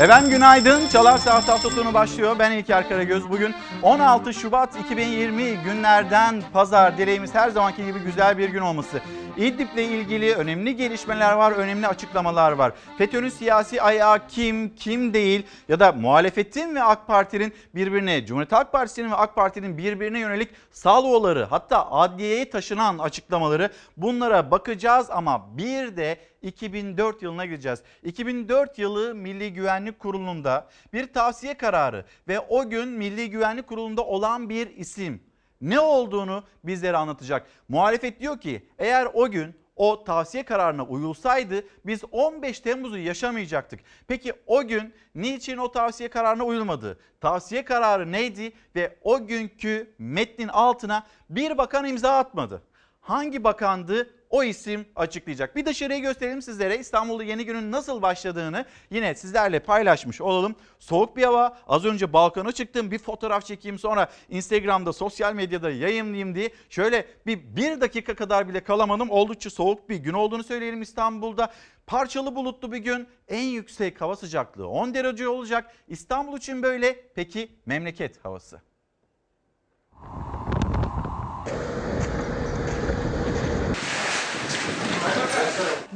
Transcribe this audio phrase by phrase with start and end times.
[0.00, 0.86] Efendim günaydın.
[0.86, 2.36] Çalar Saat hafta sonu başlıyor.
[2.38, 3.30] Ben İlker Karagöz.
[3.30, 6.98] Bugün 16 Şubat 2020 günlerden pazar.
[6.98, 9.00] Dileğimiz her zamanki gibi güzel bir gün olması.
[9.36, 12.72] İdlib'le ilgili önemli gelişmeler var, önemli açıklamalar var.
[12.98, 18.72] FETÖ'nün siyasi ayağı kim, kim değil ya da muhalefetin ve AK Parti'nin birbirine, Cumhuriyet Halk
[18.72, 25.96] Partisi'nin ve AK Parti'nin birbirine yönelik salvoları hatta adliyeye taşınan açıklamaları bunlara bakacağız ama bir
[25.96, 27.82] de 2004 yılına gideceğiz.
[28.02, 34.48] 2004 yılı Milli Güvenlik Kurulu'nda bir tavsiye kararı ve o gün Milli Güvenlik Kurulu'nda olan
[34.48, 35.22] bir isim
[35.60, 37.46] ne olduğunu bizlere anlatacak.
[37.68, 43.80] Muhalefet diyor ki eğer o gün o tavsiye kararına uyulsaydı biz 15 Temmuz'u yaşamayacaktık.
[44.08, 46.98] Peki o gün niçin o tavsiye kararına uyulmadı?
[47.20, 52.62] Tavsiye kararı neydi ve o günkü metnin altına bir bakan imza atmadı.
[53.00, 55.56] Hangi bakandı o isim açıklayacak.
[55.56, 60.54] Bir dışarıyı gösterelim sizlere İstanbul'da yeni günün nasıl başladığını yine sizlerle paylaşmış olalım.
[60.78, 66.34] Soğuk bir hava az önce balkona çıktım bir fotoğraf çekeyim sonra Instagram'da sosyal medyada yayınlayayım
[66.34, 69.10] diye şöyle bir, bir dakika kadar bile kalamadım.
[69.10, 71.52] Oldukça soğuk bir gün olduğunu söyleyelim İstanbul'da.
[71.86, 75.72] Parçalı bulutlu bir gün en yüksek hava sıcaklığı 10 derece olacak.
[75.88, 78.60] İstanbul için böyle peki memleket havası.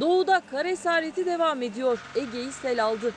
[0.00, 1.98] Doğuda kar esareti devam ediyor.
[2.16, 3.12] Ege'yi sel aldı.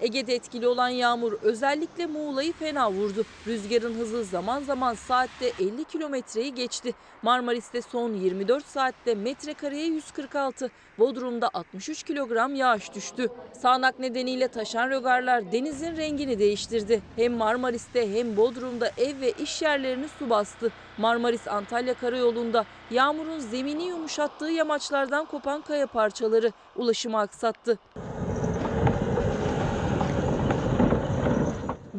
[0.00, 3.24] Ege'de etkili olan yağmur özellikle Muğla'yı fena vurdu.
[3.46, 6.94] Rüzgarın hızı zaman zaman saatte 50 kilometreyi geçti.
[7.22, 13.28] Marmaris'te son 24 saatte metrekareye 146, Bodrum'da 63 kilogram yağış düştü.
[13.62, 17.02] Sağanak nedeniyle taşan rögarlar denizin rengini değiştirdi.
[17.16, 20.72] Hem Marmaris'te hem Bodrum'da ev ve iş yerlerini su bastı.
[20.98, 27.78] Marmaris-Antalya karayolunda yağmurun zemini yumuşattığı yamaçlardan kopan kaya parçaları ulaşımı aksattı.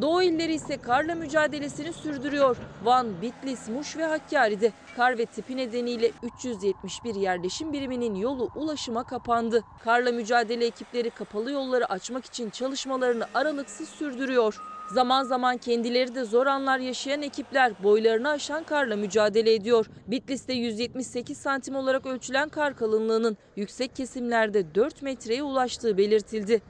[0.00, 2.56] Doğu illeri ise karla mücadelesini sürdürüyor.
[2.84, 9.64] Van, Bitlis, Muş ve Hakkari'de kar ve tipi nedeniyle 371 yerleşim biriminin yolu ulaşıma kapandı.
[9.84, 14.69] Karla mücadele ekipleri kapalı yolları açmak için çalışmalarını aralıksız sürdürüyor.
[14.94, 19.86] Zaman zaman kendileri de zor anlar yaşayan ekipler boylarını aşan karla mücadele ediyor.
[20.06, 26.62] Bitlis'te 178 santim olarak ölçülen kar kalınlığının yüksek kesimlerde 4 metreye ulaştığı belirtildi.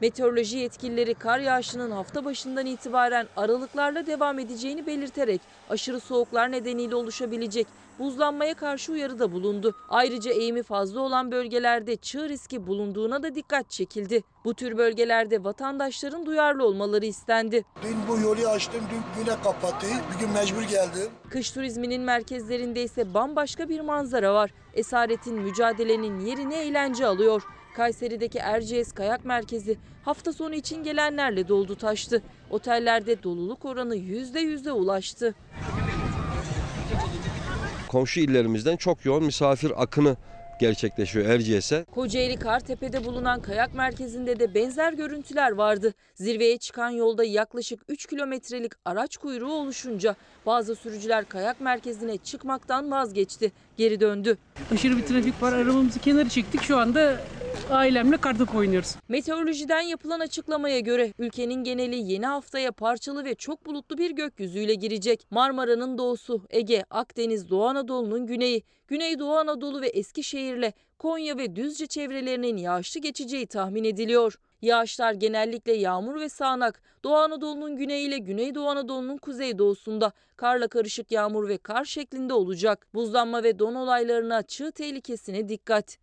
[0.00, 5.40] Meteoroloji yetkilileri kar yağışının hafta başından itibaren aralıklarla devam edeceğini belirterek
[5.70, 7.66] aşırı soğuklar nedeniyle oluşabilecek
[7.98, 9.74] buzlanmaya karşı uyarıda bulundu.
[9.88, 14.22] Ayrıca eğimi fazla olan bölgelerde çığ riski bulunduğuna da dikkat çekildi.
[14.44, 17.64] Bu tür bölgelerde vatandaşların duyarlı olmaları istendi.
[17.82, 19.86] Dün bu yolu açtım, dün güne kapattı.
[20.14, 21.10] Bugün mecbur geldim.
[21.30, 24.50] Kış turizminin merkezlerinde ise bambaşka bir manzara var.
[24.74, 27.42] Esaretin mücadelenin yerini eğlence alıyor.
[27.76, 32.22] Kayseri'deki Erciyes Kayak Merkezi hafta sonu için gelenlerle doldu taştı.
[32.50, 35.34] Otellerde doluluk oranı %100'e ulaştı.
[37.88, 40.16] komşu illerimizden çok yoğun misafir akını
[40.60, 41.84] gerçekleşiyor Erciyes'e.
[41.84, 45.94] Kocaeli Kartepe'de bulunan kayak merkezinde de benzer görüntüler vardı.
[46.14, 50.16] Zirveye çıkan yolda yaklaşık 3 kilometrelik araç kuyruğu oluşunca
[50.46, 53.52] bazı sürücüler kayak merkezine çıkmaktan vazgeçti.
[53.76, 54.38] Geri döndü.
[54.72, 55.52] Aşırı bir trafik var.
[55.52, 56.62] Arabamızı kenara çektik.
[56.62, 57.20] Şu anda
[57.70, 58.94] ailemle kartop oynuyoruz.
[59.08, 65.26] Meteorolojiden yapılan açıklamaya göre ülkenin geneli yeni haftaya parçalı ve çok bulutlu bir gökyüzüyle girecek.
[65.30, 72.56] Marmara'nın doğusu, Ege, Akdeniz, Doğu Anadolu'nun güneyi, Güneydoğu Anadolu ve Eskişehir'le Konya ve Düzce çevrelerinin
[72.56, 74.38] yağışlı geçeceği tahmin ediliyor.
[74.62, 81.58] Yağışlar genellikle yağmur ve sağanak, Doğu Anadolu'nun güneyiyle Güneydoğu Anadolu'nun kuzeydoğusunda karla karışık yağmur ve
[81.58, 82.86] kar şeklinde olacak.
[82.94, 85.98] Buzlanma ve don olaylarına çığ tehlikesine dikkat.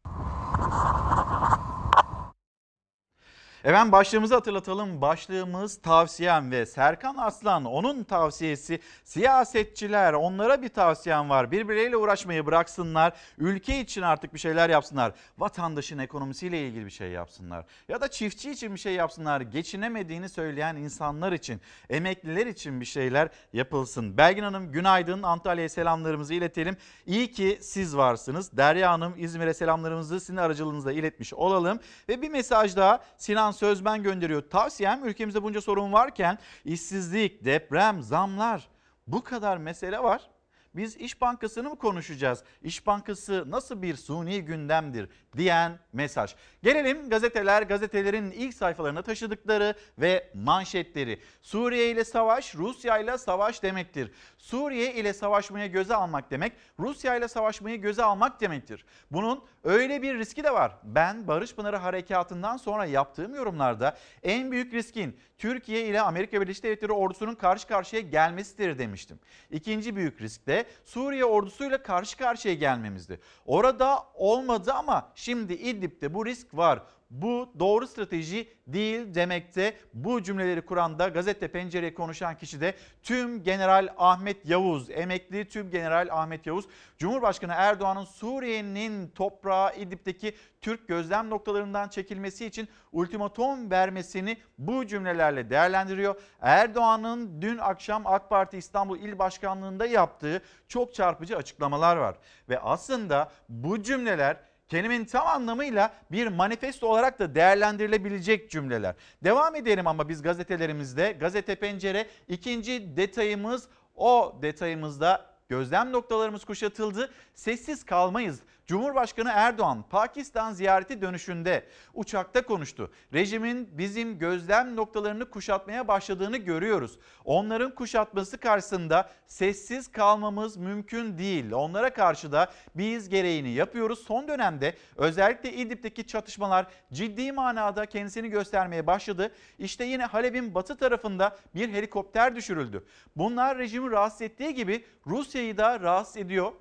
[3.63, 5.01] Efendim başlığımızı hatırlatalım.
[5.01, 11.51] Başlığımız tavsiyem ve Serkan Aslan onun tavsiyesi siyasetçiler onlara bir tavsiyem var.
[11.51, 13.13] Birbirleriyle uğraşmayı bıraksınlar.
[13.38, 15.12] Ülke için artık bir şeyler yapsınlar.
[15.38, 17.66] Vatandaşın ekonomisiyle ilgili bir şey yapsınlar.
[17.90, 19.41] Ya da çiftçi için bir şey yapsınlar.
[19.41, 24.17] Geçinemediğini söyleyen insanlar için, emekliler için bir şeyler yapılsın.
[24.17, 25.23] Belgin Hanım günaydın.
[25.23, 26.78] Antalya'ya selamlarımızı iletelim.
[27.05, 28.58] İyi ki siz varsınız.
[28.58, 31.79] Derya Hanım İzmir'e selamlarımızı sizin aracılığınızla iletmiş olalım.
[32.09, 34.41] Ve bir mesaj daha Sinan Sözben gönderiyor.
[34.50, 38.67] Tavsiyem ülkemizde bunca sorun varken işsizlik, deprem, zamlar
[39.08, 40.29] bu kadar mesele var.
[40.75, 42.43] Biz İş Bankası'nı mı konuşacağız?
[42.61, 46.35] İş Bankası nasıl bir suni gündemdir diyen mesaj.
[46.64, 51.20] Gelelim gazeteler, gazetelerin ilk sayfalarına taşıdıkları ve manşetleri.
[51.41, 54.11] Suriye ile savaş, Rusya ile savaş demektir.
[54.37, 58.85] Suriye ile savaşmaya göze almak demek, Rusya ile savaşmayı göze almak demektir.
[59.11, 60.78] Bunun öyle bir riski de var.
[60.84, 66.91] Ben Barış Pınarı Harekatı'ndan sonra yaptığım yorumlarda en büyük riskin Türkiye ile Amerika Birleşik Devletleri
[66.91, 69.19] ordusunun karşı karşıya gelmesidir demiştim.
[69.52, 73.20] İkinci büyük risk de Suriye ordusuyla karşı karşıya gelmemizdi.
[73.46, 76.84] Orada olmadı ama şimdi İdlib'de bu risk var.
[77.14, 79.78] Bu doğru strateji değil demekte.
[79.94, 85.70] Bu cümleleri kuran da gazete pencereye konuşan kişi de tüm General Ahmet Yavuz, emekli tüm
[85.70, 86.66] General Ahmet Yavuz.
[86.98, 96.16] Cumhurbaşkanı Erdoğan'ın Suriye'nin toprağı İdlib'deki Türk gözlem noktalarından çekilmesi için ultimatom vermesini bu cümlelerle değerlendiriyor.
[96.42, 102.16] Erdoğan'ın dün akşam AK Parti İstanbul İl Başkanlığı'nda yaptığı çok çarpıcı açıklamalar var.
[102.50, 108.96] Ve aslında bu cümleler kelimenin tam anlamıyla bir manifesto olarak da değerlendirilebilecek cümleler.
[109.23, 117.11] Devam edelim ama biz gazetelerimizde gazete pencere ikinci detayımız o detayımızda gözlem noktalarımız kuşatıldı.
[117.34, 118.40] Sessiz kalmayız.
[118.68, 122.92] Cumhurbaşkanı Erdoğan Pakistan ziyareti dönüşünde uçakta konuştu.
[123.14, 127.00] Rejimin bizim gözlem noktalarını kuşatmaya başladığını görüyoruz.
[127.26, 131.52] Onların kuşatması karşısında sessiz kalmamız mümkün değil.
[131.52, 134.00] Onlara karşı da biz gereğini yapıyoruz.
[134.00, 139.32] Son dönemde özellikle İdlib'deki çatışmalar ciddi manada kendisini göstermeye başladı.
[139.60, 142.86] İşte yine Halep'in batı tarafında bir helikopter düşürüldü.
[143.16, 146.52] Bunlar rejimi rahatsız ettiği gibi Rusya'yı da rahatsız ediyor.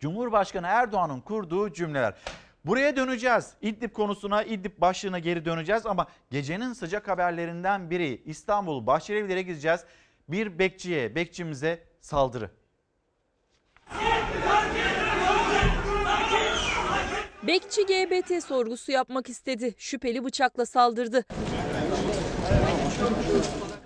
[0.00, 2.14] Cumhurbaşkanı Erdoğan'ın kurduğu cümleler.
[2.64, 3.52] Buraya döneceğiz.
[3.62, 9.80] İdlib konusuna, İdlib başlığına geri döneceğiz ama gecenin sıcak haberlerinden biri İstanbul Bahçelievlere gideceğiz.
[10.28, 12.50] Bir bekçiye, bekçimize saldırı.
[17.42, 19.74] Bekçi GBT sorgusu yapmak istedi.
[19.78, 21.24] Şüpheli bıçakla saldırdı.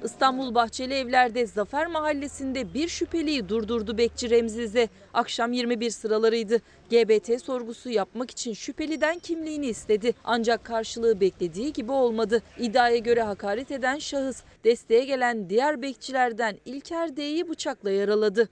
[0.05, 4.89] İstanbul Bahçeli Evler'de Zafer Mahallesi'nde bir şüpheliyi durdurdu bekçi Remzize.
[5.15, 6.59] Akşam 21 sıralarıydı.
[6.91, 10.15] GBT sorgusu yapmak için şüpheliden kimliğini istedi.
[10.25, 12.43] Ancak karşılığı beklediği gibi olmadı.
[12.59, 18.49] İddiaya göre hakaret eden şahıs desteğe gelen diğer bekçilerden İlker D'yi bıçakla yaraladı.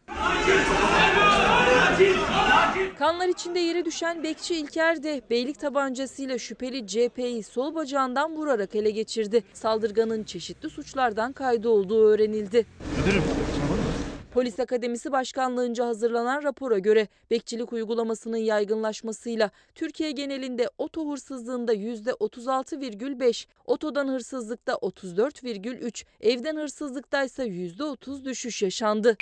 [2.99, 8.91] Kanlar içinde yere düşen bekçi İlker de beylik tabancasıyla şüpheli CP'yi sol bacağından vurarak ele
[8.91, 9.45] geçirdi.
[9.53, 12.67] Saldırganın çeşitli suçlardan kaydı olduğu öğrenildi.
[14.35, 24.09] Polis Akademisi Başkanlığınca hazırlanan rapora göre bekçilik uygulamasının yaygınlaşmasıyla Türkiye genelinde oto hırsızlığında %36,5, otodan
[24.09, 29.17] hırsızlıkta 34,3, evden hırsızlıkta ise %30 düşüş yaşandı.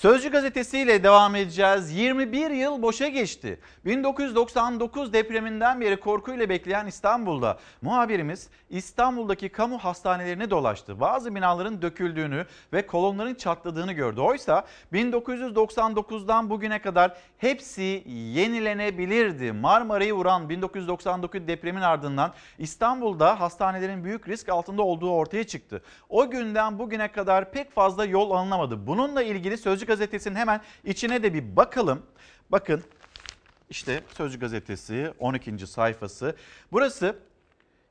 [0.00, 1.92] Sözcü gazetesiyle devam edeceğiz.
[1.92, 3.60] 21 yıl boşa geçti.
[3.84, 11.00] 1999 depreminden beri korkuyla bekleyen İstanbul'da muhabirimiz İstanbul'daki kamu hastanelerini dolaştı.
[11.00, 14.20] Bazı binaların döküldüğünü ve kolonların çatladığını gördü.
[14.20, 19.52] Oysa 1999'dan bugüne kadar hepsi yenilenebilirdi.
[19.52, 25.82] Marmara'yı vuran 1999 depremin ardından İstanbul'da hastanelerin büyük risk altında olduğu ortaya çıktı.
[26.08, 28.86] O günden bugüne kadar pek fazla yol alınamadı.
[28.86, 32.02] Bununla ilgili Sözcü gazetesinin hemen içine de bir bakalım.
[32.50, 32.84] Bakın
[33.70, 35.66] işte Sözcü gazetesi 12.
[35.66, 36.36] sayfası.
[36.72, 37.16] Burası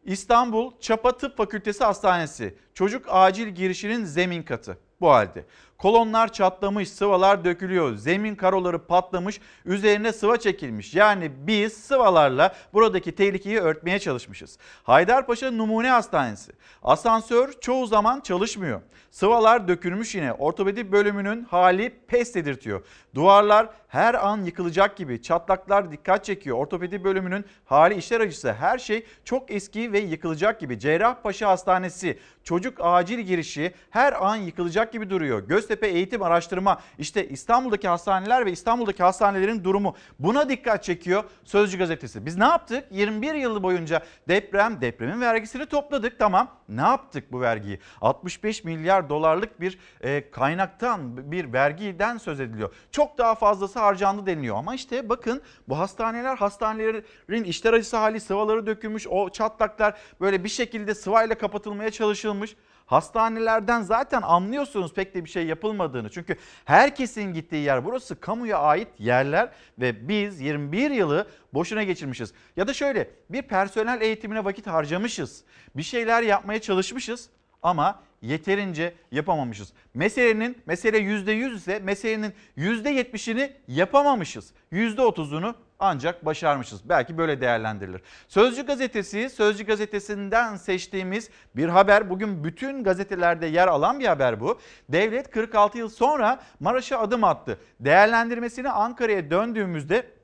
[0.06, 2.56] İstanbul Çapa Tıp Fakültesi Hastanesi.
[2.74, 5.46] Çocuk acil girişinin zemin katı bu halde.
[5.78, 7.96] Kolonlar çatlamış, sıvalar dökülüyor.
[7.96, 10.96] Zemin karoları patlamış, üzerine sıva çekilmiş.
[10.96, 14.58] Yani biz sıvalarla buradaki tehlikeyi örtmeye çalışmışız.
[14.84, 16.52] Haydarpaşa Numune Hastanesi.
[16.84, 18.82] Asansör çoğu zaman çalışmıyor.
[19.12, 20.34] Sıvalar dökülmüş yine.
[20.34, 22.86] Ortopedi bölümünün hali pes dedirtiyor.
[23.16, 25.22] Duvarlar her an yıkılacak gibi.
[25.22, 26.58] Çatlaklar dikkat çekiyor.
[26.58, 28.54] Ortopedi bölümünün hali işler acısı.
[28.54, 30.80] Her şey çok eski ve yıkılacak gibi.
[30.80, 35.48] Cerrahpaşa Hastanesi çocuk acil girişi her an yıkılacak gibi duruyor.
[35.48, 42.26] Göztepe Eğitim Araştırma işte İstanbul'daki hastaneler ve İstanbul'daki hastanelerin durumu buna dikkat çekiyor Sözcü gazetesi.
[42.26, 42.86] Biz ne yaptık?
[42.92, 46.52] 21 yıl boyunca deprem depremin vergisini topladık tamam.
[46.70, 47.80] Ne yaptık bu vergiyi?
[48.02, 52.74] 65 milyar dolarlık bir e, kaynaktan bir vergiden söz ediliyor.
[52.92, 58.68] Çok daha fazlası harcandı deniliyor ama işte bakın bu hastaneler hastanelerin işler acısı hali sıvaları
[58.68, 62.56] dökülmüş o çatlaklar böyle bir şekilde sıvayla kapatılmaya çalışılmış.
[62.90, 66.10] Hastanelerden zaten anlıyorsunuz pek de bir şey yapılmadığını.
[66.10, 72.34] Çünkü herkesin gittiği yer burası kamuya ait yerler ve biz 21 yılı boşuna geçirmişiz.
[72.56, 75.44] Ya da şöyle bir personel eğitimine vakit harcamışız.
[75.76, 77.30] Bir şeyler yapmaya çalışmışız
[77.64, 79.74] ama yeterince yapamamışız.
[79.94, 84.54] Meselenin mesele %100 ise meselenin %70'ini yapamamışız.
[84.72, 86.90] %30'unu ancak başarmışız.
[86.90, 88.02] Belki böyle değerlendirilir.
[88.28, 92.10] Sözcü gazetesi, Sözcü gazetesinden seçtiğimiz bir haber.
[92.10, 94.60] Bugün bütün gazetelerde yer alan bir haber bu.
[94.90, 97.60] Devlet 46 yıl sonra Maraş'a adım attı.
[97.80, 100.19] Değerlendirmesini Ankara'ya döndüğümüzde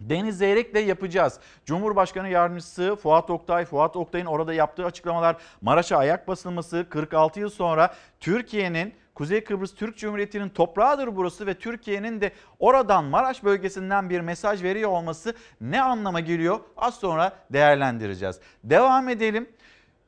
[0.00, 1.40] Deniz Zeyrek'le yapacağız.
[1.64, 7.94] Cumhurbaşkanı Yardımcısı Fuat Oktay, Fuat Oktay'ın orada yaptığı açıklamalar Maraş'a ayak basılması 46 yıl sonra
[8.20, 14.62] Türkiye'nin Kuzey Kıbrıs Türk Cumhuriyeti'nin toprağıdır burası ve Türkiye'nin de oradan Maraş bölgesinden bir mesaj
[14.62, 16.60] veriyor olması ne anlama geliyor?
[16.76, 18.40] Az sonra değerlendireceğiz.
[18.64, 19.48] Devam edelim.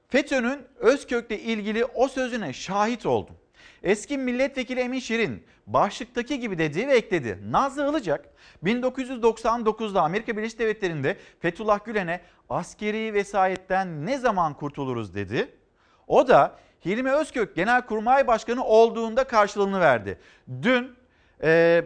[0.09, 3.35] FETÖ'nün Özkök'le ilgili o sözüne şahit oldum.
[3.83, 7.39] Eski milletvekili Emin Şirin başlıktaki gibi dedi ve ekledi.
[7.51, 8.29] Nazlı Ilıcak
[8.65, 15.49] 1999'da Amerika Birleşik Devletleri'nde Fethullah Gülen'e askeri vesayetten ne zaman kurtuluruz dedi.
[16.07, 20.19] O da Hilmi Özkök Genelkurmay Başkanı olduğunda karşılığını verdi.
[20.63, 20.97] Dün
[21.43, 21.85] e,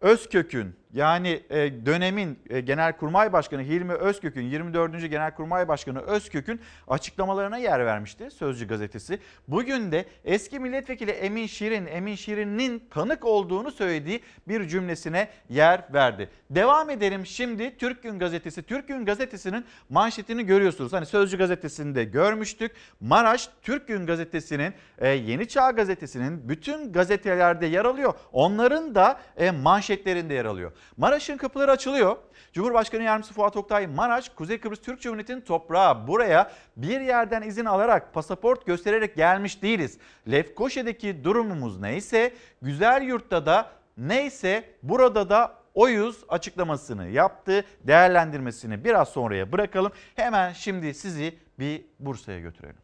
[0.00, 5.10] Özkök'ün yani e, dönemin e, Genelkurmay Başkanı Hilmi Özkök'ün 24.
[5.10, 9.18] Genelkurmay Başkanı Özkök'ün açıklamalarına yer vermişti Sözcü gazetesi.
[9.48, 16.28] Bugün de eski milletvekili Emin Şirin, Emin Şirin'in tanık olduğunu söylediği bir cümlesine yer verdi.
[16.50, 18.62] Devam edelim şimdi Türk Gün Gazetesi.
[18.62, 20.92] Türk Gün Gazetesi'nin manşetini görüyorsunuz.
[20.92, 22.72] Hani Sözcü gazetesinde görmüştük.
[23.00, 28.14] Maraş Türk Gün Gazetesi'nin, e, Yeni Çağ Gazetesi'nin bütün gazetelerde yer alıyor.
[28.32, 29.20] Onların da
[29.62, 30.72] manşetlerinde yer alıyor.
[30.96, 32.16] Maraş'ın kapıları açılıyor.
[32.52, 36.06] Cumhurbaşkanı Yardımcısı Fuat Oktay Maraş, Kuzey Kıbrıs Türk Cumhuriyeti'nin toprağı.
[36.06, 39.98] Buraya bir yerden izin alarak, pasaport göstererek gelmiş değiliz.
[40.30, 47.64] Lefkoşa'daki durumumuz neyse, güzel yurtta da neyse burada da oyuz açıklamasını yaptı.
[47.84, 49.92] Değerlendirmesini biraz sonraya bırakalım.
[50.14, 52.76] Hemen şimdi sizi bir Bursa'ya götürelim.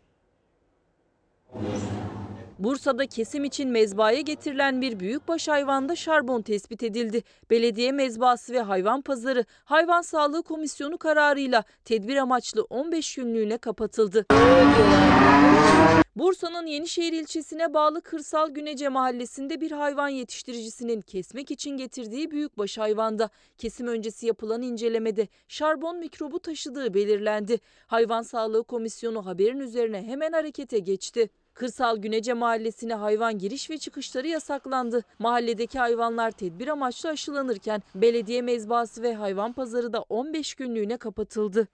[2.62, 7.22] Bursa'da kesim için mezbaya getirilen bir büyükbaş hayvanda şarbon tespit edildi.
[7.50, 14.26] Belediye mezbası ve hayvan pazarı Hayvan Sağlığı Komisyonu kararıyla tedbir amaçlı 15 günlüğüne kapatıldı.
[16.16, 23.30] Bursa'nın Yenişehir ilçesine bağlı Kırsal Günece mahallesinde bir hayvan yetiştiricisinin kesmek için getirdiği büyükbaş hayvanda
[23.58, 27.60] kesim öncesi yapılan incelemede şarbon mikrobu taşıdığı belirlendi.
[27.86, 31.30] Hayvan Sağlığı Komisyonu haberin üzerine hemen harekete geçti.
[31.54, 35.04] Kırsal Günece Mahallesi'ne hayvan giriş ve çıkışları yasaklandı.
[35.18, 41.68] Mahalledeki hayvanlar tedbir amaçlı aşılanırken belediye mezbası ve hayvan pazarı da 15 günlüğüne kapatıldı.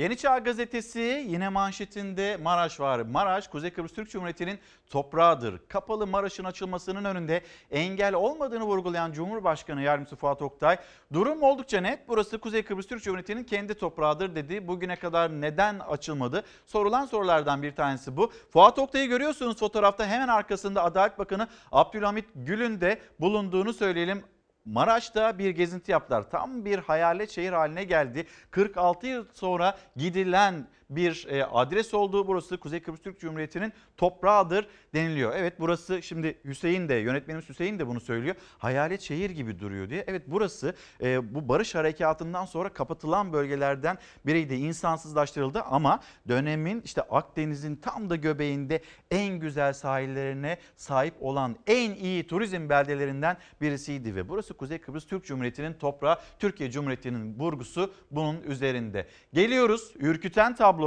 [0.00, 3.00] Yeni Çağ Gazetesi yine manşetinde Maraş var.
[3.00, 4.58] Maraş Kuzey Kıbrıs Türk Cumhuriyeti'nin
[4.90, 5.60] toprağıdır.
[5.68, 10.78] Kapalı Maraş'ın açılmasının önünde engel olmadığını vurgulayan Cumhurbaşkanı Yardımcısı Fuat Oktay,
[11.12, 12.08] durum oldukça net.
[12.08, 14.68] Burası Kuzey Kıbrıs Türk Cumhuriyeti'nin kendi toprağıdır dedi.
[14.68, 16.44] Bugüne kadar neden açılmadı?
[16.66, 18.32] Sorulan sorulardan bir tanesi bu.
[18.52, 24.24] Fuat Oktay'ı görüyorsunuz fotoğrafta hemen arkasında Adalet Bakanı Abdülhamit Gül'ün de bulunduğunu söyleyelim.
[24.64, 26.30] Maraş'ta bir gezinti yaptılar.
[26.30, 28.26] Tam bir hayalet şehir haline geldi.
[28.50, 35.32] 46 yıl sonra gidilen bir e, adres olduğu burası Kuzey Kıbrıs Türk Cumhuriyeti'nin toprağıdır deniliyor.
[35.36, 38.34] Evet burası şimdi Hüseyin de yönetmenimiz Hüseyin de bunu söylüyor.
[38.58, 40.04] Hayalet şehir gibi duruyor diye.
[40.06, 44.54] Evet burası e, bu barış harekatından sonra kapatılan bölgelerden biriydi.
[44.54, 52.26] İnsansızlaştırıldı ama dönemin işte Akdeniz'in tam da göbeğinde en güzel sahillerine sahip olan en iyi
[52.26, 59.06] turizm beldelerinden birisiydi ve burası Kuzey Kıbrıs Türk Cumhuriyeti'nin toprağı, Türkiye Cumhuriyeti'nin vurgusu bunun üzerinde.
[59.32, 60.79] Geliyoruz ürküten tablo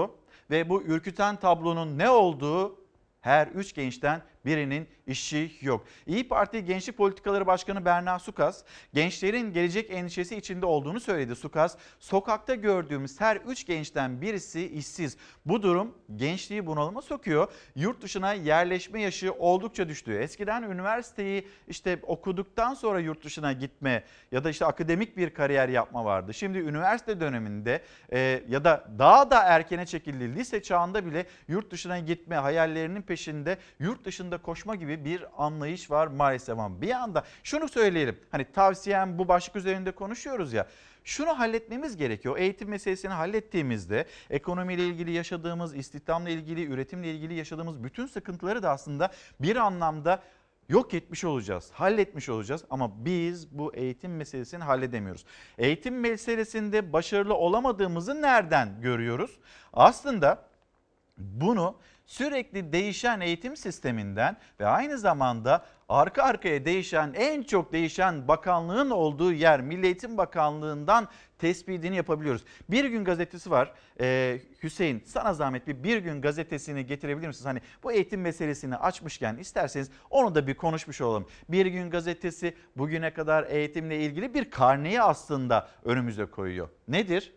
[0.50, 2.80] ve bu ürküten tablonun ne olduğu
[3.22, 5.86] her üç gençten birinin işi yok.
[6.08, 11.36] İyi Parti Gençlik Politikaları Başkanı Berna Sukas, gençlerin gelecek endişesi içinde olduğunu söyledi.
[11.36, 15.18] Sukas, sokakta gördüğümüz her üç gençten birisi işsiz.
[15.46, 17.48] Bu durum gençliği bunalıma sokuyor.
[17.76, 20.14] Yurt dışına yerleşme yaşı oldukça düştü.
[20.14, 26.06] Eskiden üniversiteyi işte okuduktan sonra yurt dışına gitme ya da işte akademik bir kariyer yapma
[26.06, 26.34] vardı.
[26.34, 27.82] Şimdi üniversite döneminde
[28.14, 33.58] e, ya da daha da erkene çekildi lise çağında bile yurt dışına gitme hayallerinin peşinde
[33.80, 38.20] yurt dışında koşma gibi bir anlayış var maalesef ama bir anda şunu söyleyelim.
[38.32, 40.68] Hani tavsiyem bu başlık üzerinde konuşuyoruz ya.
[41.04, 42.38] Şunu halletmemiz gerekiyor.
[42.38, 49.12] Eğitim meselesini hallettiğimizde ekonomiyle ilgili yaşadığımız, istihdamla ilgili, üretimle ilgili yaşadığımız bütün sıkıntıları da aslında
[49.40, 50.24] bir anlamda
[50.70, 55.26] yok etmiş olacağız, halletmiş olacağız ama biz bu eğitim meselesini halledemiyoruz.
[55.58, 59.40] Eğitim meselesinde başarılı olamadığımızı nereden görüyoruz?
[59.74, 60.46] Aslında
[61.18, 61.76] bunu
[62.06, 69.32] sürekli değişen eğitim sisteminden ve aynı zamanda arka arkaya değişen en çok değişen bakanlığın olduğu
[69.32, 71.08] yer Milli Eğitim Bakanlığı'ndan
[71.40, 72.44] tespitini yapabiliyoruz.
[72.70, 73.74] Bir gün gazetesi var.
[74.00, 77.46] Ee, Hüseyin sana zahmet bir bir gün gazetesini getirebilir misiniz?
[77.46, 81.28] Hani bu eğitim meselesini açmışken isterseniz onu da bir konuşmuş olalım.
[81.50, 86.70] Bir gün gazetesi bugüne kadar eğitimle ilgili bir karneyi aslında önümüze koyuyor.
[86.88, 87.34] Nedir?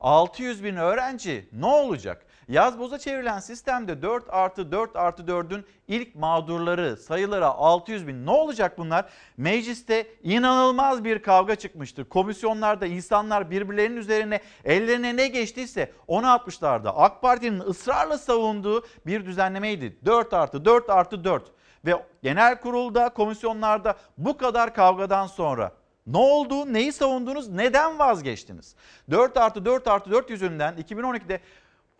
[0.00, 2.26] 600 bin öğrenci ne olacak?
[2.50, 8.26] Yaz boza çevrilen sistemde 4 artı 4 artı 4'ün ilk mağdurları sayıları 600 bin.
[8.26, 9.10] Ne olacak bunlar?
[9.36, 12.04] Mecliste inanılmaz bir kavga çıkmıştır.
[12.04, 16.88] Komisyonlarda insanlar birbirlerinin üzerine ellerine ne geçtiyse onu atmışlardı.
[16.88, 19.98] AK Parti'nin ısrarla savunduğu bir düzenlemeydi.
[20.04, 21.42] 4 artı 4 artı 4
[21.86, 25.72] ve genel kurulda komisyonlarda bu kadar kavgadan sonra
[26.06, 26.72] ne oldu?
[26.72, 27.48] Neyi savundunuz?
[27.48, 28.74] Neden vazgeçtiniz?
[29.10, 31.40] 4 artı 4 artı 4 yüzünden 2012'de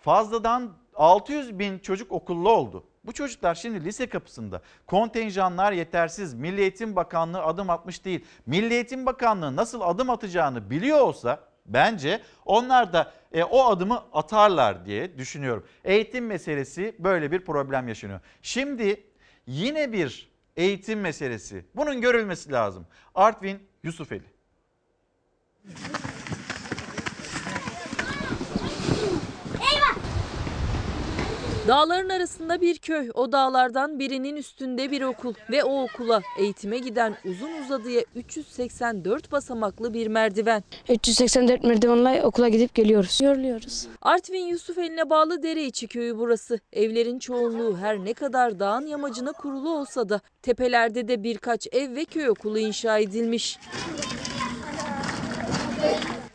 [0.00, 2.85] fazladan 600 bin çocuk okullu oldu.
[3.04, 4.62] Bu çocuklar şimdi lise kapısında.
[4.87, 6.35] Kontenjanlar yetersiz.
[6.35, 8.25] Milli Eğitim Bakanlığı adım atmış değil.
[8.47, 14.87] Milli Eğitim Bakanlığı nasıl adım atacağını biliyor olsa bence onlar da e, o adımı atarlar
[14.87, 15.66] diye düşünüyorum.
[15.85, 18.21] Eğitim meselesi böyle bir problem yaşanıyor.
[18.42, 19.04] Şimdi
[19.47, 21.64] yine bir eğitim meselesi.
[21.76, 22.87] Bunun görülmesi lazım.
[23.14, 24.25] Artvin Yusufeli.
[31.71, 37.17] Dağların arasında bir köy, o dağlardan birinin üstünde bir okul ve o okula eğitime giden
[37.25, 40.65] uzun uzadıya 384 basamaklı bir merdiven.
[40.89, 43.21] 384 merdivenle okula gidip geliyoruz.
[43.21, 43.87] Yoruluyoruz.
[44.03, 46.61] Artvin Yusufeli'ne bağlı Dereiçi köyü burası.
[46.73, 52.05] Evlerin çoğunluğu her ne kadar dağın yamacına kurulu olsa da tepelerde de birkaç ev ve
[52.05, 53.59] köy okulu inşa edilmiş.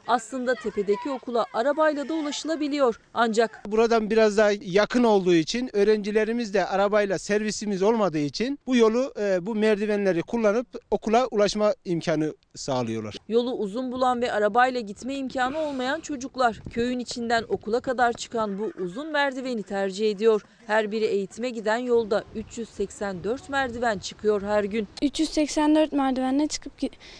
[0.08, 3.00] Aslında tepedeki okula arabayla da ulaşılabiliyor.
[3.14, 9.14] Ancak Buradan biraz daha yakın olduğu için öğrencilerimiz de arabayla servisimiz olmadığı için bu yolu
[9.20, 13.16] e, bu merdivenleri kullanıp okula ulaşma imkanı sağlıyorlar.
[13.30, 18.72] Yolu uzun bulan ve arabayla gitme imkanı olmayan çocuklar köyün içinden okula kadar çıkan bu
[18.84, 20.42] uzun merdiveni tercih ediyor.
[20.68, 24.88] Her biri eğitime giden yolda 384 merdiven çıkıyor her gün.
[25.02, 26.72] 384 merdivenle çıkıp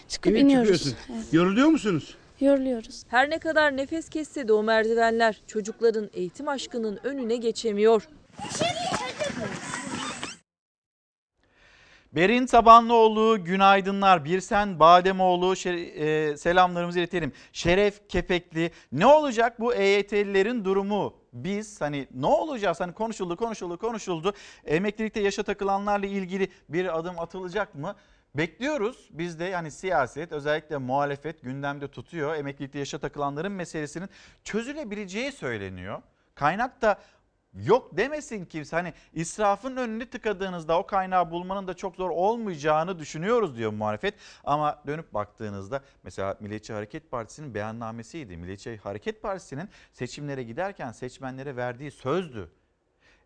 [0.08, 0.72] çıkıp Evet, iniyoruz.
[0.72, 0.94] çıkıyorsun.
[1.14, 2.14] Evet, Yoruluyor musunuz?
[2.40, 3.02] Yoruluyoruz.
[3.08, 8.08] Her ne kadar nefes kesse de o merdivenler çocukların eğitim aşkının önüne geçemiyor.
[12.12, 14.24] Berin Tabanlıoğlu günaydınlar.
[14.24, 17.32] Birsen Bademoğlu şer- e, selamlarımızı iletelim.
[17.52, 21.14] Şeref Kepekli ne olacak bu EYT'lilerin durumu?
[21.32, 24.32] Biz hani ne olacağız hani konuşuldu konuşuldu konuşuldu.
[24.64, 27.94] Emeklilikte yaşa takılanlarla ilgili bir adım atılacak mı?
[28.36, 32.34] Bekliyoruz biz de yani siyaset özellikle muhalefet gündemde tutuyor.
[32.34, 34.08] Emeklilikte yaşa takılanların meselesinin
[34.44, 36.02] çözülebileceği söyleniyor.
[36.34, 36.98] Kaynak da
[37.54, 38.76] yok demesin kimse.
[38.76, 44.14] Hani israfın önünü tıkadığınızda o kaynağı bulmanın da çok zor olmayacağını düşünüyoruz diyor muhalefet.
[44.44, 48.36] Ama dönüp baktığınızda mesela Milliyetçi Hareket Partisi'nin beyannamesiydi.
[48.36, 52.50] Milliyetçi Hareket Partisi'nin seçimlere giderken seçmenlere verdiği sözdü.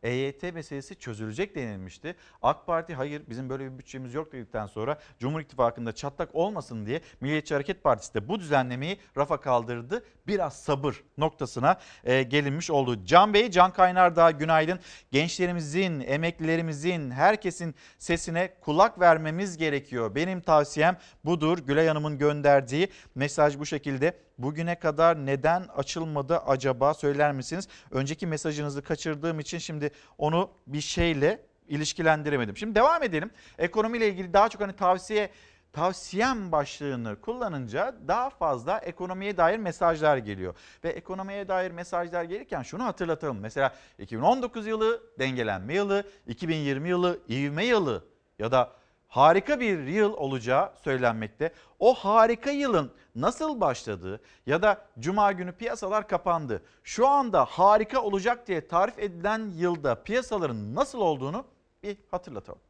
[0.02, 2.16] EYT meselesi çözülecek denilmişti.
[2.42, 7.00] AK Parti hayır bizim böyle bir bütçemiz yok dedikten sonra Cumhur İttifakı'nda çatlak olmasın diye
[7.20, 10.04] Milliyetçi Hareket Partisi de bu düzenlemeyi rafa kaldırdı.
[10.26, 13.04] Biraz sabır noktasına e, gelinmiş oldu.
[13.04, 14.80] Can Bey, Can Kaynar daha günaydın.
[15.10, 20.14] Gençlerimizin, emeklilerimizin, herkesin sesine kulak vermemiz gerekiyor.
[20.14, 21.58] Benim tavsiyem budur.
[21.58, 24.29] Gülay Hanım'ın gönderdiği mesaj bu şekilde.
[24.42, 27.68] Bugüne kadar neden açılmadı acaba söyler misiniz?
[27.90, 32.56] Önceki mesajınızı kaçırdığım için şimdi onu bir şeyle ilişkilendiremedim.
[32.56, 33.30] Şimdi devam edelim.
[33.58, 35.30] Ekonomiyle ilgili daha çok hani tavsiye
[35.72, 40.54] tavsiyem başlığını kullanınca daha fazla ekonomiye dair mesajlar geliyor.
[40.84, 43.38] Ve ekonomiye dair mesajlar gelirken şunu hatırlatalım.
[43.40, 48.04] Mesela 2019 yılı dengelenme yılı, 2020 yılı ivme yılı
[48.38, 48.72] ya da
[49.10, 51.52] harika bir yıl olacağı söylenmekte.
[51.78, 56.62] O harika yılın nasıl başladığı ya da cuma günü piyasalar kapandı.
[56.84, 61.44] Şu anda harika olacak diye tarif edilen yılda piyasaların nasıl olduğunu
[61.82, 62.60] bir hatırlatalım.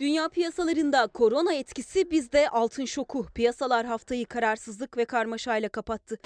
[0.00, 3.26] Dünya piyasalarında korona etkisi bizde altın şoku.
[3.34, 6.18] Piyasalar haftayı kararsızlık ve karmaşayla kapattı.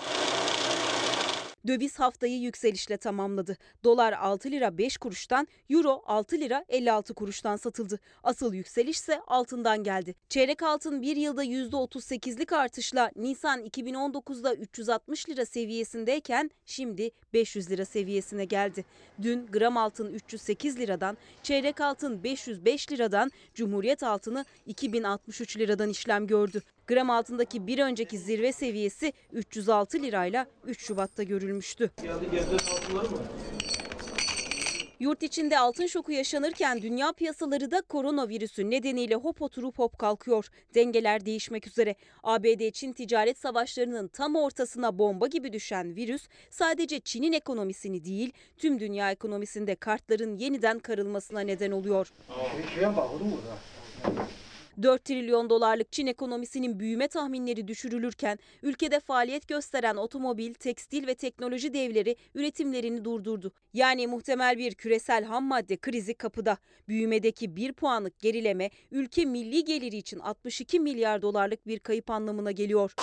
[1.67, 3.57] Döviz haftayı yükselişle tamamladı.
[3.85, 7.99] Dolar 6 lira 5 kuruştan, euro 6 lira 56 kuruştan satıldı.
[8.23, 10.15] Asıl yükseliş ise altından geldi.
[10.29, 18.45] Çeyrek altın bir yılda %38'lik artışla Nisan 2019'da 360 lira seviyesindeyken şimdi 500 lira seviyesine
[18.45, 18.85] geldi.
[19.23, 26.63] Dün gram altın 308 liradan, çeyrek altın 505 liradan, Cumhuriyet altını 2063 liradan işlem gördü.
[26.87, 31.91] Gram altındaki bir önceki zirve seviyesi 306 lirayla 3 Şubat'ta görülmüştü.
[35.01, 40.49] Yurt içinde altın şoku yaşanırken dünya piyasaları da koronavirüsü nedeniyle hop oturup hop kalkıyor.
[40.75, 41.95] Dengeler değişmek üzere.
[42.23, 49.11] ABD-Çin ticaret savaşlarının tam ortasına bomba gibi düşen virüs sadece Çin'in ekonomisini değil tüm dünya
[49.11, 52.13] ekonomisinde kartların yeniden karılmasına neden oluyor.
[54.83, 61.75] 4 trilyon dolarlık Çin ekonomisinin büyüme tahminleri düşürülürken ülkede faaliyet gösteren otomobil, tekstil ve teknoloji
[61.75, 63.53] devleri üretimlerini durdurdu.
[63.73, 66.57] Yani muhtemel bir küresel ham madde krizi kapıda.
[66.89, 72.95] Büyümedeki 1 puanlık gerileme ülke milli geliri için 62 milyar dolarlık bir kayıp anlamına geliyor.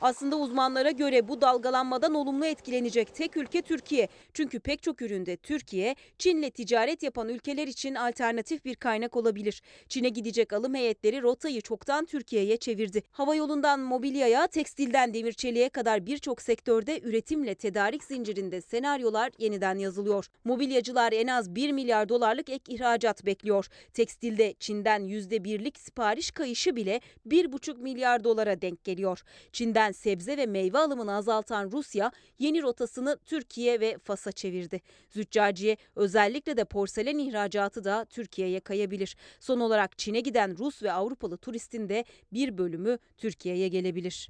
[0.00, 4.08] Aslında uzmanlara göre bu dalgalanmadan olumlu etkilenecek tek ülke Türkiye.
[4.34, 9.62] Çünkü pek çok üründe Türkiye, Çin'le ticaret yapan ülkeler için alternatif bir kaynak olabilir.
[9.88, 13.02] Çin'e gidecek alım heyetleri rotayı çoktan Türkiye'ye çevirdi.
[13.12, 20.26] Hava yolundan mobilyaya, tekstilden demir çeliğe kadar birçok sektörde üretimle tedarik zincirinde senaryolar yeniden yazılıyor.
[20.44, 23.66] Mobilyacılar en az 1 milyar dolarlık ek ihracat bekliyor.
[23.92, 29.22] Tekstilde Çin'den %1'lik sipariş kayışı bile 1,5 milyar dolara denk geliyor.
[29.52, 34.80] Çin'den sebze ve meyve alımını azaltan Rusya yeni rotasını Türkiye ve Fas'a çevirdi.
[35.10, 39.16] Züccaciye özellikle de porselen ihracatı da Türkiye'ye kayabilir.
[39.40, 44.28] Son olarak Çin'e giden Rus ve Avrupalı turistin de bir bölümü Türkiye'ye gelebilir.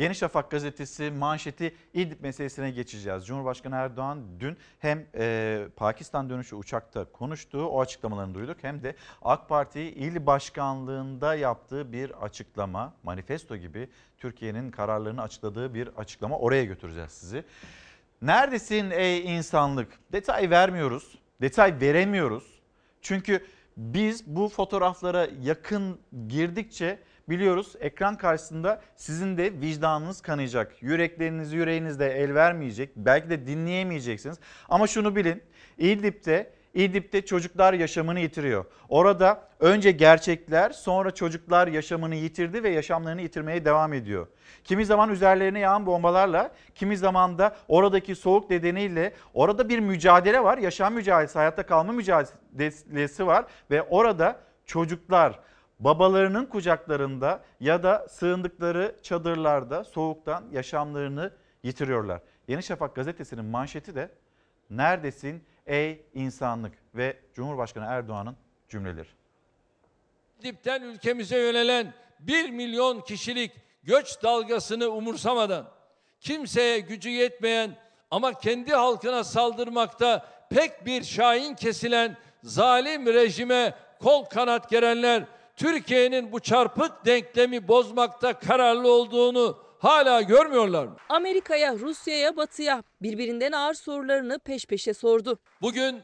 [0.00, 3.26] Yeni Şafak gazetesi manşeti İdlib meselesine geçeceğiz.
[3.26, 9.48] Cumhurbaşkanı Erdoğan dün hem e, Pakistan dönüşü uçakta konuştuğu o açıklamalarını duyduk hem de AK
[9.48, 17.10] Parti il başkanlığında yaptığı bir açıklama, manifesto gibi Türkiye'nin kararlarını açıkladığı bir açıklama oraya götüreceğiz
[17.10, 17.44] sizi.
[18.22, 19.98] Neredesin ey insanlık?
[20.12, 22.60] Detay vermiyoruz, detay veremiyoruz.
[23.02, 26.98] Çünkü biz bu fotoğraflara yakın girdikçe
[27.30, 30.82] biliyoruz ekran karşısında sizin de vicdanınız kanayacak.
[30.82, 32.96] Yürekleriniz yüreğinizde el vermeyecek.
[32.96, 34.38] Belki de dinleyemeyeceksiniz.
[34.68, 35.42] Ama şunu bilin
[35.78, 38.64] İdlib'de İdlib'de çocuklar yaşamını yitiriyor.
[38.88, 44.26] Orada önce gerçekler sonra çocuklar yaşamını yitirdi ve yaşamlarını yitirmeye devam ediyor.
[44.64, 50.58] Kimi zaman üzerlerine yağan bombalarla, kimi zaman da oradaki soğuk nedeniyle orada bir mücadele var.
[50.58, 55.38] Yaşam mücadelesi, hayatta kalma mücadelesi var ve orada çocuklar
[55.80, 62.20] babalarının kucaklarında ya da sığındıkları çadırlarda soğuktan yaşamlarını yitiriyorlar.
[62.48, 64.10] Yeni Şafak gazetesinin manşeti de
[64.70, 68.36] neredesin ey insanlık ve Cumhurbaşkanı Erdoğan'ın
[68.68, 69.08] cümleleri.
[70.40, 75.70] İdlib'den ülkemize yönelen 1 milyon kişilik göç dalgasını umursamadan
[76.20, 77.76] kimseye gücü yetmeyen
[78.10, 85.24] ama kendi halkına saldırmakta pek bir şahin kesilen zalim rejime kol kanat gerenler
[85.60, 90.96] Türkiye'nin bu çarpık denklemi bozmakta kararlı olduğunu hala görmüyorlar mı?
[91.08, 95.38] Amerika'ya, Rusya'ya, Batı'ya birbirinden ağır sorularını peş peşe sordu.
[95.62, 96.02] Bugün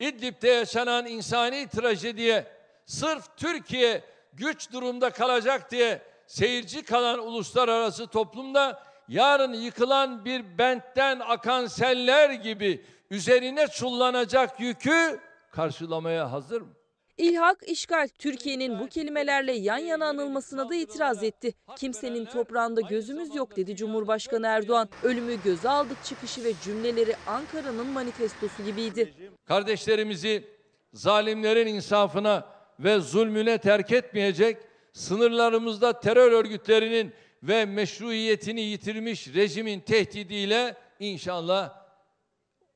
[0.00, 2.46] İdlib'de yaşanan insani trajediye
[2.86, 11.66] sırf Türkiye güç durumda kalacak diye seyirci kalan uluslararası toplumda yarın yıkılan bir bentten akan
[11.66, 16.75] seller gibi üzerine çullanacak yükü karşılamaya hazır mı?
[17.18, 21.54] İlhak, işgal Türkiye'nin bu kelimelerle yan yana anılmasına da itiraz etti.
[21.76, 24.88] Kimsenin toprağında gözümüz yok dedi Cumhurbaşkanı Erdoğan.
[25.02, 29.30] Ölümü göze aldık çıkışı ve cümleleri Ankara'nın manifestosu gibiydi.
[29.44, 30.44] Kardeşlerimizi
[30.92, 32.46] zalimlerin insafına
[32.80, 34.56] ve zulmüne terk etmeyecek,
[34.92, 41.86] sınırlarımızda terör örgütlerinin ve meşruiyetini yitirmiş rejimin tehdidiyle inşallah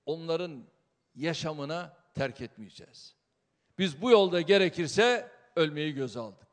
[0.07, 0.65] onların
[1.15, 3.20] yaşamına terk etmeyeceğiz.
[3.81, 6.47] Biz bu yolda gerekirse ölmeyi göze aldık.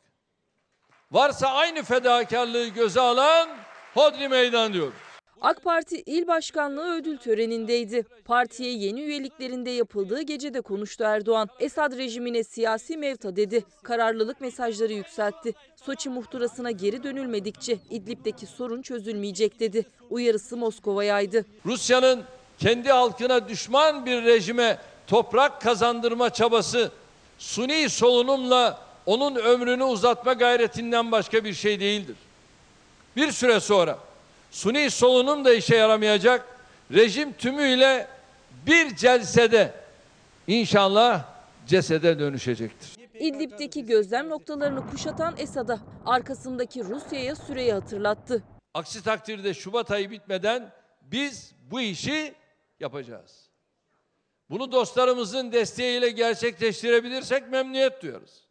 [1.12, 3.50] Varsa aynı fedakarlığı göze alan
[3.94, 4.94] Hodri Meydan diyoruz.
[5.42, 8.06] AK Parti il başkanlığı ödül törenindeydi.
[8.26, 11.50] Partiye yeni üyeliklerinde yapıldığı gecede konuştu Erdoğan.
[11.60, 13.66] Esad rejimine siyasi mevta dedi.
[13.84, 15.54] Kararlılık mesajları yükseltti.
[15.76, 19.86] Soçi muhtırasına geri dönülmedikçe İdlib'deki sorun çözülmeyecek dedi.
[20.10, 21.46] Uyarısı Moskova'yaydı.
[21.66, 22.24] Rusya'nın
[22.60, 26.92] kendi halkına düşman bir rejime toprak kazandırma çabası
[27.38, 32.15] suni solunumla onun ömrünü uzatma gayretinden başka bir şey değildir.
[33.15, 34.00] Bir süre sonra
[34.52, 36.58] suni solunum da işe yaramayacak.
[36.93, 38.08] Rejim tümüyle
[38.67, 39.73] bir celsede
[40.47, 41.26] inşallah
[41.67, 42.89] cesede dönüşecektir.
[43.13, 48.43] İdlib'deki gözlem noktalarını kuşatan Esad'a arkasındaki Rusya'ya süreyi hatırlattı.
[48.73, 50.71] Aksi takdirde Şubat ayı bitmeden
[51.02, 52.34] biz bu işi
[52.80, 53.47] yapacağız.
[54.50, 58.48] Bunu dostlarımızın desteğiyle gerçekleştirebilirsek memnuniyet duyarız.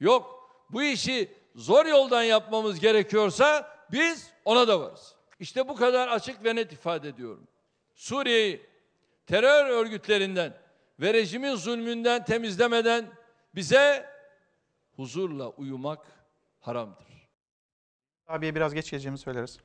[0.00, 5.14] Yok bu işi zor yoldan yapmamız gerekiyorsa biz ona da varız.
[5.40, 7.48] İşte bu kadar açık ve net ifade ediyorum.
[7.94, 8.66] Suriye'yi
[9.26, 10.56] terör örgütlerinden
[11.00, 13.06] ve rejimin zulmünden temizlemeden
[13.54, 14.10] bize
[14.96, 16.06] huzurla uyumak
[16.60, 17.06] haramdır.
[18.26, 19.58] Abiye biraz geç geleceğimi söyleriz.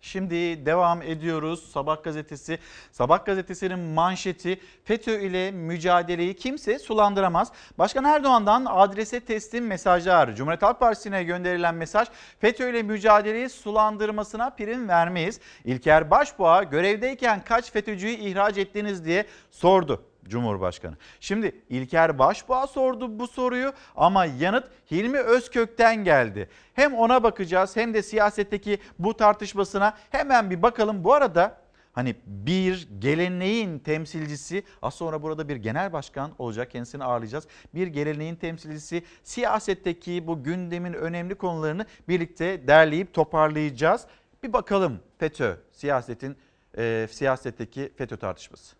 [0.00, 1.70] Şimdi devam ediyoruz.
[1.72, 2.58] Sabah gazetesi.
[2.92, 7.52] Sabah gazetesinin manşeti FETÖ ile mücadeleyi kimse sulandıramaz.
[7.78, 10.36] Başkan Erdoğan'dan adrese teslim mesajlar.
[10.36, 12.08] Cumhuriyet Halk Partisi'ne gönderilen mesaj
[12.38, 15.40] FETÖ ile mücadeleyi sulandırmasına prim vermeyiz.
[15.64, 20.09] İlker Başbuğ'a görevdeyken kaç FETÖ'cüyü ihraç ettiniz diye sordu.
[20.28, 20.96] Cumhurbaşkanı.
[21.20, 26.48] Şimdi İlker Başbuğ'a sordu bu soruyu ama yanıt Hilmi Özkök'ten geldi.
[26.74, 31.04] Hem ona bakacağız hem de siyasetteki bu tartışmasına hemen bir bakalım.
[31.04, 31.56] Bu arada
[31.92, 37.46] hani bir geleneğin temsilcisi az sonra burada bir genel başkan olacak kendisini ağırlayacağız.
[37.74, 44.06] Bir geleneğin temsilcisi siyasetteki bu gündemin önemli konularını birlikte derleyip toparlayacağız.
[44.42, 46.36] Bir bakalım FETÖ siyasetin
[46.78, 48.79] e, siyasetteki FETÖ tartışması.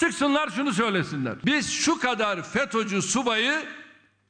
[0.00, 1.34] Çıksınlar şunu söylesinler.
[1.46, 3.52] Biz şu kadar FETÖ'cü subayı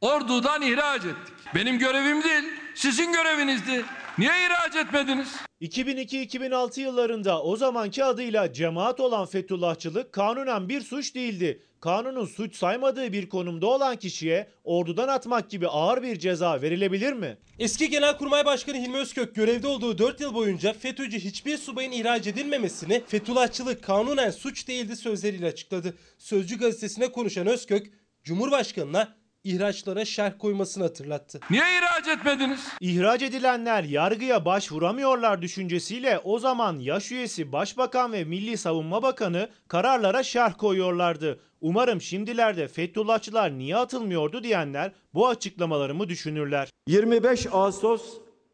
[0.00, 1.34] ordudan ihraç ettik.
[1.54, 3.84] Benim görevim değil, sizin görevinizdi.
[4.18, 5.36] Niye ihraç etmediniz?
[5.60, 11.62] 2002-2006 yıllarında o zamanki adıyla cemaat olan Fethullahçılık kanunen bir suç değildi.
[11.80, 17.38] Kanunun suç saymadığı bir konumda olan kişiye ordudan atmak gibi ağır bir ceza verilebilir mi?
[17.58, 23.02] Eski Genelkurmay Başkanı Hilmi Özkök görevde olduğu 4 yıl boyunca FETÖ'cü hiçbir subayın ihraç edilmemesini
[23.06, 25.94] Fethullahçılık kanunen suç değildi sözleriyle açıkladı.
[26.18, 27.86] Sözcü gazetesine konuşan Özkök,
[28.24, 31.40] Cumhurbaşkanı'na ihraçlara şerh koymasını hatırlattı.
[31.50, 32.68] Niye ihraç etmediniz?
[32.80, 40.22] İhraç edilenler yargıya başvuramıyorlar düşüncesiyle o zaman yaş üyesi Başbakan ve Milli Savunma Bakanı kararlara
[40.22, 41.40] şerh koyuyorlardı.
[41.60, 46.68] Umarım şimdilerde Fethullahçılar niye atılmıyordu diyenler bu açıklamalarımı düşünürler.
[46.88, 48.02] 25 Ağustos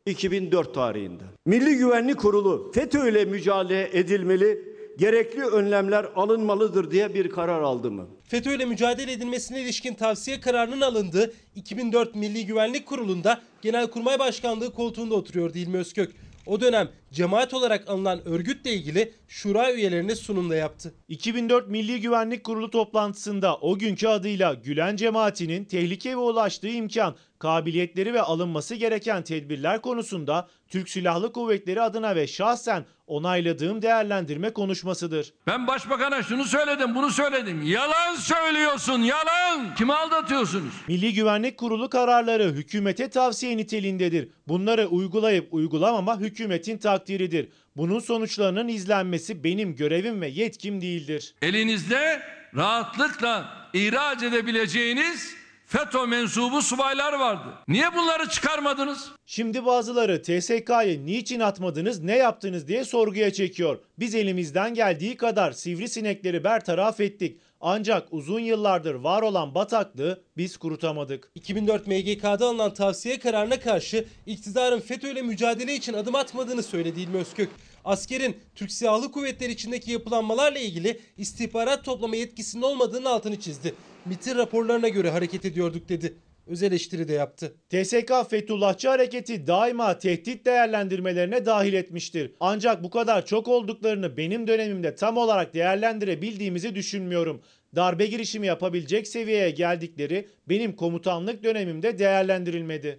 [0.06, 7.62] 2004 tarihinde Milli Güvenlik Kurulu FETÖ ile mücadele edilmeli, gerekli önlemler alınmalıdır diye bir karar
[7.62, 8.06] aldı mı?
[8.24, 15.14] FETÖ ile mücadele edilmesine ilişkin tavsiye kararının alındığı 2004 Milli Güvenlik Kurulu'nda Genelkurmay Başkanlığı koltuğunda
[15.14, 16.12] oturuyordu İlmi Özkök.
[16.46, 20.94] O dönem cemaat olarak anılan örgütle ilgili şura üyelerine sunumda yaptı.
[21.08, 28.20] 2004 Milli Güvenlik Kurulu toplantısında o günkü adıyla Gülen cemaatinin tehlikeye ulaştığı imkan, kabiliyetleri ve
[28.22, 35.32] alınması gereken tedbirler konusunda Türk Silahlı Kuvvetleri adına ve şahsen onayladığım değerlendirme konuşmasıdır.
[35.46, 37.62] Ben başbakana şunu söyledim, bunu söyledim.
[37.62, 39.74] Yalan söylüyorsun, yalan.
[39.74, 40.74] Kimi aldatıyorsunuz?
[40.88, 44.28] Milli Güvenlik Kurulu kararları hükümete tavsiye niteliğindedir.
[44.48, 47.48] Bunları uygulayıp uygulamama hükümetin takdiridir.
[47.76, 51.34] Bunun sonuçlarının izlenmesi benim görevim ve yetkim değildir.
[51.42, 52.22] Elinizde
[52.56, 55.34] rahatlıkla ihraç edebileceğiniz
[55.66, 57.54] FETÖ mensubu subaylar vardı.
[57.68, 59.10] Niye bunları çıkarmadınız?
[59.26, 63.78] Şimdi bazıları TSK'yı niçin atmadınız, ne yaptınız diye sorguya çekiyor.
[63.98, 67.38] Biz elimizden geldiği kadar sivrisinekleri bertaraf ettik.
[67.60, 71.30] Ancak uzun yıllardır var olan bataklığı biz kurutamadık.
[71.34, 77.16] 2004 MGK'da alınan tavsiye kararına karşı iktidarın FETÖ ile mücadele için adım atmadığını söyledi İlmi
[77.16, 77.50] Özkök.
[77.84, 83.74] Askerin Türk Silahlı Kuvvetleri içindeki yapılanmalarla ilgili istihbarat toplama yetkisinin olmadığının altını çizdi.
[84.04, 86.16] MIT'in raporlarına göre hareket ediyorduk dedi.
[86.46, 87.54] Öz eleştiri de yaptı.
[87.70, 92.32] TSK Fethullahçı hareketi daima tehdit değerlendirmelerine dahil etmiştir.
[92.40, 97.42] Ancak bu kadar çok olduklarını benim dönemimde tam olarak değerlendirebildiğimizi düşünmüyorum.
[97.76, 102.98] Darbe girişimi yapabilecek seviyeye geldikleri benim komutanlık dönemimde değerlendirilmedi.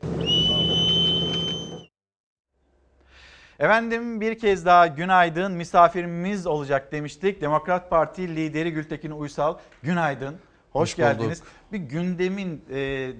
[3.60, 7.42] Efendim bir kez daha günaydın misafirimiz olacak demiştik.
[7.42, 10.36] Demokrat Parti lideri Gültekin Uysal günaydın.
[10.72, 11.42] Hoş, Hoş geldiniz.
[11.42, 11.52] bulduk.
[11.72, 12.76] Bir gündemin e,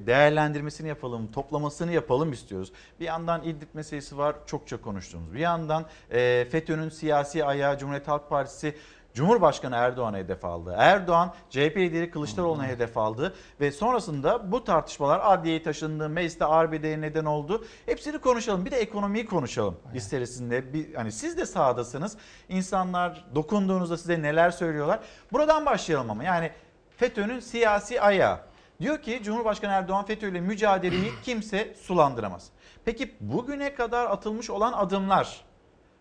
[0.08, 2.72] değerlendirmesini yapalım, toplamasını yapalım istiyoruz.
[3.00, 5.34] Bir yandan İdlib meselesi var, çokça konuştuğumuz.
[5.34, 8.76] Bir yandan e, FETÖ'nün siyasi ayağı Cumhuriyet Halk Partisi
[9.18, 10.76] Cumhurbaşkanı Erdoğan'a hedef aldı.
[10.78, 17.26] Erdoğan CHP lideri Kılıçdaroğlu'na hedef aldı ve sonrasında bu tartışmalar adliyeye taşındı, mecliste arbedeye neden
[17.26, 17.66] oldu.
[17.86, 18.66] Hepsini konuşalım.
[18.66, 20.74] Bir de ekonomiyi konuşalım isterisinde.
[20.74, 22.18] Bir, hani siz de sahadasınız.
[22.50, 25.00] İnsanlar dokunduğunuzda size neler söylüyorlar.
[25.32, 26.52] Buradan başlayalım ama yani
[26.98, 28.40] FETÖ'nün siyasi ayağı.
[28.80, 32.50] Diyor ki Cumhurbaşkanı Erdoğan FETÖ ile mücadeleyi kimse sulandıramaz.
[32.86, 35.42] Peki bugüne kadar atılmış olan adımlar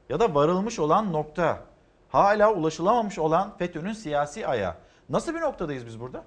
[0.09, 1.63] ya da varılmış olan nokta
[2.09, 4.75] hala ulaşılamamış olan FETÖ'nün siyasi ayağı.
[5.09, 6.25] Nasıl bir noktadayız biz burada?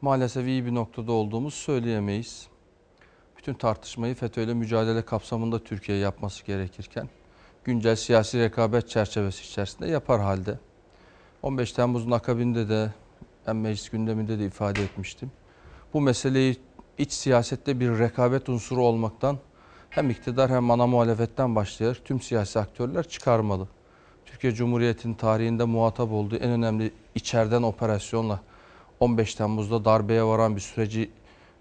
[0.00, 2.48] Maalesef iyi bir noktada olduğumuzu söyleyemeyiz.
[3.36, 7.08] Bütün tartışmayı FETÖ ile mücadele kapsamında Türkiye yapması gerekirken
[7.64, 10.58] güncel siyasi rekabet çerçevesi içerisinde yapar halde.
[11.42, 12.92] 15 Temmuz'un akabinde de
[13.46, 15.30] ben meclis gündeminde de ifade etmiştim.
[15.94, 16.56] Bu meseleyi
[16.98, 19.38] iç siyasette bir rekabet unsuru olmaktan
[19.90, 23.68] hem iktidar hem ana muhalefetten başlayarak tüm siyasi aktörler çıkarmalı.
[24.26, 28.40] Türkiye Cumhuriyeti'nin tarihinde muhatap olduğu en önemli içeriden operasyonla
[29.00, 31.10] 15 Temmuz'da darbeye varan bir süreci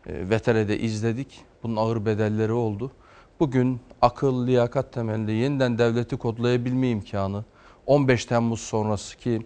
[0.06, 1.40] e, Vetere'de izledik.
[1.64, 2.92] Bunun ağır bedelleri oldu.
[3.40, 7.44] Bugün akıl, liyakat temelli yeniden devleti kodlayabilme imkanı
[7.86, 9.46] 15 Temmuz sonrası ki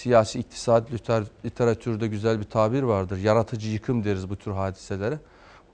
[0.00, 3.18] siyasi iktisat liter- literatürde güzel bir tabir vardır.
[3.18, 5.18] Yaratıcı yıkım deriz bu tür hadiselere.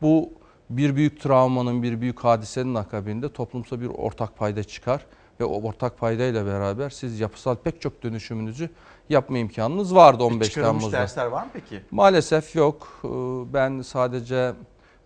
[0.02, 0.30] Bu
[0.70, 5.06] bir büyük travmanın, bir büyük hadisenin akabinde toplumsal bir ortak payda çıkar
[5.40, 8.70] ve o ortak paydayla beraber siz yapısal pek çok dönüşümünüzü
[9.08, 10.98] yapma imkanınız vardı 15 Çıkarılmış Temmuz'da.
[10.98, 11.82] dersler var mı peki?
[11.90, 12.88] Maalesef yok.
[13.04, 13.08] Ee,
[13.54, 14.52] Ben sadece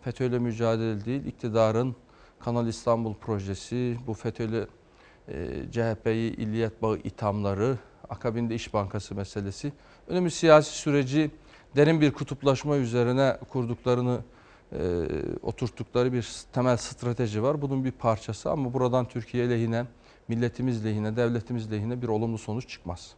[0.00, 1.96] FETÖ'yle mücadele değil, iktidarın
[2.40, 4.66] Kanal İstanbul projesi, bu FETÖ'yle
[5.28, 5.34] e,
[5.72, 7.78] CHP'yi illiyet bağı ithamları,
[8.10, 9.72] akabinde İş Bankası meselesi,
[10.08, 11.30] önemli siyasi süreci
[11.76, 14.20] derin bir kutuplaşma üzerine kurduklarını,
[14.72, 14.78] e,
[15.42, 17.62] oturttukları bir temel strateji var.
[17.62, 19.84] Bunun bir parçası ama buradan Türkiye lehine,
[20.28, 23.14] milletimiz lehine, devletimiz lehine bir olumlu sonuç çıkmaz.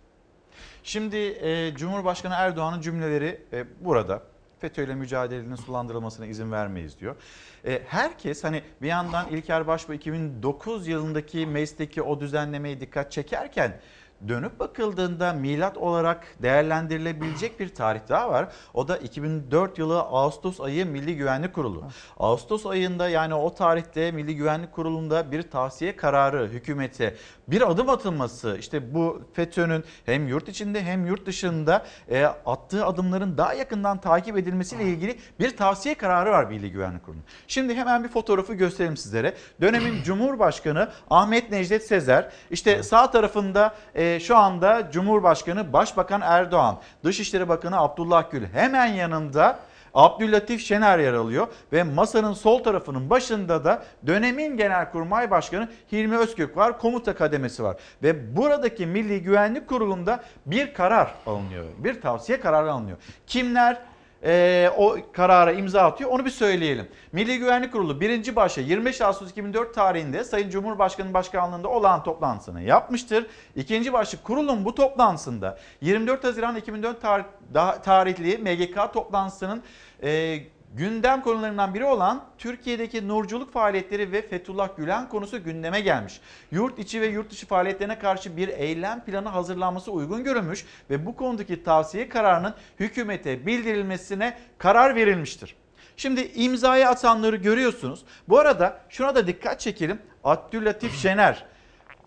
[0.83, 4.23] Şimdi e, Cumhurbaşkanı Erdoğan'ın cümleleri e, burada.
[4.61, 7.17] FETÖ'yle mücadelenin sulandırılmasına izin vermeyiz diyor.
[7.65, 13.81] E, herkes hani bir yandan İlker Başbuğ 2009 yılındaki meclisteki o düzenlemeye dikkat çekerken
[14.29, 18.49] dönüp bakıldığında milat olarak değerlendirilebilecek bir tarih daha var.
[18.75, 21.85] O da 2004 yılı Ağustos ayı Milli Güvenlik Kurulu.
[22.19, 27.17] Ağustos ayında yani o tarihte Milli Güvenlik Kurulu'nda bir tavsiye kararı hükümete
[27.49, 33.39] bir adım atılması işte bu FETÖ'nün hem yurt içinde hem yurt dışında e, attığı adımların
[33.39, 37.25] daha yakından takip edilmesiyle ilgili bir tavsiye kararı var Milli Güvenlik Kurulu'nun.
[37.49, 39.35] Şimdi hemen bir fotoğrafı göstereyim sizlere.
[39.61, 47.49] Dönemin Cumhurbaşkanı Ahmet Necdet Sezer işte sağ tarafında e, şu anda Cumhurbaşkanı Başbakan Erdoğan, Dışişleri
[47.49, 49.59] Bakanı Abdullah Gül hemen yanında
[49.99, 56.57] Abdüllatif Şener yer alıyor ve masanın sol tarafının başında da dönemin Genelkurmay Başkanı Hilmi Özkök
[56.57, 56.79] var.
[56.79, 57.77] Komuta kademesi var.
[58.03, 61.65] Ve buradaki Milli Güvenlik Kurulu'nda bir karar alınıyor.
[61.79, 62.99] Bir tavsiye kararı alınıyor.
[63.27, 63.79] Kimler
[64.25, 66.89] e, o karara imza atıyor onu bir söyleyelim.
[67.13, 73.27] Milli Güvenlik Kurulu birinci başa 25 Ağustos 2004 tarihinde Sayın Cumhurbaşkanı başkanlığında olan toplantısını yapmıştır.
[73.57, 79.63] İkinci başlık kurulun bu toplantısında 24 Haziran 2004 tar- da- tarihli MGK toplantısının
[80.03, 80.39] e,
[80.75, 86.21] gündem konularından biri olan Türkiye'deki nurculuk faaliyetleri ve Fethullah Gülen konusu gündeme gelmiş.
[86.51, 91.17] Yurt içi ve yurt dışı faaliyetlerine karşı bir eylem planı hazırlanması uygun görülmüş ve bu
[91.17, 95.57] konudaki tavsiye kararının hükümete bildirilmesine karar verilmiştir.
[95.97, 98.05] Şimdi imzayı atanları görüyorsunuz.
[98.29, 99.99] Bu arada şuna da dikkat çekelim.
[100.25, 101.45] Abdüllatif Şener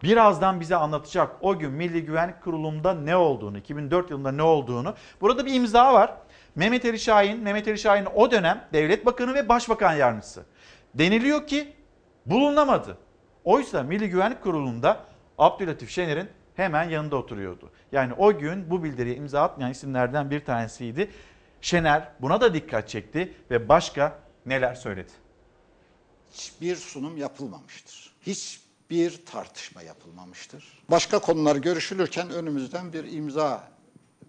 [0.04, 4.95] birazdan bize anlatacak o gün Milli Güvenlik Kurulu'nda ne olduğunu, 2004 yılında ne olduğunu.
[5.21, 6.13] Burada bir imza var.
[6.56, 10.46] Mehmet Ali Şahin, Mehmet Ali Şahin o dönem Devlet Bakanı ve Başbakan Yardımcısı.
[10.94, 11.74] Deniliyor ki
[12.26, 12.98] bulunamadı.
[13.44, 15.04] Oysa Milli Güvenlik Kurulu'nda
[15.38, 17.72] Abdülatif Şener'in hemen yanında oturuyordu.
[17.92, 21.12] Yani o gün bu bildiriye imza atmayan isimlerden bir tanesiydi.
[21.62, 25.12] Şener buna da dikkat çekti ve başka neler söyledi?
[26.32, 28.14] hiçbir sunum yapılmamıştır.
[28.22, 30.84] Hiçbir tartışma yapılmamıştır.
[30.90, 33.72] Başka konular görüşülürken önümüzden bir imza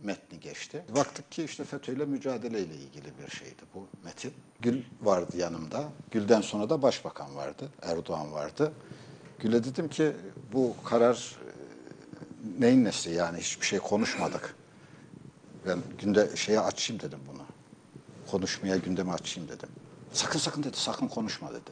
[0.05, 0.85] metni geçti.
[0.97, 4.33] Baktık ki işte FETÖ'yle mücadeleyle ilgili bir şeydi bu metin.
[4.61, 5.85] Gül vardı yanımda.
[6.11, 7.71] Gül'den sonra da başbakan vardı.
[7.83, 8.73] Erdoğan vardı.
[9.38, 10.12] Gül'e dedim ki
[10.53, 14.55] bu karar e, neyin nesi yani hiçbir şey konuşmadık.
[15.67, 17.43] Ben günde şeye açayım dedim bunu.
[18.31, 19.69] Konuşmaya gündeme açayım dedim.
[20.12, 21.71] Sakın sakın dedi, sakın konuşma dedi.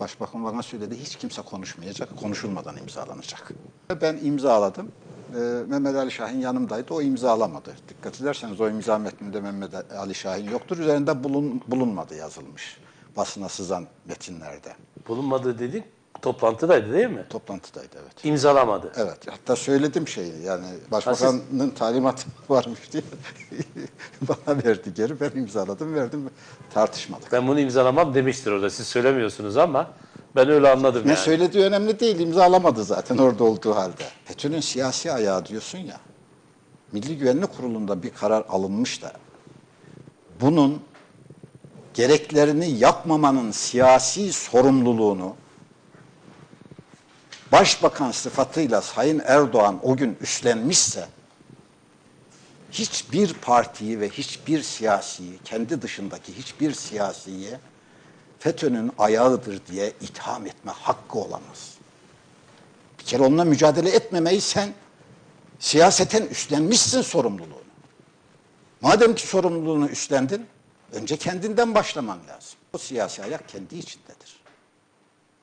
[0.00, 3.52] Başbakan bana söyledi, hiç kimse konuşmayacak, konuşulmadan imzalanacak.
[4.00, 4.92] Ben imzaladım.
[5.34, 5.38] Ee,
[5.68, 7.76] Mehmet Ali Şahin yanımdaydı, o imzalamadı.
[7.88, 10.78] Dikkat ederseniz o imza metninde Mehmet Ali Şahin yoktur.
[10.78, 12.78] Üzerinde bulun, bulunmadı yazılmış
[13.16, 14.72] basına sızan metinlerde.
[15.08, 15.84] Bulunmadı dedik.
[16.22, 17.26] Toplantıdaydı değil mi?
[17.30, 18.24] Toplantıdaydı evet.
[18.24, 18.92] İmzalamadı.
[18.96, 19.18] Evet.
[19.30, 23.02] Hatta söyledim şeyi yani başbakanın talimatı varmış diye
[24.22, 25.20] bana verdi geri.
[25.20, 26.30] Ben imzaladım verdim
[26.74, 27.32] tartışmadık.
[27.32, 28.70] Ben bunu imzalamam demiştir orada.
[28.70, 29.90] Siz söylemiyorsunuz ama
[30.38, 31.20] ben öyle anladım Ne yani.
[31.20, 34.04] söylediği önemli değil imzalamadı zaten orada olduğu halde.
[34.24, 36.00] FETÖ'nün siyasi ayağı diyorsun ya.
[36.92, 39.12] Milli Güvenlik Kurulu'nda bir karar alınmış da
[40.40, 40.82] bunun
[41.94, 45.36] gereklerini yapmamanın siyasi sorumluluğunu
[47.52, 51.08] başbakan sıfatıyla Sayın Erdoğan o gün üstlenmişse
[52.72, 57.50] hiçbir partiyi ve hiçbir siyasiyi, kendi dışındaki hiçbir siyasiyi
[58.38, 61.74] FETÖ'nün ayağıdır diye itham etme hakkı olamaz.
[62.98, 64.74] Bir kere onunla mücadele etmemeyi sen
[65.58, 67.58] siyaseten üstlenmişsin sorumluluğunu.
[68.80, 70.46] Madem ki sorumluluğunu üstlendin,
[70.92, 72.58] Önce kendinden başlaman lazım.
[72.72, 74.40] O siyasi ayak kendi içindedir.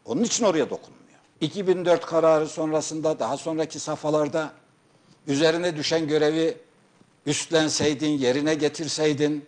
[0.06, 1.06] Onun için oraya dokunmuyor.
[1.42, 4.52] 2004 kararı sonrasında daha sonraki safhalarda
[5.28, 6.58] üzerine düşen görevi
[7.26, 9.46] üstlenseydin, yerine getirseydin,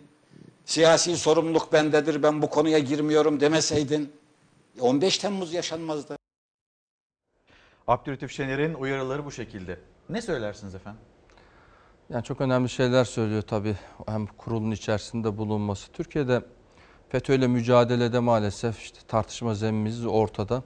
[0.68, 4.12] siyasi sorumluluk bendedir, ben bu konuya girmiyorum demeseydin
[4.80, 6.16] 15 Temmuz yaşanmazdı.
[7.86, 9.78] Abdülhatif Şener'in uyarıları bu şekilde.
[10.08, 11.00] Ne söylersiniz efendim?
[12.10, 15.92] Yani çok önemli şeyler söylüyor tabii hem kurulun içerisinde bulunması.
[15.92, 16.42] Türkiye'de
[17.08, 20.62] FETÖ'yle mücadelede maalesef işte tartışma zeminimiz ortada.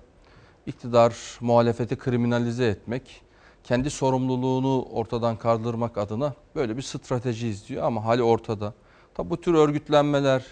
[0.66, 3.22] İktidar muhalefeti kriminalize etmek,
[3.64, 8.74] kendi sorumluluğunu ortadan kaldırmak adına böyle bir strateji izliyor ama hali ortada.
[9.14, 10.46] Tabi bu tür örgütlenmeler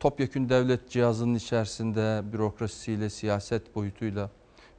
[0.00, 4.30] topyekün devlet cihazının içerisinde bürokrasisiyle, siyaset boyutuyla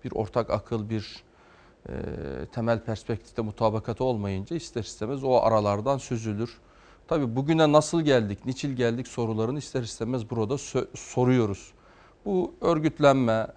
[0.04, 1.24] bir ortak akıl, bir
[1.90, 1.94] e,
[2.52, 6.58] temel perspektifte mutabakat olmayınca ister istemez o aralardan süzülür.
[7.08, 10.58] Tabi bugüne nasıl geldik, niçin geldik sorularını ister istemez burada
[10.96, 11.72] soruyoruz.
[12.26, 13.48] Bu örgütlenme,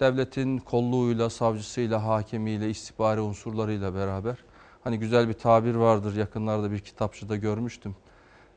[0.00, 4.36] devletin kolluğuyla, savcısıyla, hakimiyle, istihbari unsurlarıyla beraber
[4.84, 7.96] hani güzel bir tabir vardır yakınlarda bir kitapçıda görmüştüm.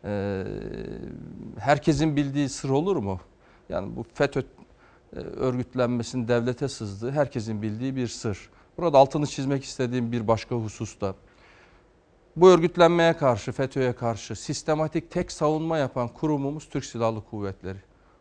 [0.08, 0.44] Ee,
[1.60, 3.20] herkesin bildiği sır olur mu?
[3.70, 8.50] Yani bu FETÖ e, örgütlenmesinin devlete sızdığı herkesin bildiği bir sır.
[8.78, 11.16] Burada altını çizmek istediğim bir başka husus da
[12.36, 17.78] bu örgütlenmeye karşı, FETÖ'ye karşı sistematik tek savunma yapan kurumumuz Türk Silahlı Kuvvetleri.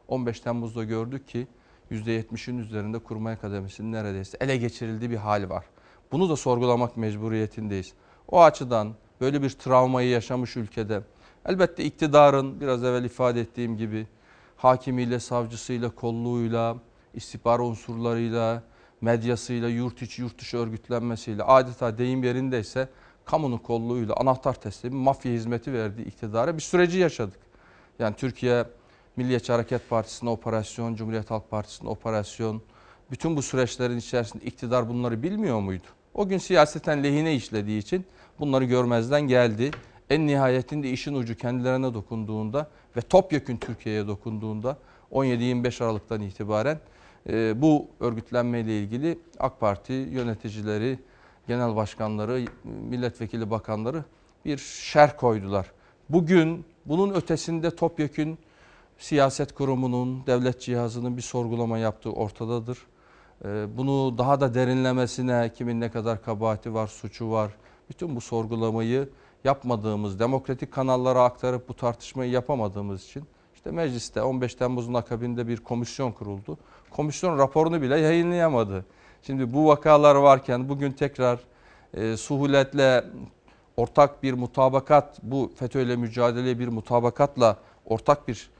[0.08, 1.46] 15 Temmuz'da gördük ki
[1.90, 5.64] %70'in üzerinde kurmay kademesinin neredeyse ele geçirildiği bir hal var.
[6.12, 7.92] Bunu da sorgulamak mecburiyetindeyiz.
[8.28, 11.02] O açıdan böyle bir travmayı yaşamış ülkede
[11.46, 14.06] elbette iktidarın biraz evvel ifade ettiğim gibi
[14.56, 16.76] hakimiyle, savcısıyla, kolluğuyla,
[17.14, 18.62] istihbar unsurlarıyla,
[19.00, 22.88] medyasıyla, yurt içi yurt dışı örgütlenmesiyle adeta deyim yerindeyse
[23.24, 27.40] kamunun kolluğuyla anahtar teslimi mafya hizmeti verdiği iktidara bir süreci yaşadık.
[27.98, 28.64] Yani Türkiye
[29.16, 32.62] Milliyetçi Hareket Partisi'ne operasyon, Cumhuriyet Halk Partisi'ne operasyon,
[33.10, 35.86] bütün bu süreçlerin içerisinde iktidar bunları bilmiyor muydu?
[36.14, 38.06] O gün siyaseten lehine işlediği için
[38.38, 39.70] bunları görmezden geldi.
[40.10, 44.76] En nihayetinde işin ucu kendilerine dokunduğunda ve topyekün Türkiye'ye dokunduğunda
[45.12, 46.80] 17-25 Aralık'tan itibaren
[47.28, 50.98] e, bu örgütlenmeyle ilgili AK Parti yöneticileri,
[51.48, 54.04] genel başkanları, milletvekili bakanları
[54.44, 55.72] bir şer koydular.
[56.08, 58.38] Bugün bunun ötesinde topyekün
[58.98, 62.78] siyaset kurumunun, devlet cihazının bir sorgulama yaptığı ortadadır.
[63.44, 67.50] Ee, bunu daha da derinlemesine kimin ne kadar kabahati var, suçu var.
[67.90, 69.08] Bütün bu sorgulamayı
[69.44, 73.24] yapmadığımız, demokratik kanallara aktarıp bu tartışmayı yapamadığımız için
[73.54, 76.58] işte mecliste 15 Temmuz'un akabinde bir komisyon kuruldu.
[76.90, 78.84] Komisyon raporunu bile yayınlayamadı.
[79.22, 81.38] Şimdi bu vakalar varken bugün tekrar
[81.94, 83.04] e, suhuletle
[83.76, 88.50] ortak bir mutabakat, bu FETÖ mücadele bir mutabakatla ortak bir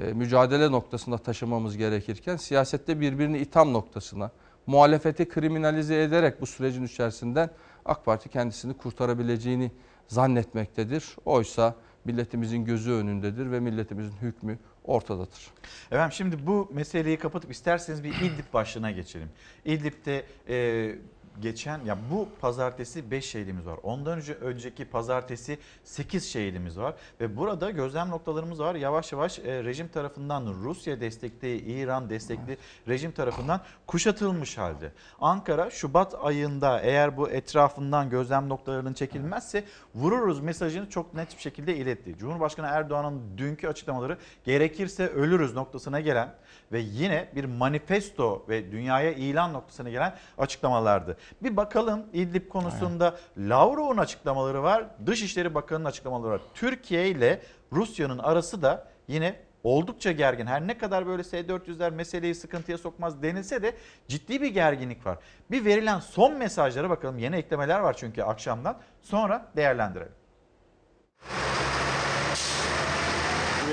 [0.00, 4.30] e, mücadele noktasında taşımamız gerekirken siyasette birbirini itham noktasına,
[4.66, 7.50] muhalefeti kriminalize ederek bu sürecin içerisinden
[7.84, 9.70] AK Parti kendisini kurtarabileceğini
[10.08, 11.16] zannetmektedir.
[11.24, 15.50] Oysa milletimizin gözü önündedir ve milletimizin hükmü ortadadır.
[15.90, 19.28] Efendim şimdi bu meseleyi kapatıp isterseniz bir İdlib başlığına geçelim.
[19.64, 20.94] İdlib'de e,
[21.42, 23.78] geçen ya bu pazartesi 5 şehidimiz var.
[23.82, 28.74] Ondan önce önceki pazartesi 8 şehidimiz var ve burada gözlem noktalarımız var.
[28.74, 32.58] Yavaş yavaş e, rejim tarafından Rusya destekli, İran destekli
[32.88, 34.92] rejim tarafından kuşatılmış halde.
[35.20, 39.64] Ankara Şubat ayında eğer bu etrafından gözlem noktalarının çekilmezse
[39.94, 42.18] vururuz mesajını çok net bir şekilde iletti.
[42.18, 46.34] Cumhurbaşkanı Erdoğan'ın dünkü açıklamaları gerekirse ölürüz noktasına gelen
[46.72, 51.16] ve yine bir manifesto ve dünyaya ilan noktasına gelen açıklamalardı.
[51.42, 53.48] Bir bakalım İdlib konusunda evet.
[53.50, 54.84] Lavrov'un açıklamaları var.
[55.06, 56.40] Dışişleri Bakanı'nın açıklamaları var.
[56.54, 57.42] Türkiye ile
[57.72, 60.46] Rusya'nın arası da yine oldukça gergin.
[60.46, 63.74] Her ne kadar böyle S-400'ler meseleyi sıkıntıya sokmaz denilse de
[64.08, 65.18] ciddi bir gerginlik var.
[65.50, 67.18] Bir verilen son mesajlara bakalım.
[67.18, 68.76] Yeni eklemeler var çünkü akşamdan.
[69.02, 70.12] Sonra değerlendirelim.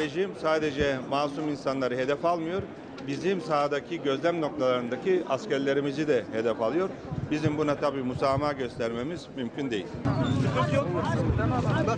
[0.04, 2.62] Rejim sadece masum insanları hedef almıyor,
[3.08, 6.90] bizim sahadaki gözlem noktalarındaki askerlerimizi de hedef alıyor.
[7.34, 9.86] Bizim buna tabii musamaha göstermemiz mümkün değil.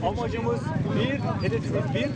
[0.05, 0.59] Amacımız
[0.95, 2.07] bir, hedefimiz bir.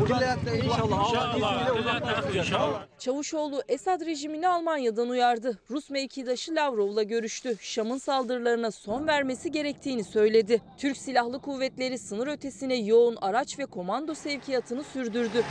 [0.00, 2.86] Burada inşallah, inşallah.
[2.98, 5.58] Çavuşoğlu Esad rejimini Almanya'dan uyardı.
[5.70, 7.56] Rus mevkidaşı Lavrov'la görüştü.
[7.60, 10.62] Şam'ın saldırılarına son vermesi gerektiğini söyledi.
[10.78, 15.42] Türk Silahlı Kuvvetleri sınır ötesine yoğun araç ve komando sevkiyatını sürdürdü.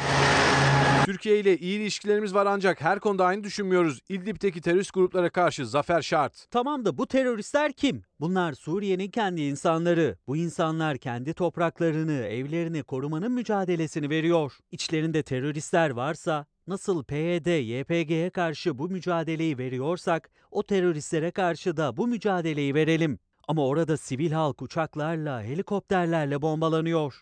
[1.05, 3.99] Türkiye ile iyi ilişkilerimiz var ancak her konuda aynı düşünmüyoruz.
[4.09, 6.47] İdlib'teki terörist gruplara karşı zafer şart.
[6.51, 8.03] Tamam da bu teröristler kim?
[8.19, 10.17] Bunlar Suriye'nin kendi insanları.
[10.27, 14.57] Bu insanlar kendi topraklarını, evlerini korumanın mücadelesini veriyor.
[14.71, 22.07] İçlerinde teröristler varsa nasıl PYD, YPG'ye karşı bu mücadeleyi veriyorsak o teröristlere karşı da bu
[22.07, 23.19] mücadeleyi verelim.
[23.47, 27.21] Ama orada sivil halk uçaklarla, helikopterlerle bombalanıyor.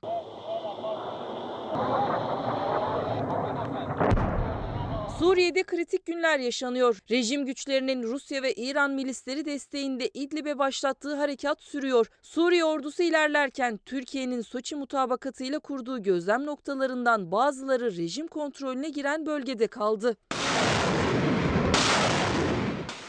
[5.23, 6.99] Suriye'de kritik günler yaşanıyor.
[7.11, 12.07] Rejim güçlerinin Rusya ve İran milisleri desteğinde İdlib'e başlattığı harekat sürüyor.
[12.21, 20.17] Suriye ordusu ilerlerken Türkiye'nin Soçi mutabakatıyla kurduğu gözlem noktalarından bazıları rejim kontrolüne giren bölgede kaldı.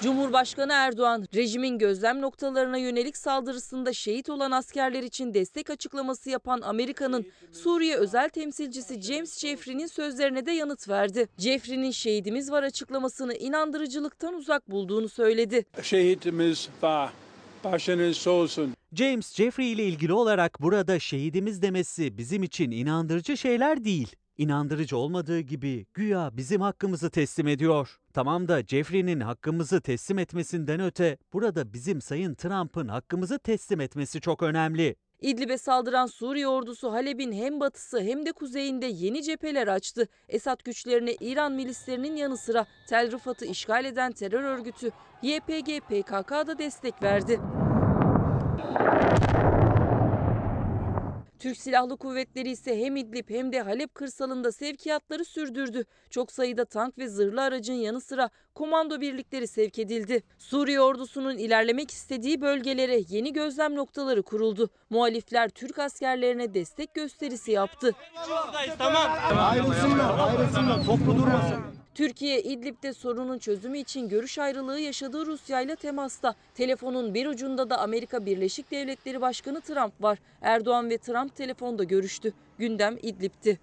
[0.05, 7.27] Cumhurbaşkanı Erdoğan, rejimin gözlem noktalarına yönelik saldırısında şehit olan askerler için destek açıklaması yapan Amerika'nın
[7.53, 11.29] Suriye özel temsilcisi James Jeffrey'nin sözlerine de yanıt verdi.
[11.39, 15.65] Jeffrey'nin şehidimiz var açıklamasını inandırıcılıktan uzak bulduğunu söyledi.
[15.83, 17.13] Şehitimiz var.
[17.65, 18.75] Başınız olsun.
[18.93, 24.17] James Jeffrey ile ilgili olarak burada şehidimiz demesi bizim için inandırıcı şeyler değil.
[24.39, 27.99] İnandırıcı olmadığı gibi güya bizim hakkımızı teslim ediyor.
[28.15, 34.43] Tamam da Jeffrey'nin hakkımızı teslim etmesinden öte burada bizim Sayın Trump'ın hakkımızı teslim etmesi çok
[34.43, 34.97] önemli.
[35.21, 40.09] İdlib'e saldıran Suriye ordusu Halep'in hem batısı hem de kuzeyinde yeni cepheler açtı.
[40.29, 44.91] Esad güçlerine İran milislerinin yanı sıra Tel Rifat'ı işgal eden terör örgütü
[45.23, 47.41] YPG PKK da destek verdi.
[51.45, 55.85] Türk Silahlı Kuvvetleri ise hem İdlib hem de Halep kırsalında sevkiyatları sürdürdü.
[56.11, 60.23] Çok sayıda tank ve zırhlı aracın yanı sıra komando birlikleri sevk edildi.
[60.39, 64.71] Suriye ordusunun ilerlemek istediği bölgelere yeni gözlem noktaları kuruldu.
[64.91, 67.93] Muhalifler Türk askerlerine destek gösterisi yaptı.
[68.79, 69.13] Tamam.
[69.39, 70.85] Ayrılsınlar, ayrılsınlar.
[70.87, 71.84] Toplu durmasın.
[71.95, 76.35] Türkiye İdlib'de sorunun çözümü için görüş ayrılığı yaşadığı Rusya ile temasta.
[76.55, 80.19] Telefonun bir ucunda da Amerika Birleşik Devletleri Başkanı Trump var.
[80.43, 82.33] Erdoğan ve Trump telefonda görüştü.
[82.59, 83.59] Gündem İdlib'ti.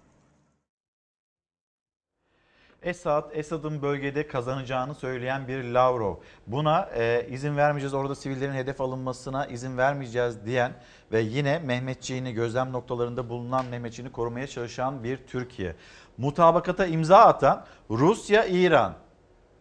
[2.82, 6.14] Esad, Esad'ın bölgede kazanacağını söyleyen bir Lavrov.
[6.46, 10.72] Buna e, izin vermeyeceğiz, orada sivillerin hedef alınmasına izin vermeyeceğiz diyen
[11.12, 15.74] ve yine Mehmetçiğini gözlem noktalarında bulunan Mehmetçiğini korumaya çalışan bir Türkiye.
[16.22, 18.94] Mutabakata imza atan Rusya, İran.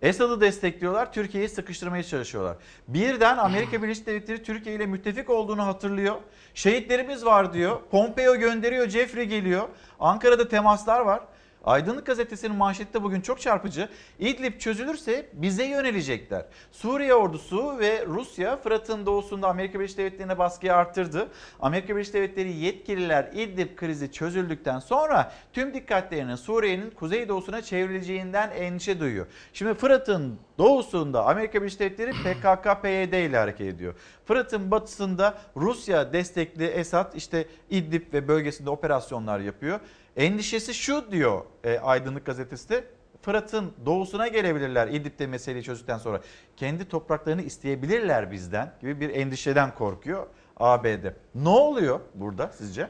[0.01, 2.57] Esad'ı destekliyorlar, Türkiye'yi sıkıştırmaya çalışıyorlar.
[2.87, 6.15] Birden Amerika Birleşik Devletleri Türkiye ile müttefik olduğunu hatırlıyor.
[6.53, 7.79] Şehitlerimiz var diyor.
[7.91, 9.67] Pompeo gönderiyor, Jeffrey geliyor.
[9.99, 11.21] Ankara'da temaslar var.
[11.65, 13.89] Aydınlık Gazetesi'nin manşette bugün çok çarpıcı.
[14.19, 16.45] İdlib çözülürse bize yönelecekler.
[16.71, 21.27] Suriye ordusu ve Rusya Fırat'ın doğusunda Amerika Birleşik Devletleri'ne baskıyı arttırdı.
[21.59, 29.27] Amerika Birleşik Devletleri yetkililer İdlib krizi çözüldükten sonra tüm dikkatlerinin Suriye'nin kuzeydoğusuna çevrileceğinden endişe duyuyor.
[29.53, 33.93] Şimdi Fırat'ın doğusunda Amerika Birleşik Devletleri PKK-PYD ile hareket ediyor.
[34.25, 39.79] Fırat'ın batısında Rusya destekli Esad işte İdlib ve bölgesinde operasyonlar yapıyor.
[40.17, 42.83] Endişesi şu diyor e, Aydınlık Gazetesi
[43.21, 46.21] Fırat'ın doğusuna gelebilirler İdlib'de meseleyi çözdükten sonra.
[46.57, 51.05] Kendi topraklarını isteyebilirler bizden gibi bir endişeden korkuyor ABD.
[51.35, 52.89] Ne oluyor burada sizce?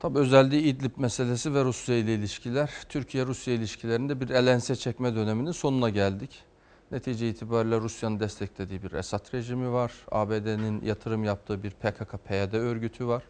[0.00, 2.70] Tabii özelliği İdlib meselesi ve Rusya ile ilişkiler.
[2.88, 6.44] Türkiye-Rusya ilişkilerinde bir elense çekme döneminin sonuna geldik.
[6.90, 9.92] Netice itibariyle Rusya'nın desteklediği bir Esad rejimi var.
[10.10, 13.22] ABD'nin yatırım yaptığı bir PKK-PYD örgütü var.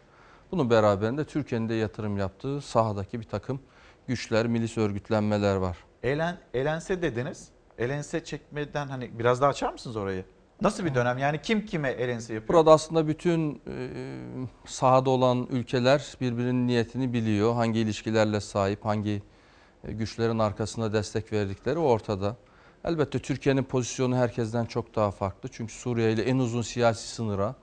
[0.51, 3.59] Bunun beraberinde Türkiye'nin de yatırım yaptığı sahadaki bir takım
[4.07, 5.77] güçler, milis örgütlenmeler var.
[6.03, 7.47] Elen, elense dediniz.
[7.77, 10.25] Elense çekmeden hani biraz daha açar mısınız orayı?
[10.61, 11.17] Nasıl bir dönem?
[11.17, 12.57] Yani kim kime elense yapıyor?
[12.57, 13.89] Burada aslında bütün e,
[14.65, 17.53] sahada olan ülkeler birbirinin niyetini biliyor.
[17.53, 19.23] Hangi ilişkilerle sahip, hangi
[19.83, 22.35] e, güçlerin arkasında destek verdikleri ortada.
[22.85, 25.49] Elbette Türkiye'nin pozisyonu herkesten çok daha farklı.
[25.49, 27.55] Çünkü Suriye ile en uzun siyasi sınıra,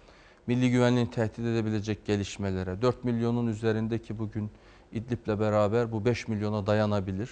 [0.46, 4.50] milli güvenliğini tehdit edebilecek gelişmelere, 4 milyonun üzerindeki bugün
[4.92, 7.30] İdlib'le beraber bu 5 milyona dayanabilir.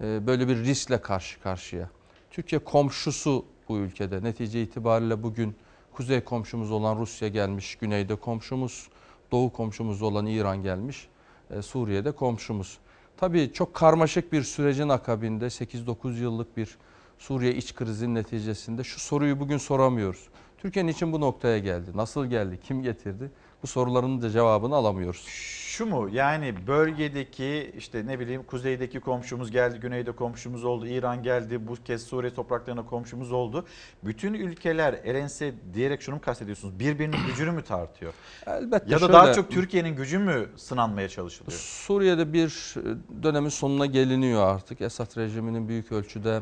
[0.00, 1.90] E, böyle bir riskle karşı karşıya.
[2.30, 4.22] Türkiye komşusu bu ülkede.
[4.22, 5.56] Netice itibariyle bugün
[5.92, 8.88] kuzey komşumuz olan Rusya gelmiş, güneyde komşumuz,
[9.32, 11.08] doğu komşumuz olan İran gelmiş,
[11.50, 12.78] e, Suriye'de komşumuz.
[13.16, 16.78] Tabii çok karmaşık bir sürecin akabinde 8-9 yıllık bir
[17.18, 20.28] Suriye iç krizinin neticesinde şu soruyu bugün soramıyoruz.
[20.62, 21.90] Türkiye'nin için bu noktaya geldi.
[21.94, 22.58] Nasıl geldi?
[22.62, 23.30] Kim getirdi?
[23.62, 25.24] Bu soruların da cevabını alamıyoruz.
[25.66, 31.68] Şu mu yani bölgedeki işte ne bileyim kuzeydeki komşumuz geldi, güneyde komşumuz oldu, İran geldi,
[31.68, 33.66] bu kez Suriye topraklarına komşumuz oldu.
[34.04, 36.78] Bütün ülkeler elense diyerek şunu mu kastediyorsunuz?
[36.78, 38.12] Birbirinin gücünü mü tartıyor?
[38.46, 41.58] Elbette Ya da şöyle, daha çok Türkiye'nin gücü mü sınanmaya çalışılıyor?
[41.60, 42.74] Suriye'de bir
[43.22, 44.80] dönemin sonuna geliniyor artık.
[44.80, 46.40] Esad rejiminin büyük ölçüde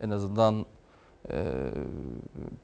[0.00, 0.64] en azından e,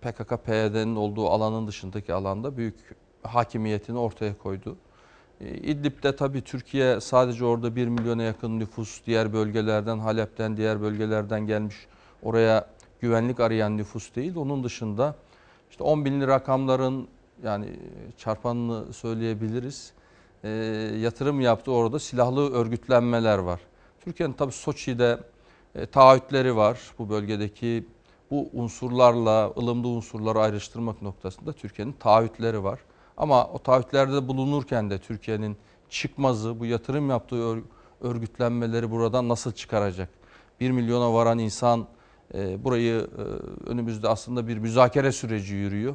[0.03, 2.75] PKK-PYD'nin olduğu alanın dışındaki alanda büyük
[3.23, 4.77] hakimiyetini ortaya koydu.
[5.41, 11.47] E, İdlib'de tabii Türkiye sadece orada 1 milyona yakın nüfus diğer bölgelerden, Halep'ten, diğer bölgelerden
[11.47, 11.77] gelmiş
[12.23, 12.67] oraya
[13.01, 14.37] güvenlik arayan nüfus değil.
[14.37, 15.15] Onun dışında
[15.71, 17.09] işte 10 binli rakamların
[17.43, 17.67] yani
[18.17, 19.93] çarpanını söyleyebiliriz.
[20.45, 20.49] E,
[21.01, 23.61] yatırım yaptı orada silahlı örgütlenmeler var.
[24.01, 25.19] Türkiye'nin tabii Soçi'de
[25.75, 27.85] e, taahhütleri var bu bölgedeki
[28.31, 32.79] bu unsurlarla ılımlı unsurları ayrıştırmak noktasında Türkiye'nin taahhütleri var.
[33.17, 35.57] Ama o taahhütlerde bulunurken de Türkiye'nin
[35.91, 37.63] çıkmazı, bu yatırım yaptığı
[38.01, 40.09] örgütlenmeleri buradan nasıl çıkaracak?
[40.61, 41.87] 1 milyona varan insan
[42.35, 43.23] e, burayı e,
[43.71, 45.95] önümüzde aslında bir müzakere süreci yürüyor.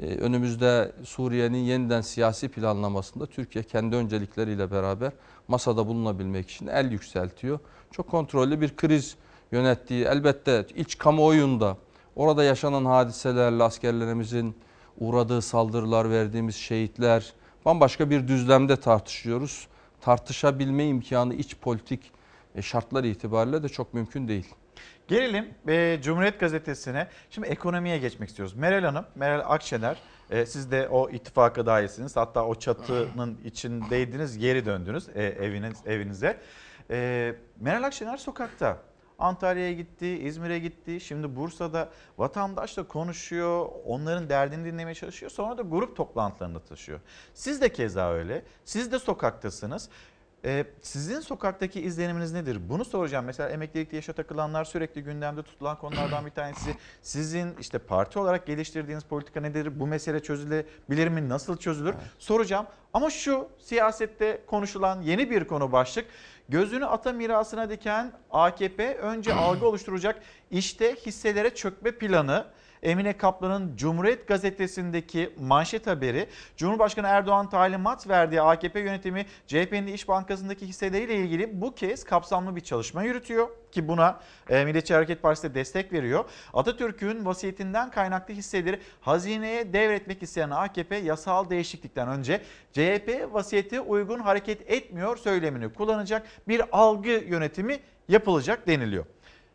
[0.00, 5.12] E, önümüzde Suriye'nin yeniden siyasi planlamasında Türkiye kendi öncelikleriyle beraber
[5.48, 7.58] masada bulunabilmek için el yükseltiyor.
[7.90, 9.16] Çok kontrollü bir kriz
[9.52, 11.76] yönettiği elbette iç kamuoyunda
[12.16, 14.56] orada yaşanan hadiselerle askerlerimizin
[14.98, 17.32] uğradığı saldırılar, verdiğimiz şehitler
[17.64, 19.66] bambaşka bir düzlemde tartışıyoruz.
[20.00, 22.12] Tartışabilme imkanı iç politik
[22.60, 24.54] şartlar itibariyle de çok mümkün değil.
[25.08, 27.08] Gelelim e, Cumhuriyet Gazetesi'ne.
[27.30, 28.54] Şimdi ekonomiye geçmek istiyoruz.
[28.54, 29.96] Meral Hanım, Meral Akşener
[30.30, 32.16] e, siz de o ittifaka dahilsiniz.
[32.16, 36.40] Hatta o çatının içindeydiniz, geri döndünüz e, eviniz evinize.
[36.90, 38.78] E, Meral Akşener sokakta.
[39.18, 41.00] Antalya'ya gitti, İzmir'e gitti.
[41.00, 41.88] Şimdi Bursa'da
[42.18, 45.30] vatandaşla konuşuyor, onların derdini dinlemeye çalışıyor.
[45.30, 47.00] Sonra da grup toplantılarında taşıyor.
[47.34, 48.42] Siz de keza öyle.
[48.64, 49.88] Siz de sokaktasınız.
[50.44, 52.68] Ee, sizin sokaktaki izleniminiz nedir?
[52.68, 53.24] Bunu soracağım.
[53.24, 56.76] Mesela emeklilikte yaşa takılanlar sürekli gündemde tutulan konulardan bir tanesi.
[57.02, 59.80] Sizin işte parti olarak geliştirdiğiniz politika nedir?
[59.80, 61.28] Bu mesele çözülebilir mi?
[61.28, 61.94] Nasıl çözülür?
[61.94, 62.02] Evet.
[62.18, 62.66] Soracağım.
[62.92, 66.06] Ama şu siyasette konuşulan yeni bir konu başlık.
[66.48, 72.46] Gözünü ata mirasına diken AKP önce algı oluşturacak işte hisselere çökme planı.
[72.82, 80.66] Emine Kaplan'ın Cumhuriyet Gazetesi'ndeki manşet haberi Cumhurbaşkanı Erdoğan talimat verdiği AKP yönetimi CHP'nin İş Bankası'ndaki
[80.66, 85.54] hisseleriyle ilgili bu kez kapsamlı bir çalışma yürütüyor ki buna e, Milliyetçi Hareket Partisi de
[85.54, 86.24] destek veriyor.
[86.54, 92.40] Atatürk'ün vasiyetinden kaynaklı hisseleri hazineye devretmek isteyen AKP yasal değişiklikten önce
[92.72, 99.04] CHP vasiyeti uygun hareket etmiyor söylemini kullanacak bir algı yönetimi yapılacak deniliyor.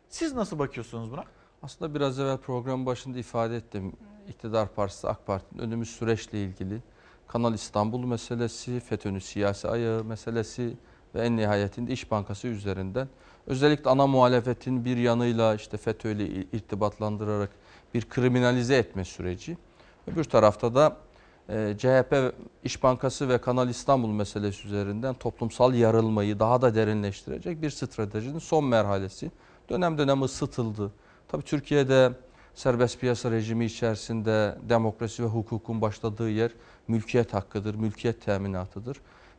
[0.08, 1.24] Siz nasıl bakıyorsunuz buna?
[1.62, 3.92] Aslında biraz evvel program başında ifade ettim.
[4.28, 6.82] İktidar Partisi AK Parti'nin önümüz süreçle ilgili
[7.28, 10.76] Kanal İstanbul meselesi, FETÖ'nün siyasi ayağı meselesi
[11.14, 13.08] ve en nihayetinde İş Bankası üzerinden
[13.46, 17.50] özellikle ana muhalefetin bir yanıyla işte FETÖ ile irtibatlandırarak
[17.94, 19.56] bir kriminalize etme süreci.
[20.06, 20.96] Öbür tarafta da
[21.48, 22.34] e, CHP
[22.64, 28.64] İş Bankası ve Kanal İstanbul meselesi üzerinden toplumsal yarılmayı daha da derinleştirecek bir stratejinin son
[28.64, 29.30] merhalesi.
[29.70, 30.92] Dönem dönem ısıtıldı
[31.32, 32.12] Tabii Türkiye'de
[32.54, 36.50] serbest piyasa rejimi içerisinde demokrasi ve hukukun başladığı yer
[36.88, 38.96] mülkiyet hakkıdır, mülkiyet teminatıdır.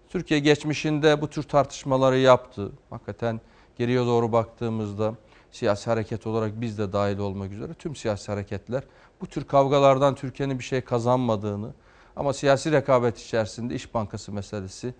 [0.10, 2.72] Türkiye geçmişinde bu tür tartışmaları yaptı.
[2.90, 3.42] Hakikaten
[3.78, 5.16] geriye doğru baktığımızda
[5.52, 8.84] siyasi hareket olarak biz de dahil olmak üzere tüm siyasi hareketler
[9.22, 11.74] bu tür kavgalardan Türkiye'nin bir şey kazanmadığını
[12.16, 14.94] ama siyasi rekabet içerisinde İş Bankası meselesi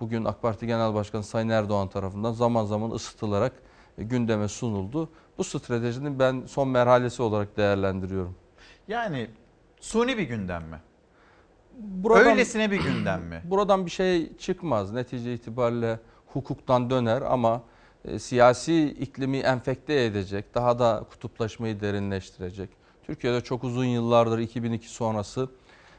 [0.00, 3.52] bugün AK Parti Genel Başkanı Sayın Erdoğan tarafından zaman zaman ısıtılarak
[3.98, 5.08] gündeme sunuldu.
[5.38, 8.34] Bu stratejinin ben son merhalesi olarak değerlendiriyorum.
[8.88, 9.30] Yani
[9.80, 10.80] suni bir gündem mi?
[11.78, 13.42] Buradan, Öylesine bir gündem mi?
[13.50, 14.92] Buradan bir şey çıkmaz.
[14.92, 17.62] Netice itibariyle hukuktan döner ama
[18.04, 22.70] e, siyasi iklimi enfekte edecek, daha da kutuplaşmayı derinleştirecek.
[23.02, 25.48] Türkiye'de çok uzun yıllardır 2002 sonrası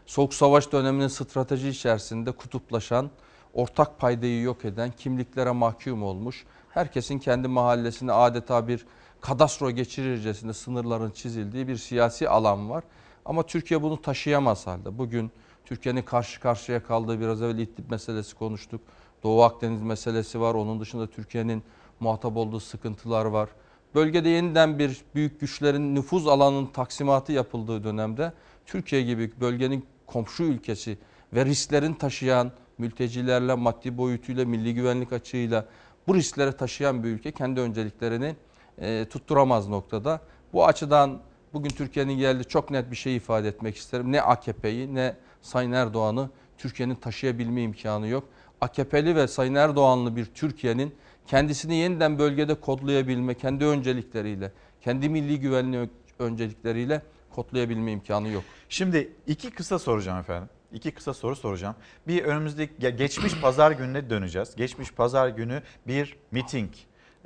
[0.05, 3.09] Soğuk Savaş döneminin strateji içerisinde kutuplaşan,
[3.53, 8.85] ortak paydayı yok eden, kimliklere mahkum olmuş, herkesin kendi mahallesine adeta bir
[9.22, 12.84] kadastro geçirircesinde sınırların çizildiği bir siyasi alan var.
[13.26, 14.97] Ama Türkiye bunu taşıyamaz halde.
[14.97, 15.32] Bugün
[15.65, 18.82] Türkiye'nin karşı karşıya kaldığı biraz evvel İdlib meselesi konuştuk.
[19.24, 20.53] Doğu Akdeniz meselesi var.
[20.53, 21.63] Onun dışında Türkiye'nin
[21.99, 23.49] muhatap olduğu sıkıntılar var.
[23.95, 28.34] Bölgede yeniden bir büyük güçlerin nüfuz alanının taksimatı yapıldığı dönemde
[28.65, 30.97] Türkiye gibi bölgenin komşu ülkesi
[31.34, 35.65] ve risklerin taşıyan mültecilerle, maddi boyutuyla, milli güvenlik açığıyla
[36.07, 38.36] bu riskleri taşıyan bir ülke kendi önceliklerini
[38.82, 40.21] e, tutturamaz noktada.
[40.53, 41.19] Bu açıdan
[41.53, 44.11] bugün Türkiye'nin geldiği çok net bir şey ifade etmek isterim.
[44.11, 48.23] Ne AKP'yi ne Sayın Erdoğan'ı Türkiye'nin taşıyabilme imkanı yok.
[48.61, 50.95] AKP'li ve Sayın Erdoğanlı bir Türkiye'nin
[51.27, 54.51] kendisini yeniden bölgede kodlayabilme, kendi öncelikleriyle,
[54.82, 57.01] kendi milli güvenliği öncelikleriyle
[57.36, 58.43] kodlayabilme imkanı yok.
[58.69, 60.49] Şimdi iki kısa soracağım efendim.
[60.73, 61.75] İki kısa soru soracağım.
[62.07, 64.55] Bir önümüzdeki geçmiş pazar gününe döneceğiz.
[64.55, 66.69] Geçmiş pazar günü bir miting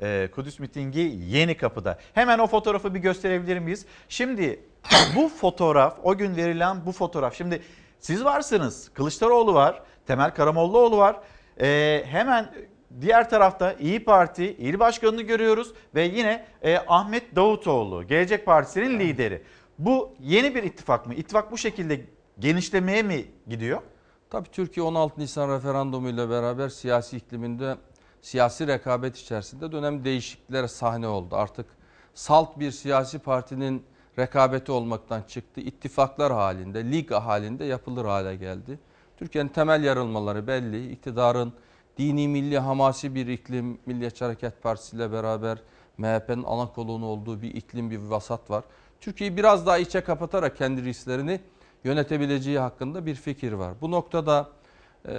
[0.03, 1.99] e, Kudüs mitingi Yeni Kapı'da.
[2.13, 3.85] Hemen o fotoğrafı bir gösterebilir miyiz?
[4.09, 4.59] Şimdi
[5.15, 7.35] bu fotoğraf, o gün verilen bu fotoğraf.
[7.35, 7.61] Şimdi
[7.99, 11.15] siz varsınız, Kılıçdaroğlu var, Temel Karamollaoğlu var.
[11.61, 12.53] E, hemen
[13.01, 19.43] diğer tarafta İyi Parti il başkanını görüyoruz ve yine e, Ahmet Davutoğlu, Gelecek Partisi'nin lideri.
[19.79, 21.13] Bu yeni bir ittifak mı?
[21.13, 22.01] İttifak bu şekilde
[22.39, 23.81] genişlemeye mi gidiyor?
[24.29, 27.75] Tabii Türkiye 16 Nisan referandumuyla beraber siyasi ikliminde
[28.23, 31.35] siyasi rekabet içerisinde dönem değişikliklere sahne oldu.
[31.35, 31.65] Artık
[32.13, 33.83] salt bir siyasi partinin
[34.19, 35.61] rekabeti olmaktan çıktı.
[35.61, 38.79] İttifaklar halinde, lig halinde yapılır hale geldi.
[39.17, 40.91] Türkiye'nin temel yarılmaları belli.
[40.91, 41.53] İktidarın
[41.97, 45.57] dini, milli, hamasi bir iklim, Milliyetçi Hareket Partisi ile beraber
[45.97, 48.63] MHP'nin ana kolunu olduğu bir iklim, bir vasat var.
[49.01, 51.39] Türkiye'yi biraz daha içe kapatarak kendi risklerini
[51.83, 53.73] yönetebileceği hakkında bir fikir var.
[53.81, 54.49] Bu noktada
[55.07, 55.13] e,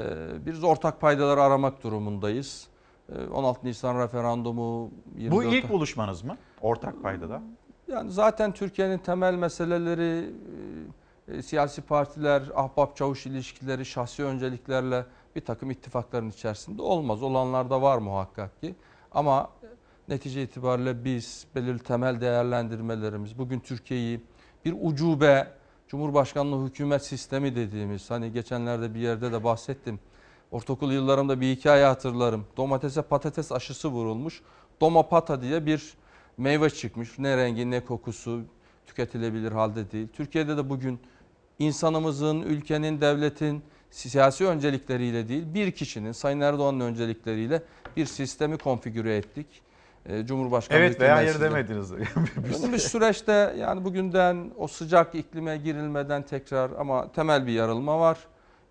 [0.47, 2.69] biz ortak paydaları aramak durumundayız.
[3.13, 6.37] E, 16 Nisan referandumu 24 Bu ilk buluşmanız mı?
[6.61, 7.43] Ortak paydada.
[7.89, 10.31] yani zaten Türkiye'nin temel meseleleri
[11.29, 17.23] e, e, siyasi partiler, ahbap çavuş ilişkileri, şahsi önceliklerle bir takım ittifakların içerisinde olmaz.
[17.23, 18.75] Olanlar da var muhakkak ki.
[19.13, 19.51] Ama
[20.09, 24.21] netice itibariyle biz belirli temel değerlendirmelerimiz bugün Türkiye'yi
[24.65, 25.47] bir ucube
[25.89, 30.01] Cumhurbaşkanlığı hükümet sistemi dediğimiz hani geçenlerde bir yerde de bahsettim.
[30.51, 32.47] Ortaokul yıllarımda bir hikaye hatırlarım.
[32.57, 34.42] Domatese patates aşısı vurulmuş.
[34.80, 35.95] Domapata diye bir
[36.38, 37.18] meyve çıkmış.
[37.18, 38.40] Ne rengi ne kokusu
[38.86, 40.09] tüketilebilir halde değil.
[40.12, 41.01] Türkiye'de de bugün
[41.59, 47.62] insanımızın, ülkenin, devletin siyasi öncelikleriyle değil bir kişinin Sayın Erdoğan'ın öncelikleriyle
[47.97, 49.47] bir sistemi konfigüre ettik.
[50.07, 51.92] Ee, Cumhurbaşkanlığı Evet veya hayır demediniz.
[52.62, 58.18] Önümüz süreçte yani bugünden o sıcak iklime girilmeden tekrar ama temel bir yarılma var.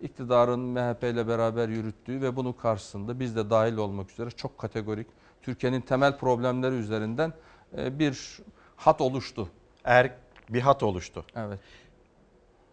[0.00, 5.06] İktidarın MHP ile beraber yürüttüğü ve bunun karşısında biz de dahil olmak üzere çok kategorik
[5.42, 7.32] Türkiye'nin temel problemleri üzerinden
[7.76, 8.40] e, bir
[8.76, 9.48] hat oluştu.
[9.84, 10.10] Er,
[10.48, 11.24] bir hat oluştu.
[11.36, 11.60] Evet.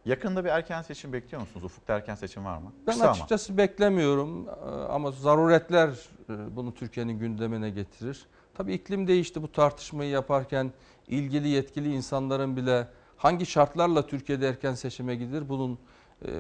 [0.06, 1.64] Yakında bir erken seçim bekliyor musunuz?
[1.64, 2.74] Ufukta erken seçim var mı?
[2.88, 3.12] Ben Kısa ama.
[3.12, 4.52] açıkçası beklemiyorum e,
[4.90, 5.90] ama zaruretler
[6.30, 8.26] e, bunu Türkiye'nin gündemine getirir.
[8.54, 10.72] Tabii iklim değişti bu tartışmayı yaparken
[11.08, 15.80] ilgili yetkili insanların bile hangi şartlarla Türkiye'de erken seçime gidilir bunun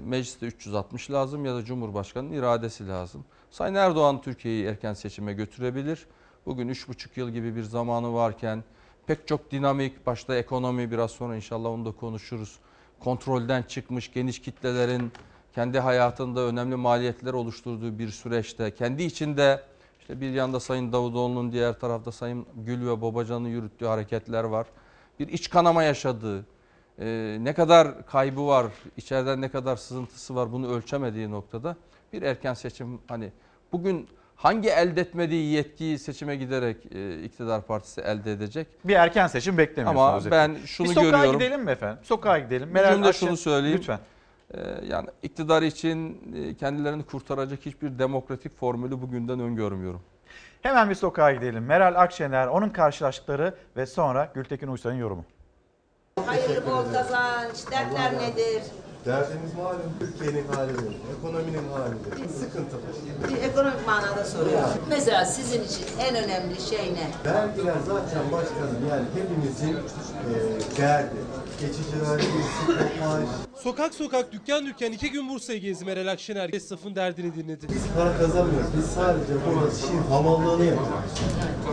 [0.03, 3.25] mecliste 360 lazım ya da Cumhurbaşkanı'nın iradesi lazım.
[3.51, 6.07] Sayın Erdoğan Türkiye'yi erken seçime götürebilir.
[6.45, 8.63] Bugün 3,5 yıl gibi bir zamanı varken
[9.07, 12.59] pek çok dinamik başta ekonomi biraz sonra inşallah onu da konuşuruz.
[12.99, 15.11] Kontrolden çıkmış geniş kitlelerin
[15.55, 19.63] kendi hayatında önemli maliyetler oluşturduğu bir süreçte kendi içinde
[19.99, 24.67] işte bir yanda Sayın Davutoğlu'nun diğer tarafta Sayın Gül ve Babacan'ın yürüttüğü hareketler var.
[25.19, 26.45] Bir iç kanama yaşadığı,
[26.99, 28.65] e, ne kadar kaybı var,
[28.97, 31.75] içeriden ne kadar sızıntısı var bunu ölçemediği noktada
[32.13, 33.31] bir erken seçim hani
[33.71, 38.67] bugün hangi elde etmediği yetkiyi seçime giderek e, iktidar partisi elde edecek?
[38.85, 40.07] Bir erken seçim beklemiyorsunuz.
[40.07, 40.61] Ama efendim.
[40.61, 41.39] ben şunu bir sokağa görüyorum.
[41.39, 41.99] gidelim mi efendim?
[42.03, 42.69] Sokağa gidelim.
[42.71, 43.77] Meral Akşener- şunu söyleyeyim.
[43.77, 43.99] Lütfen.
[44.53, 50.01] Ee, yani iktidar için e, kendilerini kurtaracak hiçbir demokratik formülü bugünden öngörmüyorum.
[50.61, 51.65] Hemen bir sokağa gidelim.
[51.65, 55.25] Meral Akşener, onun karşılaştıkları ve sonra Gültekin Uysal'ın yorumu.
[56.25, 58.63] Hayırlı bol kazanç, dertler nedir?
[59.05, 62.29] Derdimiz malum Türkiye'nin halidir, ekonominin halidir.
[62.39, 63.29] Sıkıntı var.
[63.29, 64.69] Bir ekonomik manada soruyorum.
[64.89, 67.31] Mesela sizin için en önemli şey ne?
[67.31, 71.15] Vergiler zaten başkanım yani hepimizin e, derdi.
[71.61, 72.25] Geçici vergi,
[72.59, 73.23] sıkıntı maaş.
[73.63, 76.49] Sokak sokak dükkan dükkan iki gün Bursa'ya gezdi Meral Akşener.
[76.53, 77.67] Esnafın derdini dinledi.
[77.69, 78.69] Biz para kazanmıyoruz.
[78.77, 81.11] Biz sadece bu işin hamallığını yapıyoruz.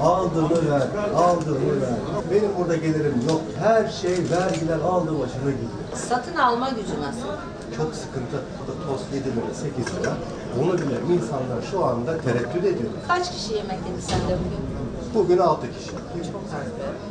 [0.00, 0.82] Aldığını ver,
[1.16, 1.88] aldığını ver.
[2.30, 3.40] Benim burada gelirim yok.
[3.58, 5.72] Her şey vergiler aldı başına gidiyor.
[5.94, 7.28] Satın alma gücü nasıl?
[7.76, 8.36] Çok sıkıntı.
[8.58, 10.16] Burada tost 7 lira, 8 lira.
[10.62, 12.90] Onu bile insanlar şu anda tereddüt ediyor.
[13.08, 14.62] Kaç kişi yemek yedi sende bugün?
[15.14, 15.90] Bugün 6 kişi.
[16.32, 17.07] Çok az be.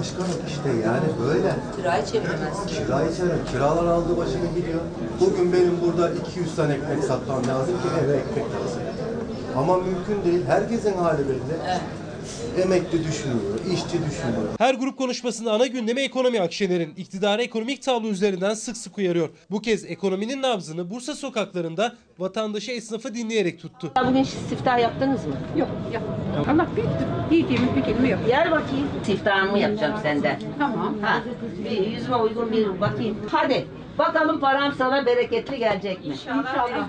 [0.00, 1.54] Başkanım işte yani böyle.
[1.76, 2.66] Kirayı çeviremezsin.
[2.66, 3.44] Kira içerim.
[3.52, 4.80] Kiralar aldı başını gidiyor.
[5.20, 8.82] Bugün benim burada 200 tane ekmek satmam lazım ki eve ekmek lazım.
[9.56, 10.46] Ama mümkün değil.
[10.46, 11.54] Herkesin hali belli.
[12.58, 13.40] Emekli düşünüyor,
[13.74, 14.48] işçi düşünüyor.
[14.58, 16.94] Her grup konuşmasında ana gündemi ekonomi Akşener'in.
[16.96, 19.28] iktidarı ekonomik tablo üzerinden sık sık uyarıyor.
[19.50, 23.92] Bu kez ekonominin nabzını Bursa sokaklarında vatandaşı esnafı dinleyerek tuttu.
[24.08, 25.34] Bugün siftah yaptınız mı?
[25.56, 26.66] Yok, yapmadım.
[27.30, 28.20] Yiyeceğimiz bir kelime yok.
[28.26, 28.88] Gel bakayım.
[29.06, 30.40] Siftahımı yapacağım senden.
[30.58, 30.98] Tamam.
[31.02, 31.22] Ha,
[31.70, 33.16] bir yüzüme uygun bir bakayım.
[33.30, 33.66] Hadi.
[33.98, 36.12] Bakalım param sana bereketli gelecek mi?
[36.14, 36.88] İnşallah.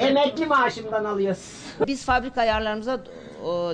[0.00, 1.38] Emekli maaşımdan alıyoruz.
[1.86, 3.00] Biz fabrika ayarlarımıza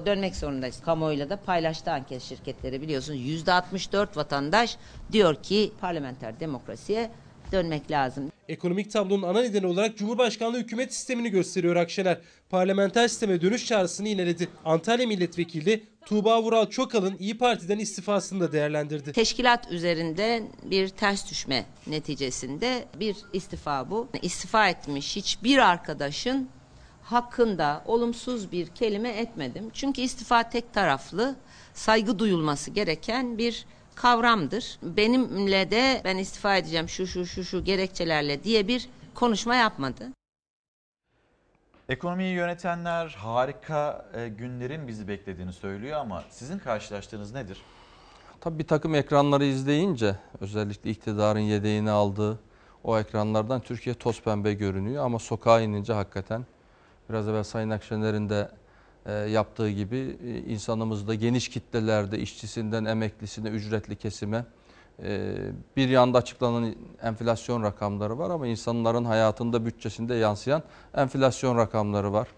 [0.07, 0.81] dönmek zorundayız.
[0.85, 3.21] Kamuoyuyla da paylaştı anket şirketleri biliyorsunuz.
[3.21, 4.77] Yüzde 64 vatandaş
[5.13, 7.11] diyor ki parlamenter demokrasiye
[7.53, 8.33] dönmek lazım.
[8.49, 12.19] Ekonomik tablonun ana nedeni olarak Cumhurbaşkanlığı hükümet sistemini gösteriyor Akşener.
[12.51, 14.49] Parlamenter sisteme dönüş çağrısını yineledi.
[14.65, 19.13] Antalya Milletvekili Tuğba Vural Çokal'ın İyi Parti'den istifasını da değerlendirdi.
[19.13, 24.09] Teşkilat üzerinde bir ters düşme neticesinde bir istifa bu.
[24.23, 26.49] İstifa etmiş hiçbir arkadaşın
[27.07, 29.71] hakkında olumsuz bir kelime etmedim.
[29.73, 31.37] Çünkü istifa tek taraflı,
[31.75, 34.79] saygı duyulması gereken bir kavramdır.
[34.83, 40.05] Benimle de ben istifa edeceğim şu şu şu şu gerekçelerle diye bir konuşma yapmadı.
[41.89, 47.63] Ekonomiyi yönetenler harika e, günlerin bizi beklediğini söylüyor ama sizin karşılaştığınız nedir?
[48.41, 52.39] Tabii bir takım ekranları izleyince özellikle iktidarın yedeğini aldığı
[52.85, 56.45] o ekranlardan Türkiye toz pembe görünüyor ama sokağa inince hakikaten
[57.11, 58.49] biraz evvel Sayın Akşener'in de
[59.07, 64.45] e, yaptığı gibi e, insanımızda geniş kitlelerde işçisinden emeklisine ücretli kesime
[65.03, 65.35] e,
[65.77, 70.63] bir yanda açıklanan enflasyon rakamları var ama insanların hayatında bütçesinde yansıyan
[70.95, 72.29] enflasyon rakamları var.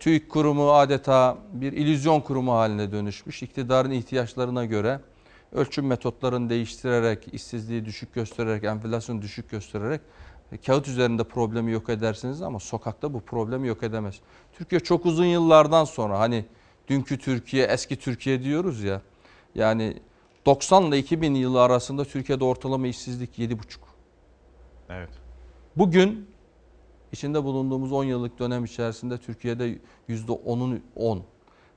[0.00, 3.42] TÜİK kurumu adeta bir illüzyon kurumu haline dönüşmüş.
[3.42, 5.00] İktidarın ihtiyaçlarına göre
[5.52, 10.00] ölçüm metotlarını değiştirerek, işsizliği düşük göstererek, enflasyonu düşük göstererek
[10.56, 14.20] kağıt üzerinde problemi yok edersiniz ama sokakta bu problemi yok edemez.
[14.52, 16.44] Türkiye çok uzun yıllardan sonra hani
[16.88, 19.02] dünkü Türkiye, eski Türkiye diyoruz ya.
[19.54, 19.96] Yani
[20.46, 23.58] 90 ile 2000 yılı arasında Türkiye'de ortalama işsizlik 7,5.
[24.88, 25.10] Evet.
[25.76, 26.26] Bugün
[27.12, 29.78] içinde bulunduğumuz 10 yıllık dönem içerisinde Türkiye'de
[30.08, 31.22] %10'un 10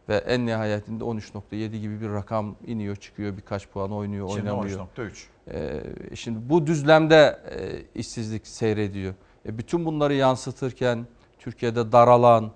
[0.09, 4.87] ve en nihayetinde 13.7 gibi bir rakam iniyor çıkıyor birkaç puan oynuyor Şimdi oynamıyor.
[4.97, 5.25] 13.3.
[5.51, 9.13] Ee, şimdi bu düzlemde e, işsizlik seyrediyor.
[9.45, 11.07] E, bütün bunları yansıtırken
[11.39, 12.51] Türkiye'de daralan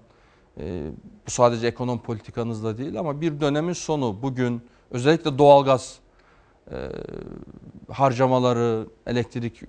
[0.57, 0.87] e,
[1.27, 5.99] bu sadece ekonomi politikanızla değil ama bir dönemin sonu bugün özellikle doğalgaz
[6.71, 6.75] e,
[7.89, 9.61] harcamaları, elektrik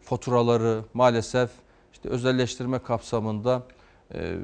[0.00, 1.50] faturaları maalesef
[1.92, 3.62] işte özelleştirme kapsamında
[4.14, 4.36] e,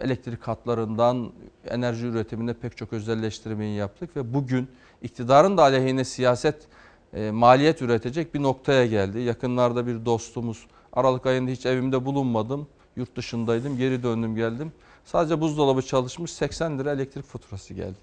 [0.00, 1.32] elektrik hatlarından
[1.66, 4.68] enerji üretiminde pek çok özelleştirmeyi yaptık ve bugün
[5.02, 6.66] iktidarın da aleyhine siyaset
[7.12, 9.20] e, maliyet üretecek bir noktaya geldi.
[9.20, 12.66] Yakınlarda bir dostumuz Aralık ayında hiç evimde bulunmadım.
[12.96, 13.76] Yurt dışındaydım.
[13.76, 14.72] Geri döndüm geldim.
[15.04, 17.98] Sadece buzdolabı çalışmış 80 lira elektrik faturası geldi.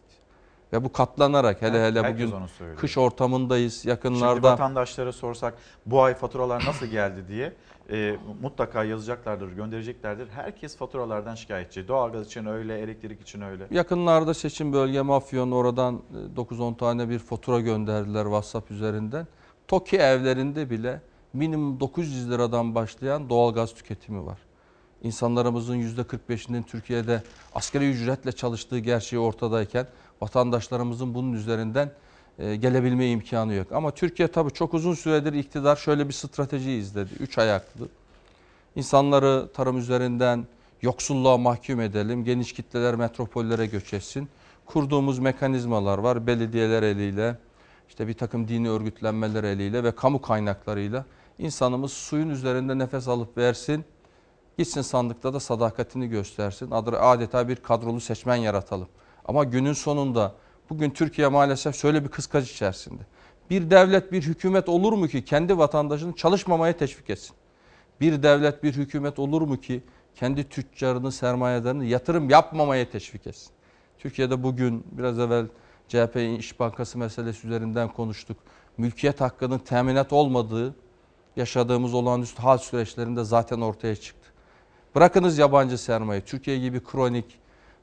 [0.74, 3.74] Ve bu katlanarak hele hele Herkes bugün kış ortamındayız.
[3.74, 5.54] Şimdi Yakınlarda vatandaşlara sorsak
[5.86, 7.54] bu ay faturalar nasıl geldi diye
[7.92, 10.28] e, mutlaka yazacaklardır, göndereceklerdir.
[10.30, 11.88] Herkes faturalardan şikayetçi.
[11.88, 13.68] Doğalgaz için öyle, elektrik için öyle.
[13.72, 16.02] Yakınlarda seçim bölge Afyon oradan
[16.36, 19.28] e, 9-10 tane bir fatura gönderdiler WhatsApp üzerinden.
[19.68, 21.02] TOKİ evlerinde bile
[21.34, 24.38] minimum 900 liradan başlayan doğalgaz tüketimi var.
[25.04, 27.24] İnsanlarımızın %45'inin Türkiye'de
[27.56, 29.88] asgari ücretle çalıştığı gerçeği ortadayken
[30.22, 31.92] vatandaşlarımızın bunun üzerinden e,
[32.42, 33.72] gelebilme imkanı yok.
[33.72, 37.10] Ama Türkiye tabii çok uzun süredir iktidar şöyle bir strateji izledi.
[37.20, 37.88] Üç ayaklı.
[38.76, 40.46] İnsanları tarım üzerinden
[40.82, 42.24] yoksulluğa mahkum edelim.
[42.24, 44.30] Geniş kitleler metropollere göç etsin.
[44.66, 46.28] Kurduğumuz mekanizmalar var.
[46.28, 47.38] Belediyeler eliyle,
[47.90, 51.06] işte bir takım dini örgütlenmeler eliyle ve kamu kaynaklarıyla
[51.40, 53.86] insanımız suyun üzerinde nefes alıp versin.
[54.58, 56.72] Gitsin sandıkta da sadakatini göstersin.
[56.72, 58.88] Adeta bir kadrolu seçmen yaratalım.
[59.26, 60.36] Ama günün sonunda
[60.70, 63.02] bugün Türkiye maalesef şöyle bir kıskaç içerisinde.
[63.50, 67.36] Bir devlet, bir hükümet olur mu ki kendi vatandaşını çalışmamaya teşvik etsin?
[68.02, 69.84] Bir devlet, bir hükümet olur mu ki
[70.16, 73.52] kendi tüccarını, sermayelerini yatırım yapmamaya teşvik etsin?
[74.00, 75.46] Türkiye'de bugün biraz evvel
[75.88, 78.38] CHP İş Bankası meselesi üzerinden konuştuk.
[78.78, 80.76] Mülkiyet hakkının teminat olmadığı
[81.36, 84.30] yaşadığımız olağanüstü hal süreçlerinde zaten ortaya çıktı.
[84.96, 87.41] Bırakınız yabancı sermaye, Türkiye gibi kronik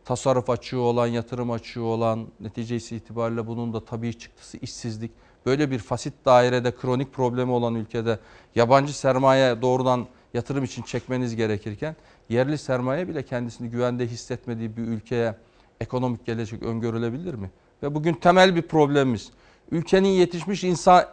[0.08, 5.10] tasarruf açığı olan, yatırım açığı olan, neticesi itibariyle bunun da tabii çıktısı işsizlik.
[5.46, 8.18] Böyle bir fasit dairede kronik problemi olan ülkede
[8.54, 11.96] yabancı sermaye doğrudan yatırım için çekmeniz gerekirken
[12.28, 15.34] yerli sermaye bile kendisini güvende hissetmediği bir ülkeye
[15.80, 17.50] ekonomik gelecek öngörülebilir mi?
[17.82, 19.30] Ve bugün temel bir problemimiz
[19.70, 21.04] ülkenin yetişmiş insan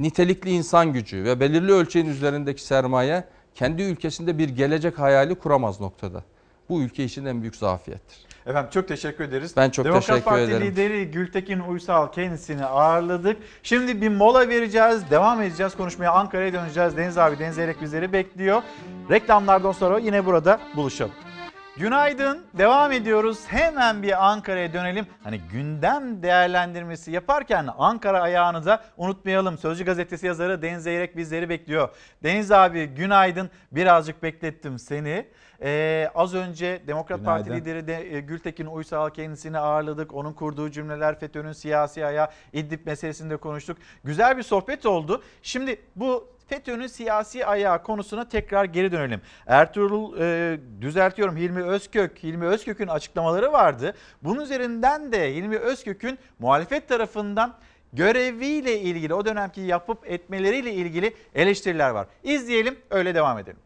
[0.00, 3.24] nitelikli insan gücü ve belirli ölçeğin üzerindeki sermaye
[3.54, 6.24] kendi ülkesinde bir gelecek hayali kuramaz noktada.
[6.68, 8.33] Bu ülke için en büyük zafiyettir.
[8.46, 9.52] Efendim çok teşekkür ederiz.
[9.56, 10.66] Ben çok Demokrat teşekkür Parti ederim.
[10.66, 13.36] lideri Gültekin Uysal kendisini ağırladık.
[13.62, 15.10] Şimdi bir mola vereceğiz.
[15.10, 16.10] Devam edeceğiz konuşmaya.
[16.10, 16.96] Ankara'ya döneceğiz.
[16.96, 18.62] Deniz abi Deniz Eyrek bizleri bekliyor.
[19.10, 21.12] Reklamlardan sonra yine burada buluşalım.
[21.76, 22.46] Günaydın.
[22.58, 23.38] Devam ediyoruz.
[23.46, 25.06] Hemen bir Ankara'ya dönelim.
[25.24, 29.58] Hani gündem değerlendirmesi yaparken Ankara ayağını da unutmayalım.
[29.58, 31.88] Sözcü gazetesi yazarı Deniz Zeyrek bizleri bekliyor.
[32.22, 33.50] Deniz abi günaydın.
[33.72, 35.26] Birazcık beklettim seni.
[35.62, 37.64] Ee, az önce Demokrat Parti Günaydın.
[37.66, 40.14] lideri de e, Gültekin Uysal kendisini ağırladık.
[40.14, 43.78] Onun kurduğu cümleler FETÖ'nün siyasi ayağı İdlib meselesinde konuştuk.
[44.04, 45.22] Güzel bir sohbet oldu.
[45.42, 49.20] Şimdi bu FETÖ'nün siyasi ayağı konusuna tekrar geri dönelim.
[49.46, 53.94] Ertuğrul e, düzeltiyorum Hilmi Özkök, Hilmi Özkök'ün açıklamaları vardı.
[54.22, 57.54] Bunun üzerinden de Hilmi Özkök'ün muhalefet tarafından
[57.92, 62.06] göreviyle ilgili o dönemki yapıp etmeleriyle ilgili eleştiriler var.
[62.24, 63.58] İzleyelim öyle devam edelim.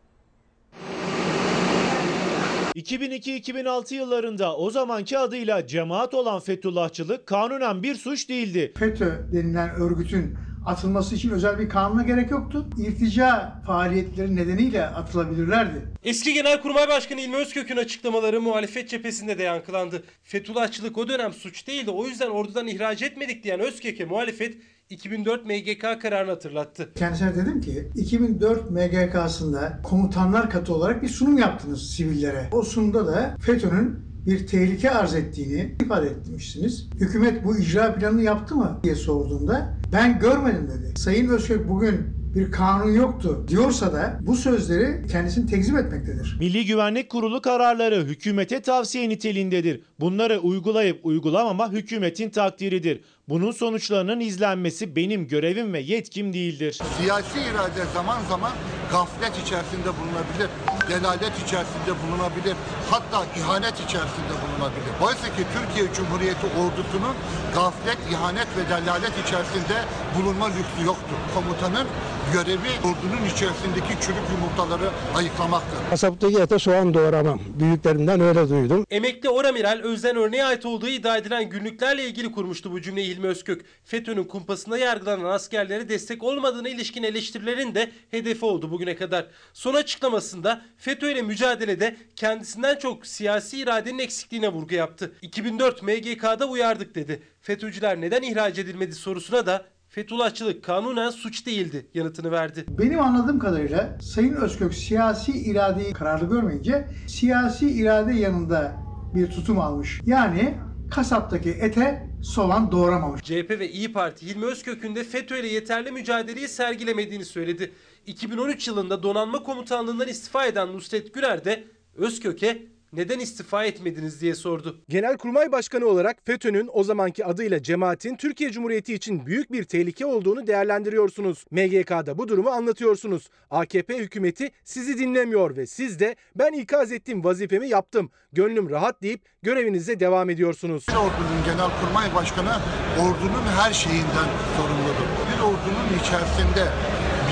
[2.76, 8.72] 2002-2006 yıllarında o zamanki adıyla cemaat olan Fethullahçılık kanunen bir suç değildi.
[8.78, 10.38] FETÖ denilen örgütün
[10.68, 12.66] atılması için özel bir kanuna gerek yoktu.
[12.78, 15.82] İrtica faaliyetleri nedeniyle atılabilirlerdi.
[16.04, 20.02] Eski Genelkurmay Başkanı İlmi Özkök'ün açıklamaları muhalefet cephesinde de yankılandı.
[20.24, 24.56] Fethullahçılık o dönem suç değildi o yüzden ordudan ihraç etmedik diyen Özkök'e muhalefet
[24.90, 26.88] 2004 MGK kararını hatırlattı.
[26.94, 32.48] Kendisine dedim ki 2004 MGK'sında komutanlar katı olarak bir sunum yaptınız sivillere.
[32.52, 36.88] O sunumda da FETÖ'nün bir tehlike arz ettiğini ifade etmişsiniz.
[36.94, 41.00] Hükümet bu icra planını yaptı mı diye sorduğumda ben görmedim dedi.
[41.00, 46.36] Sayın Özkök bugün bir kanun yoktu diyorsa da bu sözleri kendisini tekzip etmektedir.
[46.40, 49.80] Milli Güvenlik Kurulu kararları hükümete tavsiye niteliğindedir.
[50.00, 53.00] Bunları uygulayıp uygulamama hükümetin takdiridir.
[53.28, 56.78] Bunun sonuçlarının izlenmesi benim görevim ve yetkim değildir.
[57.00, 58.52] Siyasi irade zaman zaman
[58.92, 60.48] gaflet içerisinde bulunabilir,
[60.90, 62.56] delalet içerisinde bulunabilir,
[62.90, 64.92] hatta ihanet içerisinde bulunabilir.
[65.02, 67.16] Oysa ki Türkiye Cumhuriyeti ordusunun
[67.54, 69.76] gaflet, ihanet ve delalet içerisinde
[70.16, 71.18] bulunma lüksü yoktur.
[71.34, 71.86] Komutanın
[72.32, 75.78] görevi ordunun içerisindeki çürük yumurtaları ayıklamaktır.
[75.90, 77.40] Kasaptaki ete soğan doğramam.
[77.60, 78.86] Büyüklerimden öyle duydum.
[78.90, 83.64] Emekli Oramiral Özden örneğe ait olduğu iddia edilen günlüklerle ilgili kurmuştu bu cümleyi Hilmi Özkök.
[83.84, 89.26] FETÖ'nün kumpasında yargılanan askerlere destek olmadığına ilişkin eleştirilerin de hedefi oldu bugüne kadar.
[89.52, 95.12] Son açıklamasında FETÖ ile mücadelede kendisinden çok siyasi iradenin eksikliğine vurgu yaptı.
[95.22, 97.22] 2004 MGK'da uyardık dedi.
[97.40, 99.64] FETÖ'cüler neden ihraç edilmedi sorusuna da
[99.98, 102.64] Fethullahçılık kanunen suç değildi yanıtını verdi.
[102.68, 108.76] Benim anladığım kadarıyla Sayın Özkök siyasi iradeyi kararlı görmeyince siyasi irade yanında
[109.14, 110.00] bir tutum almış.
[110.06, 110.54] Yani
[110.90, 113.22] kasaptaki ete soğan doğramamış.
[113.22, 117.72] CHP ve İyi Parti Hilmi Özkök'ün de FETÖ ile yeterli mücadeleyi sergilemediğini söyledi.
[118.06, 121.64] 2013 yılında donanma komutanlığından istifa eden Nusret Güler de
[121.96, 124.76] Özkök'e neden istifa etmediniz diye sordu.
[124.88, 130.46] Genelkurmay Başkanı olarak FETÖ'nün o zamanki adıyla cemaatin Türkiye Cumhuriyeti için büyük bir tehlike olduğunu
[130.46, 131.44] değerlendiriyorsunuz.
[131.50, 133.28] MGK'da bu durumu anlatıyorsunuz.
[133.50, 138.10] AKP hükümeti sizi dinlemiyor ve siz de ben ikaz ettiğim vazifemi yaptım.
[138.32, 140.84] Gönlüm rahat deyip görevinize devam ediyorsunuz.
[140.88, 142.56] Bir ordunun genelkurmay başkanı
[143.00, 145.08] ordunun her şeyinden sorumludur.
[145.32, 146.64] Bir ordunun içerisinde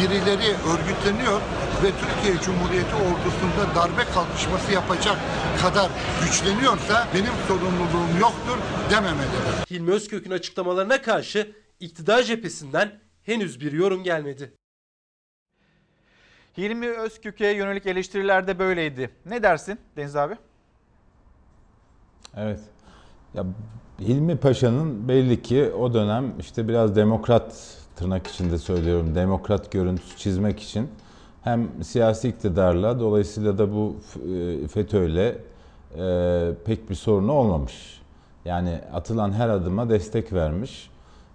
[0.00, 1.40] birileri örgütleniyor
[1.82, 5.16] ve Türkiye Cumhuriyeti ordusunda darbe kalkışması yapacak
[5.62, 5.90] kadar
[6.24, 8.58] güçleniyorsa benim sorumluluğum yoktur
[8.90, 9.70] dememelidir.
[9.70, 14.52] Hilmi Özkök'ün açıklamalarına karşı iktidar cephesinden henüz bir yorum gelmedi.
[16.58, 19.10] Hilmi Özkök'e yönelik eleştiriler de böyleydi.
[19.26, 20.34] Ne dersin Deniz abi?
[22.36, 22.60] Evet.
[23.34, 23.44] Ya
[24.00, 30.62] Hilmi Paşa'nın belli ki o dönem işte biraz demokrat tırnak içinde söylüyorum demokrat görüntüsü çizmek
[30.62, 30.90] için
[31.46, 33.96] hem siyasi iktidarla dolayısıyla da bu
[34.32, 35.38] e, FETÖ'yle
[35.98, 38.00] e, pek bir sorunu olmamış.
[38.44, 40.90] Yani atılan her adıma destek vermiş.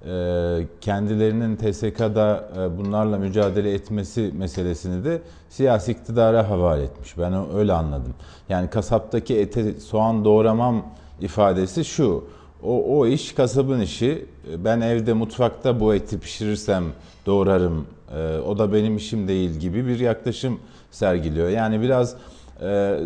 [0.05, 7.18] E, kendilerinin TSK'da e, bunlarla mücadele etmesi meselesini de siyasi iktidara havale etmiş.
[7.18, 8.14] Ben öyle anladım.
[8.49, 10.86] Yani kasaptaki ete soğan doğramam
[11.22, 12.24] ifadesi şu.
[12.64, 14.26] O, o iş kasabın işi.
[14.57, 16.84] Ben evde mutfakta bu eti pişirirsem
[17.26, 17.86] doğrarım.
[18.18, 20.59] E, o da benim işim değil gibi bir yaklaşım
[20.91, 21.49] sergiliyor.
[21.49, 22.16] Yani biraz
[22.62, 22.99] e,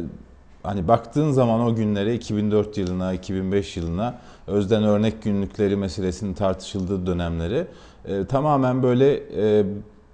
[0.64, 4.16] hani baktığın zaman o günlere 2004 yılına, 2005 yılına
[4.48, 7.68] Özden örnek günlükleri meselesinin tartışıldığı dönemleri
[8.06, 9.66] e, tamamen böyle e,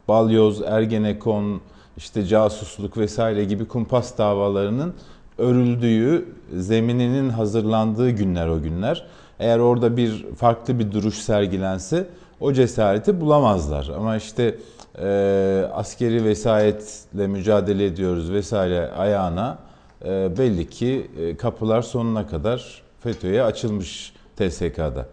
[0.07, 1.61] balyoz, ergenekon,
[1.97, 4.93] işte casusluk vesaire gibi kumpas davalarının
[5.37, 6.25] örüldüğü,
[6.57, 9.05] zemininin hazırlandığı günler o günler.
[9.39, 12.07] Eğer orada bir farklı bir duruş sergilense
[12.39, 13.91] o cesareti bulamazlar.
[13.97, 14.55] Ama işte
[14.99, 19.57] e, askeri vesayetle mücadele ediyoruz vesaire ayağına
[20.05, 25.05] e, belli ki e, kapılar sonuna kadar FETÖ'ye açılmış TSK'da.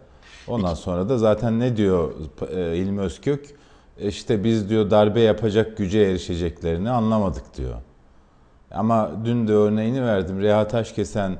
[0.47, 2.13] Ondan sonra da zaten ne diyor
[2.55, 3.55] e, İlmi Özkök?
[3.99, 7.75] İşte biz diyor darbe yapacak güce erişeceklerini anlamadık diyor.
[8.71, 10.41] Ama dün de örneğini verdim.
[10.41, 11.37] Reha Taşkesen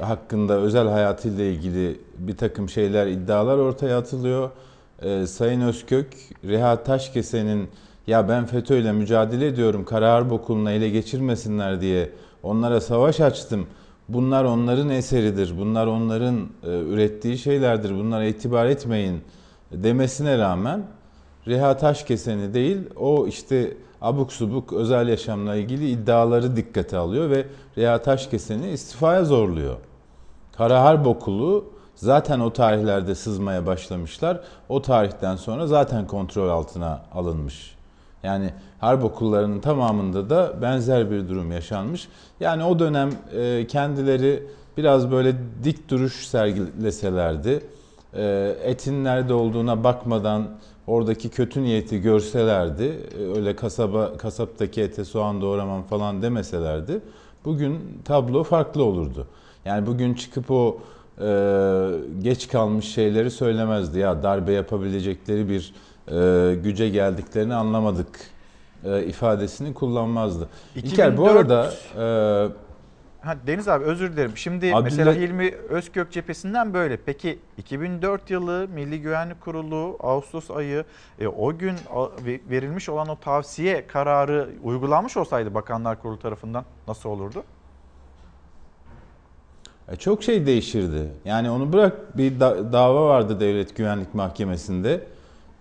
[0.00, 4.50] hakkında özel hayatıyla ilgili bir takım şeyler, iddialar ortaya atılıyor.
[5.02, 6.06] Ee, Sayın Özkök,
[6.44, 7.68] Reha Taşkesen'in
[8.06, 12.10] ya ben FETÖ ile mücadele ediyorum, Kara Harp Okulu'na ele geçirmesinler diye
[12.42, 13.66] onlara savaş açtım.
[14.08, 19.20] Bunlar onların eseridir, bunlar onların e, ürettiği şeylerdir, bunlara itibar etmeyin
[19.72, 20.82] demesine rağmen
[21.46, 27.46] Reha Taşkesen'i değil o işte abuk subuk özel yaşamla ilgili iddiaları dikkate alıyor ve
[27.76, 29.76] Reha Taşkesen'i istifaya zorluyor.
[30.56, 31.64] Kara Harp Okulu
[31.98, 34.40] zaten o tarihlerde sızmaya başlamışlar.
[34.68, 37.74] O tarihten sonra zaten kontrol altına alınmış.
[38.22, 42.08] Yani harp okullarının tamamında da benzer bir durum yaşanmış.
[42.40, 44.42] Yani o dönem e, kendileri
[44.76, 45.34] biraz böyle
[45.64, 47.62] dik duruş sergileselerdi,
[48.14, 50.48] e, etin nerede olduğuna bakmadan
[50.86, 57.00] oradaki kötü niyeti görselerdi, e, öyle kasaba kasaptaki ete soğan doğramam falan demeselerdi,
[57.44, 59.26] bugün tablo farklı olurdu.
[59.64, 60.78] Yani bugün çıkıp o
[62.22, 63.98] geç kalmış şeyleri söylemezdi.
[63.98, 65.74] Ya darbe yapabilecekleri bir
[66.08, 68.08] e, güce geldiklerini anlamadık
[68.84, 70.48] e, ifadesini kullanmazdı.
[70.76, 72.68] İlker bu 2004 arada e,
[73.20, 74.32] Ha, Deniz abi özür dilerim.
[74.36, 76.96] Şimdi Abdullah- mesela Hilmi Özkök cephesinden böyle.
[76.96, 80.84] Peki 2004 yılı Milli Güvenlik Kurulu Ağustos ayı
[81.20, 81.74] e, o gün
[82.50, 87.42] verilmiş olan o tavsiye kararı uygulanmış olsaydı Bakanlar Kurulu tarafından nasıl olurdu?
[89.92, 91.08] E, Çok şey değişirdi.
[91.24, 95.00] Yani onu bırak bir da- dava vardı Devlet Güvenlik Mahkemesi'nde.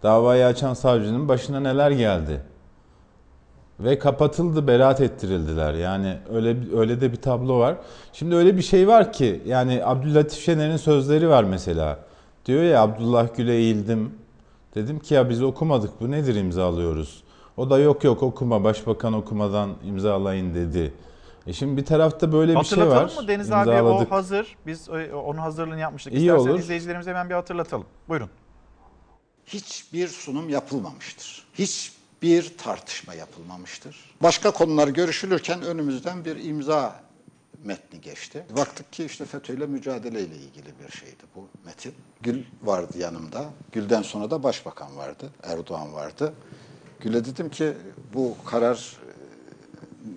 [0.04, 2.42] Davayı açan savcının başına neler geldi.
[3.80, 5.74] Ve kapatıldı, beraat ettirildiler.
[5.74, 7.76] Yani öyle öyle de bir tablo var.
[8.14, 12.00] Şimdi öyle bir şey var ki yani Abdülatif Şener'in sözleri var mesela.
[12.46, 14.12] Diyor ya Abdullah Gül'e eğildim.
[14.76, 17.24] Dedim ki ya biz okumadık bu nedir imzalıyoruz.
[17.58, 20.94] O da yok yok okuma başbakan okumadan imzalayın dedi.
[21.48, 22.88] E şimdi bir tarafta böyle bir şey var.
[22.88, 24.58] Hatırlatalım mı Deniz abi o hazır.
[24.66, 26.14] Biz e, onun hazırlığını yapmıştık.
[26.14, 26.60] İyi İstersen olur.
[26.60, 27.86] izleyicilerimize hemen bir hatırlatalım.
[28.10, 28.30] Buyurun.
[29.46, 31.48] hiçbir sunum yapılmamıştır.
[31.54, 34.16] Hiçbir tartışma yapılmamıştır.
[34.22, 36.96] Başka konular görüşülürken önümüzden bir imza
[37.64, 38.46] metni geçti.
[38.58, 41.94] Baktık ki işte FETÖ'yle mücadeleyle ilgili bir şeydi bu metin.
[42.22, 43.46] Gül vardı yanımda.
[43.72, 45.30] Gül'den sonra da başbakan vardı.
[45.44, 46.34] Erdoğan vardı.
[47.00, 47.74] Gül'e dedim ki
[48.14, 48.98] bu karar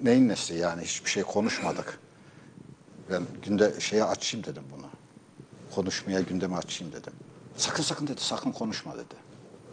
[0.03, 1.99] neyin nesi yani hiçbir şey konuşmadık.
[3.11, 4.87] Ben günde şeye açayım dedim bunu.
[5.75, 7.13] Konuşmaya gündeme açayım dedim.
[7.57, 9.15] Sakın sakın dedi, sakın konuşma dedi.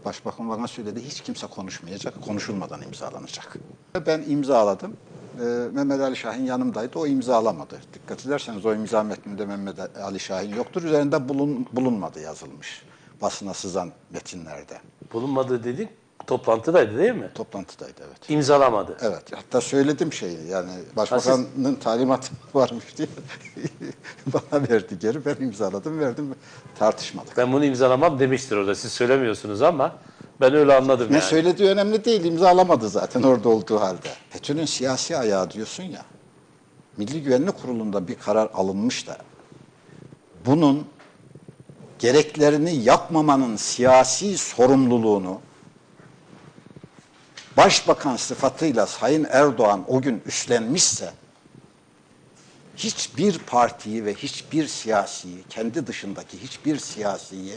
[0.06, 3.58] Başbakan bana söyledi, hiç kimse konuşmayacak, konuşulmadan imzalanacak.
[4.08, 4.98] Ben imzaladım.
[5.40, 5.44] Ee,
[5.74, 7.82] Mehmet Ali Şahin yanımdaydı, o imzalamadı.
[7.94, 10.84] Dikkat ederseniz o imza metninde Mehmet Ali Şahin yoktur.
[10.84, 12.84] Üzerinde bulun, bulunmadı yazılmış
[13.22, 14.82] basına sızan metinlerde.
[15.14, 15.90] Bulunmadı dedin
[16.28, 17.30] toplantıdaydı değil mi?
[17.36, 18.30] Toplantıdaydı evet.
[18.30, 18.98] İmzalamadı.
[19.02, 19.24] Evet.
[19.36, 23.08] Hatta söyledim şeyi yani başbakanın talimatı varmış diye
[24.28, 25.26] bana verdi geri.
[25.26, 26.36] Ben imzaladım verdim
[26.80, 27.38] tartışmadık.
[27.38, 28.76] Ben bunu imzalamam demiştir orada.
[28.76, 29.96] Siz söylemiyorsunuz ama
[30.42, 31.26] ben öyle anladım Ne yani.
[31.26, 32.24] söylediği önemli değil.
[32.26, 34.10] imzalamadı zaten orada olduğu halde.
[34.30, 36.02] FETÖ'nün siyasi ayağı diyorsun ya.
[36.98, 39.18] Milli Güvenlik Kurulu'nda bir karar alınmış da
[40.46, 40.86] bunun
[42.00, 45.40] gereklerini yapmamanın siyasi sorumluluğunu
[47.58, 51.14] Başbakan sıfatıyla Sayın Erdoğan o gün üstlenmişse
[52.78, 57.56] hiçbir partiyi ve hiçbir siyasiyi, kendi dışındaki hiçbir siyasiyi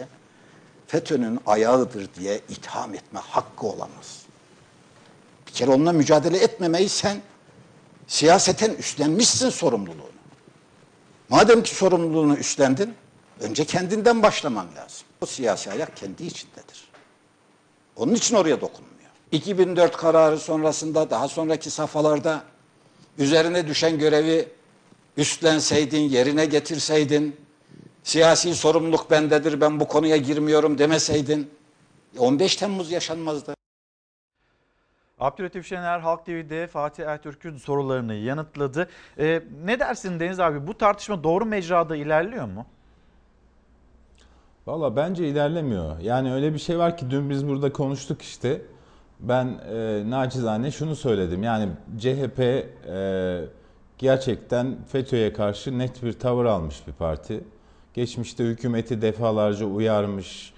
[0.87, 4.23] FETÖ'nün ayağıdır diye itham etme hakkı olamaz.
[5.47, 7.21] Bir kere onunla mücadele etmemeyi sen
[8.07, 10.11] siyaseten üstlenmişsin sorumluluğunu.
[11.29, 12.95] Madem ki sorumluluğunu üstlendin,
[13.41, 15.07] önce kendinden başlaman lazım.
[15.21, 16.89] O siyasi ayak kendi içindedir.
[17.97, 18.90] Onun için oraya dokunmuyor.
[19.33, 22.43] 2004 kararı sonrasında daha sonraki safhalarda
[23.19, 24.49] üzerine düşen görevi
[25.17, 27.37] üstlenseydin, yerine getirseydin,
[28.03, 31.51] siyasi sorumluluk bendedir, ben bu konuya girmiyorum demeseydin
[32.19, 33.55] 15 Temmuz yaşanmazdı.
[35.21, 38.89] Abdülhatif Şener Halk TV'de Fatih Ertürk'ün sorularını yanıtladı.
[39.19, 42.67] Ee, ne dersin Deniz abi bu tartışma doğru mecrada ilerliyor mu?
[44.67, 45.99] Valla bence ilerlemiyor.
[45.99, 48.63] Yani öyle bir şey var ki dün biz burada konuştuk işte.
[49.23, 51.43] Ben e, naçizane şunu söyledim.
[51.43, 51.69] Yani
[51.99, 53.45] CHP e,
[53.99, 57.45] gerçekten FETÖ'ye karşı net bir tavır almış bir parti.
[57.95, 60.53] Geçmişte hükümeti defalarca uyarmış.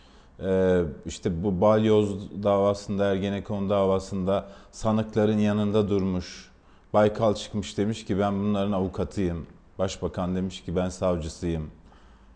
[0.44, 6.50] E, işte bu balyoz davasında, Ergenekon davasında sanıkların yanında durmuş.
[6.92, 9.46] Baykal çıkmış demiş ki ben bunların avukatıyım.
[9.78, 11.70] Başbakan demiş ki ben savcısıyım.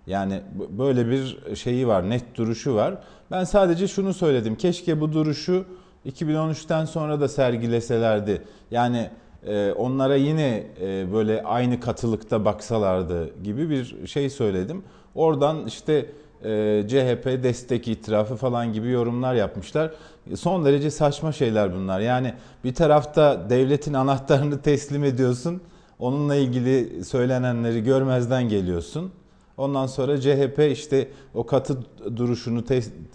[0.06, 2.94] Yani böyle bir şeyi var, net duruşu var.
[3.30, 4.57] Ben sadece şunu söyledim.
[4.57, 5.64] Keşke bu duruşu
[6.07, 8.42] 2013'ten sonra da sergileselerdi.
[8.70, 9.11] Yani
[9.46, 14.83] e, onlara yine e, böyle aynı katılıkta baksalardı gibi bir şey söyledim.
[15.14, 16.07] Oradan işte
[16.45, 19.91] e, CHP destek itirafı falan gibi yorumlar yapmışlar.
[20.37, 22.00] Son derece saçma şeyler bunlar.
[22.00, 22.34] Yani
[22.64, 25.61] bir tarafta devletin anahtarını teslim ediyorsun.
[25.99, 29.12] Onunla ilgili söylenenleri görmezden geliyorsun.
[29.57, 31.78] Ondan sonra CHP işte o katı
[32.16, 32.64] duruşunu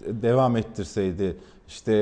[0.06, 1.36] devam ettirseydi
[1.72, 1.92] işte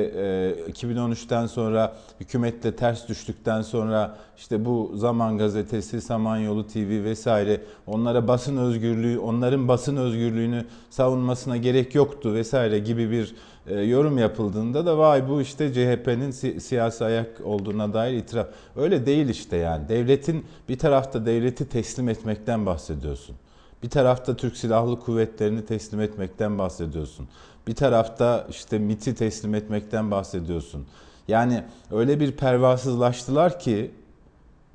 [0.67, 8.27] e, 2013'ten sonra hükümetle ters düştükten sonra işte bu Zaman Gazetesi, Samanyolu TV vesaire onlara
[8.27, 13.35] basın özgürlüğü, onların basın özgürlüğünü savunmasına gerek yoktu vesaire gibi bir
[13.67, 18.47] e, yorum yapıldığında da vay bu işte CHP'nin si- siyasi ayak olduğuna dair itiraf.
[18.75, 19.89] Öyle değil işte yani.
[19.89, 23.35] Devletin bir tarafta devleti teslim etmekten bahsediyorsun.
[23.83, 27.27] Bir tarafta Türk Silahlı Kuvvetleri'ni teslim etmekten bahsediyorsun.
[27.67, 30.85] Bir tarafta işte MIT'i teslim etmekten bahsediyorsun.
[31.27, 33.91] Yani öyle bir pervasızlaştılar ki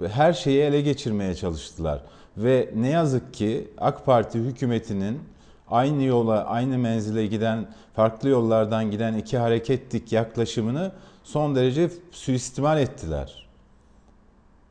[0.06, 2.02] her şeyi ele geçirmeye çalıştılar.
[2.36, 5.20] Ve ne yazık ki AK Parti hükümetinin
[5.68, 10.92] aynı yola, aynı menzile giden, farklı yollardan giden iki hareketlik yaklaşımını
[11.24, 13.46] son derece suistimal ettiler.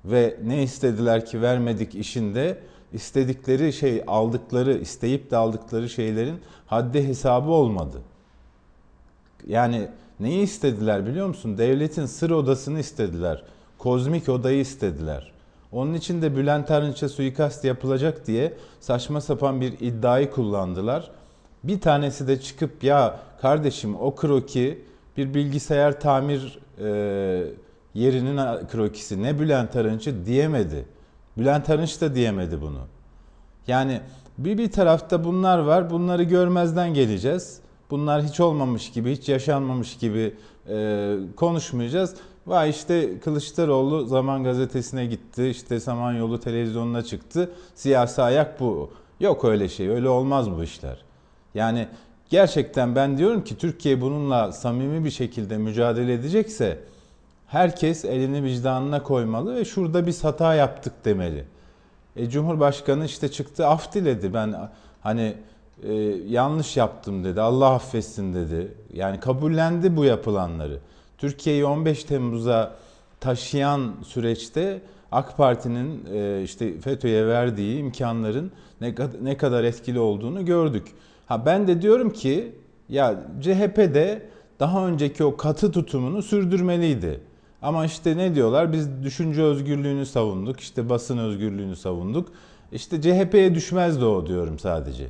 [0.05, 2.57] Ve ne istediler ki vermedik işinde
[2.95, 8.01] istedikleri şey aldıkları, isteyip de aldıkları şeylerin haddi hesabı olmadı.
[9.47, 9.87] Yani
[10.19, 11.57] neyi istediler biliyor musun?
[11.57, 13.43] Devletin sır odasını istediler.
[13.77, 15.31] Kozmik odayı istediler.
[15.71, 21.11] Onun için de Bülent Arınç'a suikast yapılacak diye saçma sapan bir iddiayı kullandılar.
[21.63, 24.81] Bir tanesi de çıkıp ya kardeşim o kroki
[25.17, 26.87] bir bilgisayar tamir e,
[27.93, 30.85] yerinin krokisi ne Bülent Arınç'ı diyemedi.
[31.37, 32.79] Bülent Arınç da diyemedi bunu.
[33.67, 34.01] Yani
[34.37, 35.89] bir bir tarafta bunlar var.
[35.89, 37.59] Bunları görmezden geleceğiz.
[37.89, 40.33] Bunlar hiç olmamış gibi, hiç yaşanmamış gibi
[40.69, 42.15] e, konuşmayacağız.
[42.47, 45.47] Vay işte Kılıçdaroğlu Zaman Gazetesi'ne gitti.
[45.47, 47.51] işte Samanyolu televizyonuna çıktı.
[47.75, 48.91] Siyasi ayak bu.
[49.19, 49.89] Yok öyle şey.
[49.89, 50.97] Öyle olmaz bu işler.
[51.55, 51.87] Yani
[52.29, 56.79] gerçekten ben diyorum ki Türkiye bununla samimi bir şekilde mücadele edecekse
[57.47, 61.45] herkes elini vicdanına koymalı ve şurada biz hata yaptık demeli.
[62.15, 64.33] E, Cumhurbaşkanı işte çıktı af diledi.
[64.33, 64.55] Ben
[65.01, 65.35] hani
[65.83, 65.93] e,
[66.27, 67.41] yanlış yaptım dedi.
[67.41, 68.73] Allah affetsin dedi.
[68.93, 70.79] Yani kabullendi bu yapılanları.
[71.17, 72.71] Türkiye'yi 15 Temmuz'a
[73.19, 74.81] taşıyan süreçte
[75.11, 78.51] AK Parti'nin e, işte FETÖ'ye verdiği imkanların
[78.81, 80.87] ne, ne kadar etkili olduğunu gördük.
[81.25, 82.55] Ha ben de diyorum ki
[82.89, 84.21] ya CHP de
[84.59, 87.21] daha önceki o katı tutumunu sürdürmeliydi.
[87.65, 88.73] Ama işte ne diyorlar?
[88.73, 92.29] Biz düşünce özgürlüğünü savunduk, işte basın özgürlüğünü savunduk.
[92.71, 95.07] İşte CHP'ye düşmezdi o diyorum sadece.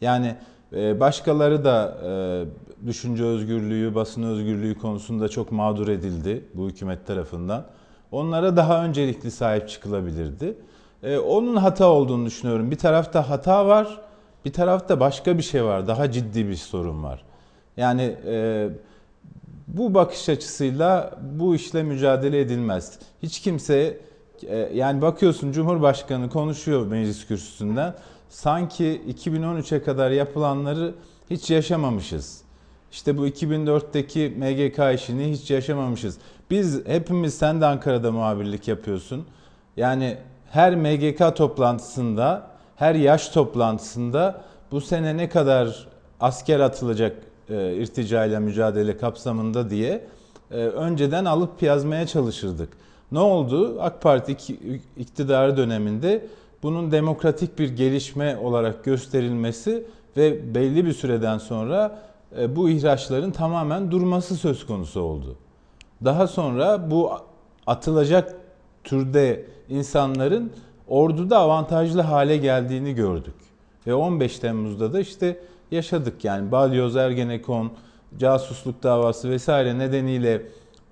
[0.00, 0.34] Yani
[0.72, 7.64] e, başkaları da e, düşünce özgürlüğü, basın özgürlüğü konusunda çok mağdur edildi bu hükümet tarafından.
[8.12, 10.54] Onlara daha öncelikli sahip çıkılabilirdi.
[11.02, 12.70] E, Onun hata olduğunu düşünüyorum.
[12.70, 14.00] Bir tarafta hata var,
[14.44, 15.86] bir tarafta başka bir şey var.
[15.86, 17.22] Daha ciddi bir sorun var.
[17.76, 18.14] Yani
[19.68, 22.98] bu bakış açısıyla bu işle mücadele edilmez.
[23.22, 24.00] Hiç kimse
[24.46, 27.94] e, yani bakıyorsun Cumhurbaşkanı konuşuyor meclis kürsüsünden.
[28.28, 30.94] Sanki 2013'e kadar yapılanları
[31.30, 32.40] hiç yaşamamışız.
[32.92, 36.18] İşte bu 2004'teki MGK işini hiç yaşamamışız.
[36.50, 39.26] Biz hepimiz sen de Ankara'da muhabirlik yapıyorsun.
[39.76, 40.16] Yani
[40.50, 45.88] her MGK toplantısında, her yaş toplantısında bu sene ne kadar
[46.20, 47.16] asker atılacak
[47.50, 50.04] e, irticayla mücadele kapsamında diye
[50.50, 52.68] e, önceden alıp yazmaya çalışırdık.
[53.12, 53.76] Ne oldu?
[53.80, 54.36] AK Parti
[54.96, 56.26] iktidarı döneminde
[56.62, 59.84] bunun demokratik bir gelişme olarak gösterilmesi
[60.16, 61.98] ve belli bir süreden sonra
[62.38, 65.36] e, bu ihraçların tamamen durması söz konusu oldu.
[66.04, 67.12] Daha sonra bu
[67.66, 68.34] atılacak
[68.84, 70.52] türde insanların
[70.88, 73.34] orduda avantajlı hale geldiğini gördük.
[73.86, 75.38] Ve 15 Temmuz'da da işte
[75.70, 77.72] yaşadık yani Balyoz, Ergenekon,
[78.18, 80.42] casusluk davası vesaire nedeniyle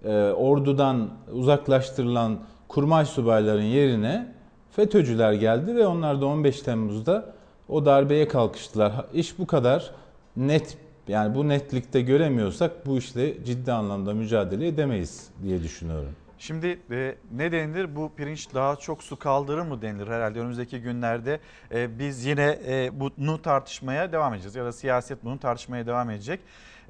[0.05, 2.39] e, ordudan uzaklaştırılan
[2.69, 4.35] kurmay subayların yerine
[4.71, 7.35] FETÖ'cüler geldi ve onlar da 15 Temmuz'da
[7.69, 8.93] o darbeye kalkıştılar.
[9.15, 9.91] İş bu kadar
[10.37, 10.79] net
[11.09, 16.13] yani bu netlikte göremiyorsak bu işle ciddi anlamda mücadele edemeyiz diye düşünüyorum.
[16.39, 21.41] Şimdi e, ne denilir bu pirinç daha çok su kaldırır mı denilir herhalde önümüzdeki günlerde
[21.75, 26.41] e, biz yine e, bunu tartışmaya devam edeceğiz ya da siyaset bunu tartışmaya devam edecek.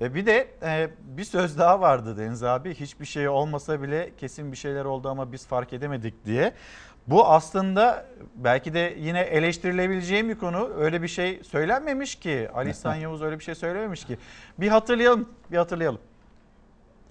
[0.00, 4.52] E, bir de e, bir söz daha vardı Deniz abi hiçbir şey olmasa bile kesin
[4.52, 6.52] bir şeyler oldu ama biz fark edemedik diye.
[7.06, 12.94] Bu aslında belki de yine eleştirilebileceğim bir konu öyle bir şey söylenmemiş ki Ali İhsan
[12.94, 14.18] Yavuz öyle bir şey söylememiş ki.
[14.58, 16.00] Bir hatırlayalım bir hatırlayalım.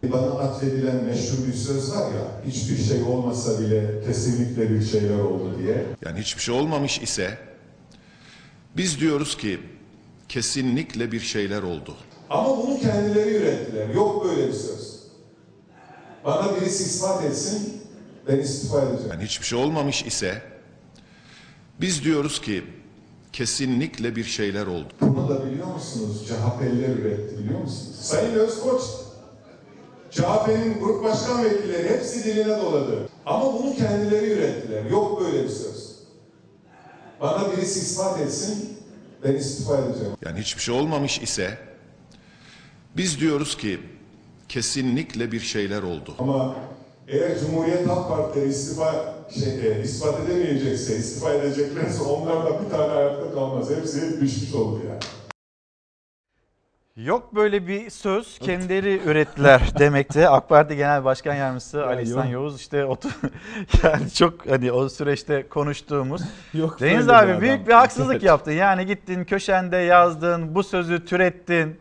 [0.03, 5.55] Bana atfedilen meşhur bir söz var ya, hiçbir şey olmasa bile kesinlikle bir şeyler oldu
[5.63, 5.85] diye.
[6.05, 7.37] Yani hiçbir şey olmamış ise
[8.77, 9.59] biz diyoruz ki
[10.29, 11.95] kesinlikle bir şeyler oldu.
[12.29, 13.89] Ama bunu kendileri ürettiler.
[13.89, 14.95] Yok böyle bir söz.
[16.25, 17.81] Bana birisi ispat etsin,
[18.27, 19.09] ben istifa edeceğim.
[19.11, 20.41] Yani hiçbir şey olmamış ise
[21.81, 22.63] biz diyoruz ki
[23.33, 24.87] kesinlikle bir şeyler oldu.
[25.01, 26.27] Bunu da biliyor musunuz?
[26.27, 27.95] CHP'liler üretti biliyor musunuz?
[28.01, 28.81] Sayın Özkoç,
[30.15, 33.09] CHP'nin grup başkan vekilleri hepsi diline doladı.
[33.25, 34.85] Ama bunu kendileri ürettiler.
[34.85, 35.95] Yok böyle bir söz.
[37.21, 38.77] Bana birisi ispat etsin,
[39.23, 40.13] ben istifa edeceğim.
[40.25, 41.57] Yani hiçbir şey olmamış ise
[42.97, 43.79] biz diyoruz ki
[44.49, 46.15] kesinlikle bir şeyler oldu.
[46.19, 46.55] Ama
[47.07, 53.33] eğer Cumhuriyet Halk Partileri istifa şey, e, ispat edemeyecekse, istifa edeceklerse onlardan bir tane ayakta
[53.33, 53.69] kalmaz.
[53.69, 54.99] Hepsi düşmüş olur yani.
[56.95, 60.29] Yok böyle bir söz kendileri ürettiler demekti.
[60.29, 62.25] AK Parti Genel Başkan Yardımcısı Ali İhsan.
[62.25, 63.11] Yavuz işte otur
[63.83, 66.21] yani çok hani o süreçte konuştuğumuz.
[66.53, 67.41] Yok Deniz bir abi adam.
[67.41, 68.51] büyük bir haksızlık yaptın.
[68.51, 71.79] Yani gittin köşende yazdın, bu sözü türettin.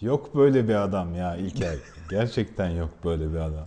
[0.00, 1.74] Yok böyle bir adam ya İlker.
[2.10, 3.66] Gerçekten yok böyle bir adam.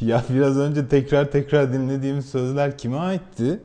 [0.00, 3.60] Ya biraz önce tekrar tekrar dinlediğim sözler kime aitti?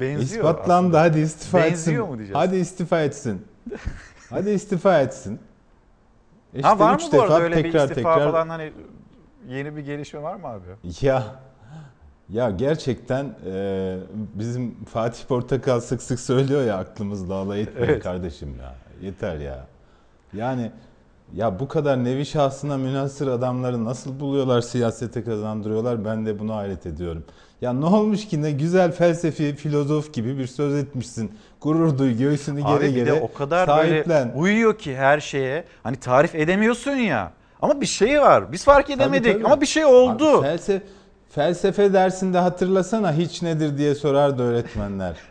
[0.00, 2.12] Benziyor İspatlandı hadi istifa Benziyor etsin.
[2.12, 2.34] mu diyeceğiz?
[2.34, 3.46] Hadi istifa etsin.
[4.30, 5.38] hadi istifa etsin.
[6.54, 8.72] İşte ha var mı bu arada öyle bir tekrar istifa tekrar falan hani
[9.48, 10.64] yeni bir gelişme var mı abi?
[11.00, 11.22] Ya
[12.28, 13.96] ya gerçekten e,
[14.34, 18.02] bizim Fatih Portakal sık sık söylüyor ya aklımızla alay etmeyin Evet.
[18.02, 18.74] kardeşim ya.
[19.02, 19.66] Yeter ya.
[20.32, 20.72] Yani
[21.34, 26.86] ya bu kadar nevi şahsına münhasır adamları nasıl buluyorlar siyasete kazandırıyorlar ben de buna hayret
[26.86, 27.24] ediyorum.
[27.60, 31.32] Ya ne olmuş ki ne güzel felsefi filozof gibi bir söz etmişsin.
[31.60, 34.28] Gurur duy göğsünü gere Abi gere de o kadar sahiplen.
[34.28, 35.64] böyle uyuyor ki her şeye.
[35.82, 37.32] Hani tarif edemiyorsun ya.
[37.62, 38.52] Ama bir şey var.
[38.52, 39.44] Biz fark edemedik tabii.
[39.46, 40.38] ama bir şey oldu.
[40.38, 40.80] Abi felse-
[41.30, 45.16] felsefe dersinde hatırlasana hiç nedir diye sorardı öğretmenler.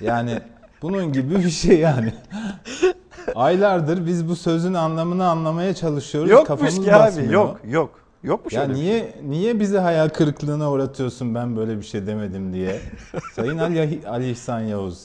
[0.00, 0.38] Yani
[0.82, 2.12] bunun gibi bir şey yani.
[3.34, 6.30] Aylardır biz bu sözün anlamını anlamaya çalışıyoruz.
[6.30, 7.00] Yokmuş Kafamız ki abi.
[7.06, 7.32] basmıyor.
[7.32, 8.00] Yok yok.
[8.22, 8.84] Yokmuş Ya öyle bir şey.
[8.86, 12.80] niye niye bizi hayal kırıklığına uğratıyorsun ben böyle bir şey demedim diye.
[13.32, 15.02] Sayın Ali, Ali İhsan Yavuz.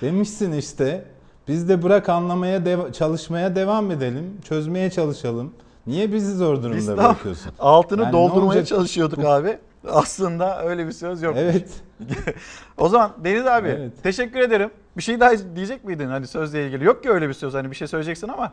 [0.00, 1.04] Demişsin işte.
[1.48, 4.38] Biz de bırak anlamaya deva- çalışmaya devam edelim.
[4.48, 5.52] Çözmeye çalışalım.
[5.86, 7.52] Niye bizi zor durumda Biz bırakıyorsun?
[7.58, 9.58] altını Yani doldurmaya çalışıyorduk Bu- abi.
[9.88, 11.34] Aslında öyle bir söz yok.
[11.38, 11.68] Evet.
[12.78, 13.92] o zaman Deniz abi Evet.
[14.02, 14.70] teşekkür ederim.
[14.96, 16.84] Bir şey daha diyecek miydin hani sözle ilgili?
[16.84, 18.52] Yok ki öyle bir söz hani bir şey söyleyeceksin ama.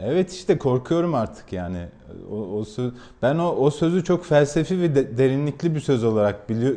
[0.00, 1.86] Evet işte korkuyorum artık yani.
[2.30, 2.92] O, o söz,
[3.22, 6.76] ben o, o sözü çok felsefi ve de- derinlikli bir söz olarak biliyor,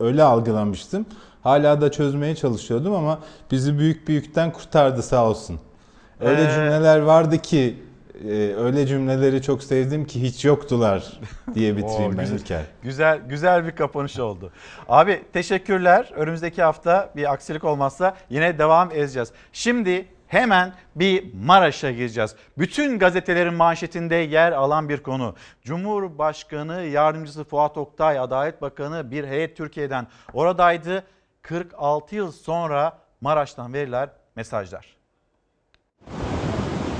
[0.00, 1.06] öyle algılamıştım.
[1.42, 3.18] Hala da çözmeye çalışıyordum ama
[3.50, 5.60] bizi büyük büyükten kurtardı sağ olsun.
[6.20, 7.76] Öyle Ee, cümleler vardı ki
[8.28, 11.20] e, öyle cümleleri çok sevdim ki hiç yoktular
[11.54, 12.62] diye bitireyim Oo, ben güzel, İlker.
[12.82, 14.50] Güzel güzel bir kapanış oldu.
[14.88, 16.10] Abi teşekkürler.
[16.16, 19.32] Önümüzdeki hafta bir aksilik olmazsa yine devam edeceğiz.
[19.52, 22.34] Şimdi hemen bir Maraş'a gireceğiz.
[22.58, 25.34] Bütün gazetelerin manşetinde yer alan bir konu.
[25.62, 31.06] Cumhurbaşkanı Yardımcısı Fuat Oktay, Adalet Bakanı bir heyet Türkiye'den oradaydı.
[31.42, 34.96] 46 yıl sonra Maraş'tan verilen mesajlar.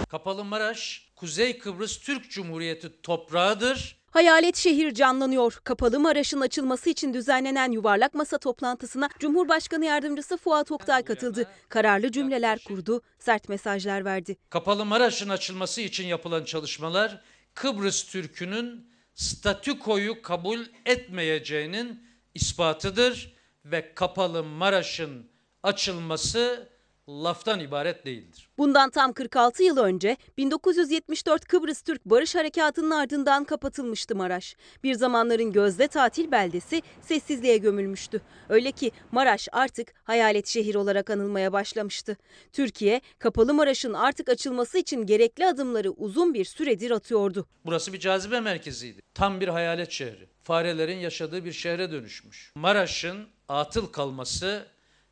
[0.08, 3.97] Kapalı Maraş, Kuzey Kıbrıs Türk Cumhuriyeti toprağıdır.
[4.10, 5.60] Hayalet şehir canlanıyor.
[5.64, 11.48] Kapalı Maraş'ın açılması için düzenlenen yuvarlak masa toplantısına Cumhurbaşkanı Yardımcısı Fuat Oktay katıldı.
[11.68, 14.36] Kararlı cümleler kurdu, sert mesajlar verdi.
[14.50, 17.20] Kapalı Maraş'ın açılması için yapılan çalışmalar
[17.54, 22.02] Kıbrıs Türk'ünün statükoyu kabul etmeyeceğinin
[22.34, 25.30] ispatıdır ve Kapalı Maraş'ın
[25.62, 26.68] açılması
[27.08, 28.48] laftan ibaret değildir.
[28.58, 34.56] Bundan tam 46 yıl önce 1974 Kıbrıs Türk Barış Harekatı'nın ardından kapatılmıştı Maraş.
[34.84, 38.20] Bir zamanların gözde tatil beldesi sessizliğe gömülmüştü.
[38.48, 42.16] Öyle ki Maraş artık hayalet şehir olarak anılmaya başlamıştı.
[42.52, 47.46] Türkiye, Kapalı Maraş'ın artık açılması için gerekli adımları uzun bir süredir atıyordu.
[47.64, 49.00] Burası bir cazibe merkeziydi.
[49.14, 50.28] Tam bir hayalet şehri.
[50.42, 52.52] Farelerin yaşadığı bir şehre dönüşmüş.
[52.54, 54.66] Maraş'ın atıl kalması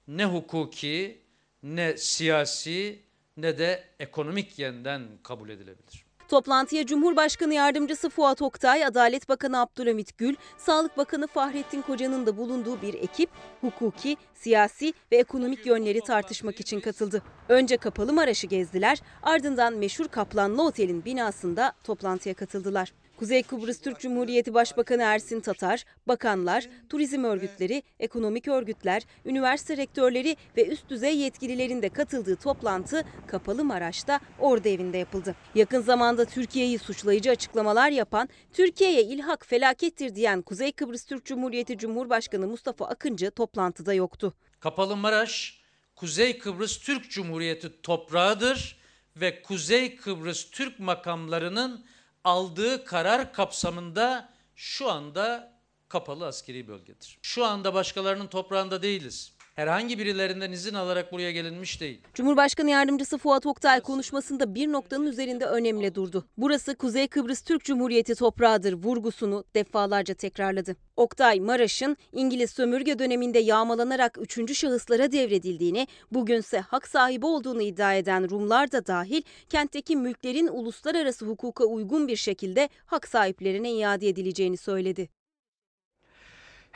[0.09, 1.26] ne hukuki,
[1.63, 2.99] ne siyasi,
[3.37, 6.07] ne de ekonomik yönden kabul edilebilir.
[6.29, 12.83] Toplantıya Cumhurbaşkanı Yardımcısı Fuat Oktay, Adalet Bakanı Abdülhamit Gül, Sağlık Bakanı Fahrettin Koca'nın da bulunduğu
[12.83, 13.31] bir ekip
[13.61, 17.23] hukuki, siyasi ve ekonomik yönleri tartışmak için katıldı.
[17.49, 22.93] Önce Kapalı Maraş'ı gezdiler, ardından meşhur Kaplanlı Otel'in binasında toplantıya katıldılar.
[23.17, 30.67] Kuzey Kıbrıs Türk Cumhuriyeti Başbakanı Ersin Tatar, bakanlar, turizm örgütleri, ekonomik örgütler, üniversite rektörleri ve
[30.67, 35.35] üst düzey yetkililerin de katıldığı toplantı Kapalı Maraş'ta Ordu evinde yapıldı.
[35.55, 42.47] Yakın zamanda Türkiye'yi suçlayıcı açıklamalar yapan, Türkiye'ye ilhak felakettir diyen Kuzey Kıbrıs Türk Cumhuriyeti Cumhurbaşkanı
[42.47, 44.35] Mustafa Akıncı toplantıda yoktu.
[44.61, 45.61] Kapalı Maraş,
[45.95, 48.79] Kuzey Kıbrıs Türk Cumhuriyeti toprağıdır
[49.17, 51.85] ve Kuzey Kıbrıs Türk makamlarının
[52.27, 55.53] aldığı karar kapsamında şu anda
[55.89, 57.19] kapalı askeri bölgedir.
[57.23, 59.36] Şu anda başkalarının toprağında değiliz.
[59.57, 62.01] Herhangi birilerinden izin alarak buraya gelinmiş değil.
[62.15, 66.25] Cumhurbaşkanı Yardımcısı Fuat Oktay konuşmasında bir noktanın üzerinde önemli durdu.
[66.37, 70.77] Burası Kuzey Kıbrıs Türk Cumhuriyeti toprağıdır vurgusunu defalarca tekrarladı.
[70.97, 78.31] Oktay, Maraş'ın İngiliz sömürge döneminde yağmalanarak üçüncü şahıslara devredildiğini, bugünse hak sahibi olduğunu iddia eden
[78.31, 85.09] Rumlar da dahil kentteki mülklerin uluslararası hukuka uygun bir şekilde hak sahiplerine iade edileceğini söyledi.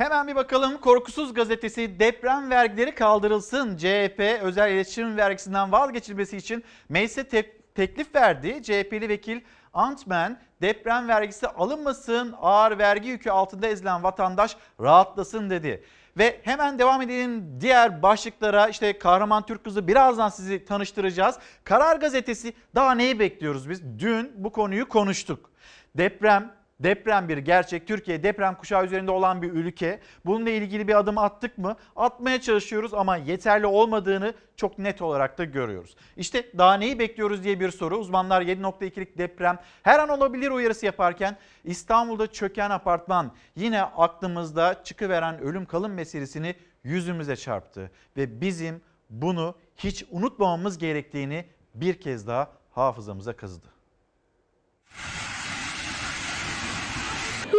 [0.01, 3.77] Hemen bir bakalım Korkusuz gazetesi deprem vergileri kaldırılsın.
[3.77, 8.63] CHP özel iletişim vergisinden vazgeçilmesi için meclise te- teklif verdi.
[8.63, 9.41] CHP'li vekil
[9.75, 15.85] Antmen deprem vergisi alınmasın ağır vergi yükü altında ezilen vatandaş rahatlasın dedi.
[16.19, 21.39] Ve hemen devam edelim diğer başlıklara işte Kahraman Türk Kızı birazdan sizi tanıştıracağız.
[21.65, 23.83] Karar Gazetesi daha neyi bekliyoruz biz?
[23.99, 25.51] Dün bu konuyu konuştuk.
[25.97, 27.87] Deprem Deprem bir gerçek.
[27.87, 30.01] Türkiye deprem kuşağı üzerinde olan bir ülke.
[30.27, 31.77] Bununla ilgili bir adım attık mı?
[31.97, 35.97] Atmaya çalışıyoruz ama yeterli olmadığını çok net olarak da görüyoruz.
[36.17, 37.99] İşte daha neyi bekliyoruz diye bir soru.
[37.99, 45.67] Uzmanlar 7.2'lik deprem her an olabilir uyarısı yaparken İstanbul'da çöken apartman yine aklımızda çıkıveren ölüm
[45.67, 46.55] kalım meselesini
[46.85, 47.91] yüzümüze çarptı.
[48.17, 51.45] Ve bizim bunu hiç unutmamamız gerektiğini
[51.75, 53.67] bir kez daha hafızamıza kazıdı.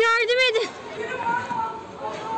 [0.02, 0.70] Yardım edin.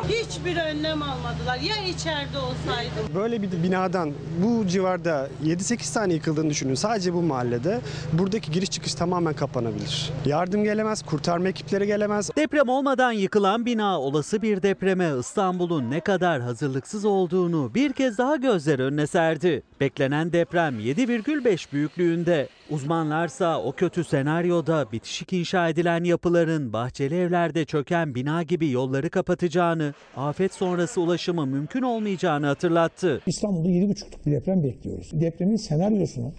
[0.10, 1.58] Hiçbir önlem almadılar.
[1.58, 3.16] Ya içeride olsaydım.
[3.16, 4.14] Böyle bir binadan
[4.44, 6.76] bu civarda 7-8 tane yıkıldığını düşünün.
[6.76, 7.80] Sadece bu mahallede
[8.14, 10.12] buradaki giriş çıkış tamamen kapanabilir.
[10.26, 12.30] Yardım gelemez, kurtarma ekipleri gelemez.
[12.38, 18.36] Deprem olmadan yıkılan bina olası bir depreme İstanbul'un ne kadar hazırlıksız olduğunu bir kez daha
[18.36, 19.64] gözler önüne serdi.
[19.80, 22.50] Beklenen deprem 7,5 büyüklüğünde.
[22.70, 29.94] Uzmanlarsa o kötü senaryoda bitişik inşa edilen yapıların bahçeli evlerde çöken bina gibi yolları kapatacağını,
[30.18, 33.22] afet sonrası ulaşımı mümkün olmayacağını hatırlattı.
[33.26, 35.10] İstanbul'da 7,5'luk bir deprem bekliyoruz.
[35.14, 36.34] Depremin senaryosunu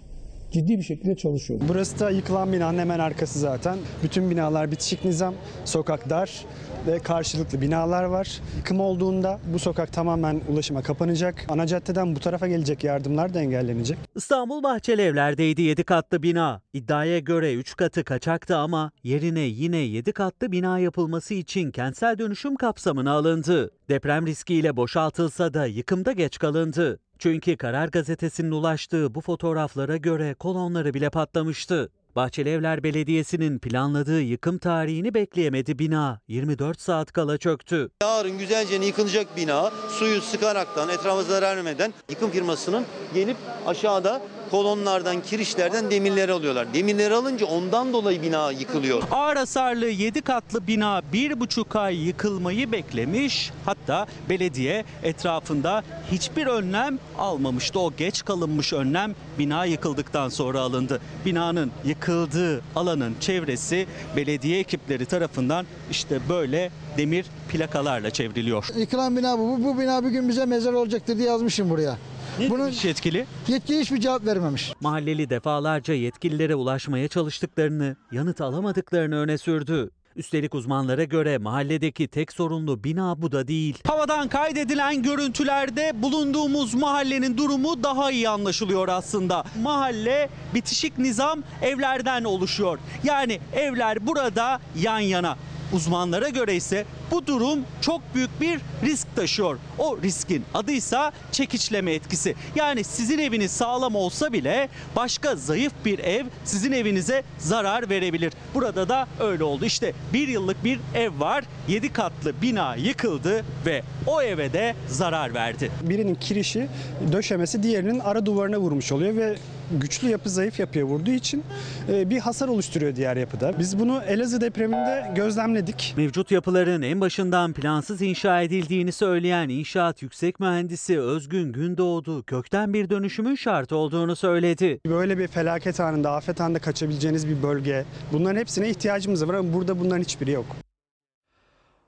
[0.55, 1.67] ciddi bir şekilde çalışıyoruz.
[1.69, 3.77] Burası da yıkılan binanın hemen arkası zaten.
[4.03, 5.33] Bütün binalar bitişik nizam,
[5.65, 6.45] sokak dar
[6.87, 8.41] ve karşılıklı binalar var.
[8.57, 11.45] Yıkım olduğunda bu sokak tamamen ulaşıma kapanacak.
[11.49, 13.97] Ana caddeden bu tarafa gelecek yardımlar da engellenecek.
[14.15, 16.61] İstanbul Bahçeli Evler'deydi 7 katlı bina.
[16.73, 22.55] İddiaya göre 3 katı kaçaktı ama yerine yine 7 katlı bina yapılması için kentsel dönüşüm
[22.55, 23.71] kapsamına alındı.
[23.89, 26.99] Deprem riskiyle boşaltılsa da yıkımda geç kalındı.
[27.19, 31.89] Çünkü Karar Gazetesi'nin ulaştığı bu fotoğraflara göre kolonları bile patlamıştı.
[32.15, 36.19] Bahçelievler Belediyesi'nin planladığı yıkım tarihini bekleyemedi bina.
[36.27, 37.89] 24 saat kala çöktü.
[38.03, 44.21] Yarın güzelce yıkılacak bina suyu sıkaraktan etrafa zarar vermeden yıkım firmasının gelip aşağıda
[44.55, 46.73] kolonlardan, kirişlerden demirleri alıyorlar.
[46.73, 49.03] Demirleri alınca ondan dolayı bina yıkılıyor.
[49.11, 53.51] Ağır hasarlı 7 katlı bina 1,5 ay yıkılmayı beklemiş.
[53.65, 57.79] Hatta belediye etrafında hiçbir önlem almamıştı.
[57.79, 61.01] O geç kalınmış önlem bina yıkıldıktan sonra alındı.
[61.25, 68.67] Binanın yıkıldığı alanın çevresi belediye ekipleri tarafından işte böyle demir plakalarla çevriliyor.
[68.77, 69.41] Yıkılan bina bu.
[69.41, 69.63] bu.
[69.63, 71.97] Bu bina bir gün bize mezar olacaktır diye yazmışım buraya.
[72.39, 73.25] Bunun yetkili?
[73.47, 74.73] Yetkili hiçbir cevap vermemiş.
[74.81, 79.91] Mahalleli defalarca yetkililere ulaşmaya çalıştıklarını, yanıt alamadıklarını öne sürdü.
[80.15, 83.77] Üstelik uzmanlara göre mahalledeki tek sorunlu bina bu da değil.
[83.87, 89.43] Havadan kaydedilen görüntülerde bulunduğumuz mahallenin durumu daha iyi anlaşılıyor aslında.
[89.61, 92.79] Mahalle bitişik nizam evlerden oluşuyor.
[93.03, 95.37] Yani evler burada yan yana.
[95.73, 99.57] Uzmanlara göre ise bu durum çok büyük bir risk taşıyor.
[99.77, 102.35] O riskin adıysa çekiçleme etkisi.
[102.55, 108.33] Yani sizin eviniz sağlam olsa bile başka zayıf bir ev sizin evinize zarar verebilir.
[108.53, 109.65] Burada da öyle oldu.
[109.65, 111.43] İşte bir yıllık bir ev var.
[111.67, 115.71] 7 katlı bina yıkıldı ve o eve de zarar verdi.
[115.81, 116.67] Birinin kirişi,
[117.11, 119.35] döşemesi diğerinin ara duvarına vurmuş oluyor ve
[119.71, 121.43] güçlü yapı zayıf yapıya vurduğu için
[121.89, 123.59] e, bir hasar oluşturuyor diğer yapıda.
[123.59, 125.93] Biz bunu Elazığ depreminde gözlemledik.
[125.97, 132.89] Mevcut yapıların en başından plansız inşa edildiğini söyleyen inşaat yüksek mühendisi Özgün Gündoğdu kökten bir
[132.89, 134.79] dönüşümün şart olduğunu söyledi.
[134.87, 137.85] Böyle bir felaket anında, afet anında kaçabileceğiniz bir bölge.
[138.13, 140.45] Bunların hepsine ihtiyacımız var ama burada bunların hiçbiri yok.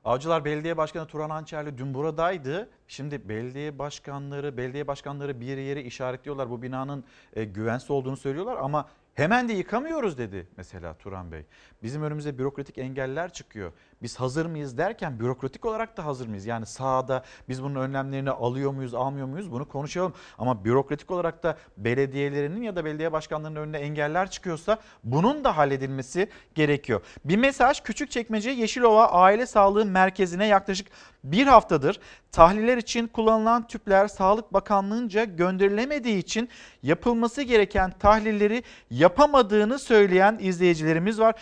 [0.08, 2.70] Avcılar Belediye Başkanı Turan Ançerli dün buradaydı.
[2.88, 6.50] Şimdi belediye başkanları, belediye başkanları bir yere işaretliyorlar.
[6.50, 7.04] Bu binanın
[7.34, 11.46] e, güvensiz olduğunu söylüyorlar ama Hemen de yıkamıyoruz dedi mesela Turan Bey.
[11.84, 13.72] Bizim önümüze bürokratik engeller çıkıyor.
[14.02, 16.46] Biz hazır mıyız derken bürokratik olarak da hazır mıyız?
[16.46, 20.14] Yani sahada biz bunun önlemlerini alıyor muyuz, almıyor muyuz bunu konuşalım.
[20.38, 26.30] Ama bürokratik olarak da belediyelerinin ya da belediye başkanlarının önüne engeller çıkıyorsa bunun da halledilmesi
[26.56, 27.02] gerekiyor.
[27.26, 30.88] Bir mesaj Küçükçekmece Yeşilova Aile Sağlığı Merkezi'ne yaklaşık
[31.24, 32.00] bir haftadır
[32.32, 36.50] tahliller için kullanılan tüpler Sağlık Bakanlığı'nca gönderilemediği için
[36.84, 41.36] yapılması gereken tahlilleri yapamadığını söyleyen izleyicilerimiz var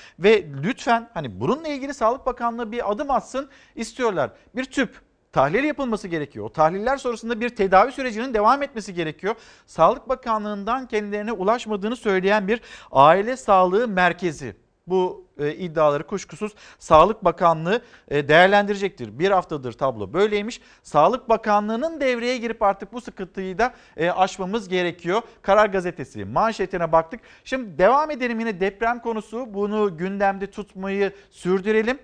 [0.64, 4.32] lütfen hani bununla ilgili Sağlık Bakanlığı bir adım atsın istiyorlar.
[4.56, 6.46] Bir tüp tahlil yapılması gerekiyor.
[6.46, 9.36] O tahliller sonrasında bir tedavi sürecinin devam etmesi gerekiyor.
[9.66, 12.62] Sağlık Bakanlığı'ndan kendilerine ulaşmadığını söyleyen bir
[12.92, 19.20] aile sağlığı merkezi bu e, iddiaları kuşkusuz Sağlık Bakanlığı e, değerlendirecektir.
[19.20, 20.62] Bir haftadır tablo böyleymiş.
[20.84, 25.22] Sağlık Bakanlığı'nın devreye girip artık bu sıkıntıyı da e, aşmamız gerekiyor.
[25.42, 27.20] Karar Gazetesi manşetine baktık.
[27.44, 29.54] Şimdi devam edelim yine deprem konusu.
[29.54, 32.00] Bunu gündemde tutmayı sürdürelim.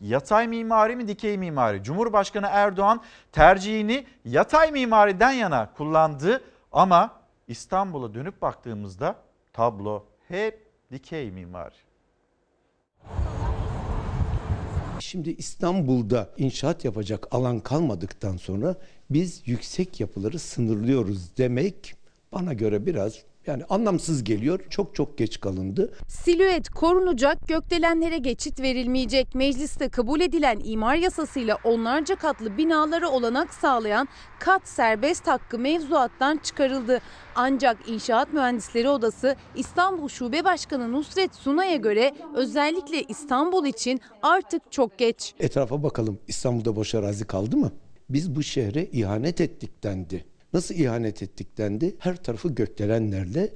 [0.00, 1.82] Yatay mimari mi dikey mimari?
[1.82, 3.00] Cumhurbaşkanı Erdoğan
[3.32, 7.10] tercihini yatay mimariden yana kullandı ama
[7.48, 9.16] İstanbul'a dönüp baktığımızda
[9.52, 11.91] tablo hep dikey mimari.
[15.00, 18.76] Şimdi İstanbul'da inşaat yapacak alan kalmadıktan sonra
[19.10, 21.94] biz yüksek yapıları sınırlıyoruz demek
[22.32, 24.60] bana göre biraz yani anlamsız geliyor.
[24.70, 25.92] Çok çok geç kalındı.
[26.08, 29.34] Silüet korunacak, gökdelenlere geçit verilmeyecek.
[29.34, 34.08] Mecliste kabul edilen imar yasasıyla onlarca katlı binalara olanak sağlayan
[34.40, 37.00] kat serbest hakkı mevzuattan çıkarıldı.
[37.34, 44.98] Ancak İnşaat Mühendisleri Odası İstanbul Şube Başkanı Nusret Sunay'a göre özellikle İstanbul için artık çok
[44.98, 45.34] geç.
[45.40, 47.72] Etrafa bakalım İstanbul'da boş arazi kaldı mı?
[48.10, 50.31] Biz bu şehre ihanet ettik dendi.
[50.52, 51.96] Nasıl ihanet ettik dendi?
[51.98, 53.52] Her tarafı gökdelenlerle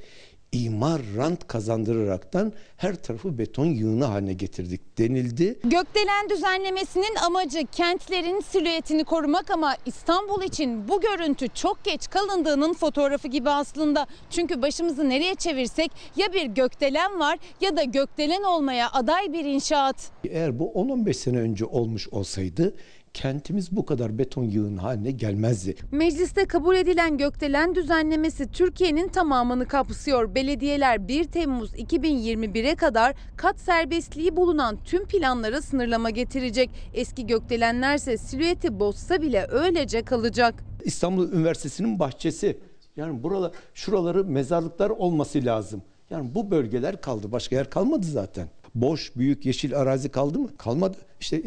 [0.52, 5.59] imar rant kazandıraraktan her tarafı beton yığını haline getirdik denildi.
[5.64, 13.28] Gökdelen düzenlemesinin amacı kentlerin silüetini korumak ama İstanbul için bu görüntü çok geç kalındığının fotoğrafı
[13.28, 14.06] gibi aslında.
[14.31, 20.10] Çünkü başımızı nereye çevirsek ya bir gökdelen var ya da gökdelen olmaya aday bir inşaat.
[20.24, 22.74] Eğer bu 10-15 sene önce olmuş olsaydı
[23.16, 25.76] kentimiz bu kadar beton yığın haline gelmezdi.
[25.93, 30.34] Mecliste kabul edilen gökdelen düzenlemesi Türkiye'nin tamamını kapsıyor.
[30.34, 36.70] Belediyeler 1 Temmuz 2021'e kadar kat serbestliği bulunan tüm planlara sınırlama getirecek.
[36.94, 40.55] Eski gökdelenlerse silüeti bozsa bile öylece kalacak.
[40.84, 42.59] İstanbul Üniversitesi'nin bahçesi.
[42.97, 45.82] Yani buralar, şuraları mezarlıklar olması lazım.
[46.10, 47.32] Yani bu bölgeler kaldı.
[47.32, 48.48] Başka yer kalmadı zaten.
[48.76, 50.56] Boş, büyük, yeşil arazi kaldı mı?
[50.56, 50.96] Kalmadı.
[51.20, 51.42] İşte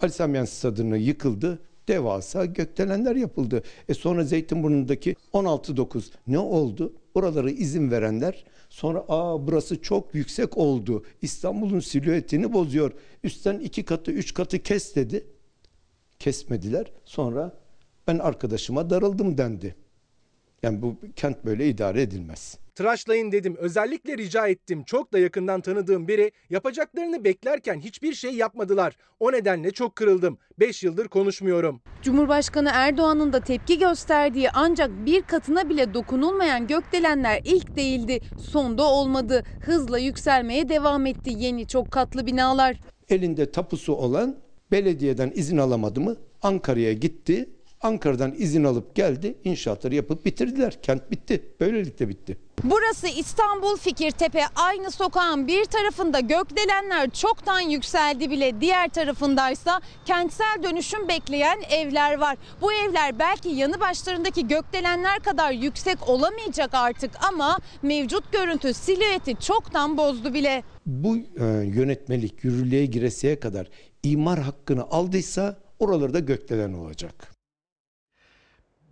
[0.00, 1.58] Ali Sami Yen Stadı'nı yıkıldı.
[1.88, 3.62] Devasa gökdelenler yapıldı.
[3.88, 6.92] E sonra Zeytinburnu'ndaki 16-9 ne oldu?
[7.14, 11.04] Oraları izin verenler sonra aa burası çok yüksek oldu.
[11.22, 12.92] İstanbul'un silüetini bozuyor.
[13.24, 15.26] Üstten iki katı, üç katı kes dedi.
[16.18, 16.92] Kesmediler.
[17.04, 17.58] Sonra
[18.06, 19.74] ben arkadaşıma darıldım dendi.
[20.62, 22.58] Yani bu kent böyle idare edilmez.
[22.74, 23.56] Tıraşlayın dedim.
[23.58, 24.84] Özellikle rica ettim.
[24.84, 28.96] Çok da yakından tanıdığım biri yapacaklarını beklerken hiçbir şey yapmadılar.
[29.20, 30.38] O nedenle çok kırıldım.
[30.60, 31.80] 5 yıldır konuşmuyorum.
[32.02, 38.20] Cumhurbaşkanı Erdoğan'ın da tepki gösterdiği ancak bir katına bile dokunulmayan gökdelenler ilk değildi.
[38.40, 39.44] Sonda olmadı.
[39.64, 42.80] Hızla yükselmeye devam etti yeni çok katlı binalar.
[43.08, 44.36] Elinde tapusu olan
[44.70, 46.16] belediyeden izin alamadı mı?
[46.42, 47.50] Ankara'ya gitti.
[47.80, 49.34] Ankara'dan izin alıp geldi.
[49.44, 50.82] İnşaatları yapıp bitirdiler.
[50.82, 51.42] Kent bitti.
[51.60, 52.38] Böylelikle bitti.
[52.64, 54.42] Burası İstanbul Fikirtepe.
[54.56, 58.60] Aynı sokağın bir tarafında gökdelenler çoktan yükseldi bile.
[58.60, 62.36] Diğer tarafındaysa kentsel dönüşüm bekleyen evler var.
[62.60, 69.96] Bu evler belki yanı başlarındaki gökdelenler kadar yüksek olamayacak artık ama mevcut görüntü silüeti çoktan
[69.96, 70.62] bozdu bile.
[70.86, 73.68] Bu e, yönetmelik yürürlüğe gireseye kadar
[74.02, 77.31] imar hakkını aldıysa oralarda gökdelen olacak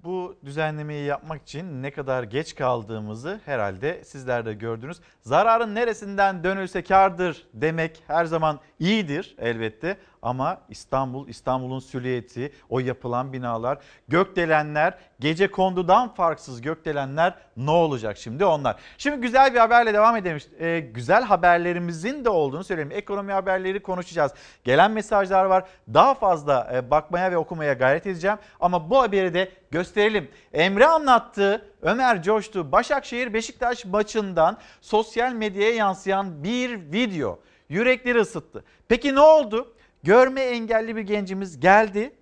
[0.05, 5.01] bu düzenlemeyi yapmak için ne kadar geç kaldığımızı herhalde sizler de gördünüz.
[5.23, 13.33] Zararın neresinden dönülse kardır demek her zaman iyidir elbette ama İstanbul, İstanbul'un süliyeti, o yapılan
[13.33, 13.79] binalar,
[14.09, 18.77] gökdelenler, gece kondudan farksız gökdelenler ne olacak şimdi onlar?
[18.99, 20.39] Şimdi güzel bir haberle devam edelim.
[20.61, 22.93] Ee, güzel haberlerimizin de olduğunu söyleyeyim.
[22.93, 24.33] Ekonomi haberleri konuşacağız.
[24.65, 25.65] Gelen mesajlar var.
[25.95, 28.39] Daha fazla e, bakmaya ve okumaya gayret edeceğim.
[28.61, 30.29] Ama bu haberi de gösterelim.
[30.53, 31.67] Emre anlattı.
[31.83, 32.73] Ömer coştu.
[32.73, 37.39] Başakşehir Beşiktaş maçından sosyal medyaya yansıyan bir video
[37.69, 38.65] yürekleri ısıttı.
[38.89, 39.75] Peki ne oldu?
[40.03, 42.13] Görme engelli bir gencimiz geldi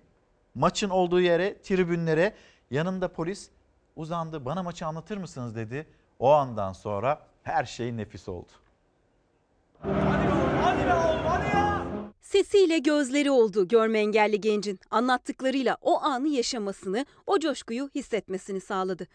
[0.55, 2.33] maçın olduğu yere, tribünlere.
[2.71, 3.49] Yanında polis
[3.95, 4.45] uzandı.
[4.45, 5.87] Bana maçı anlatır mısınız dedi.
[6.19, 8.51] O andan sonra her şey nefis oldu.
[12.21, 14.79] Sesiyle gözleri oldu görme engelli gencin.
[14.91, 19.07] Anlattıklarıyla o anı yaşamasını, o coşkuyu hissetmesini sağladı.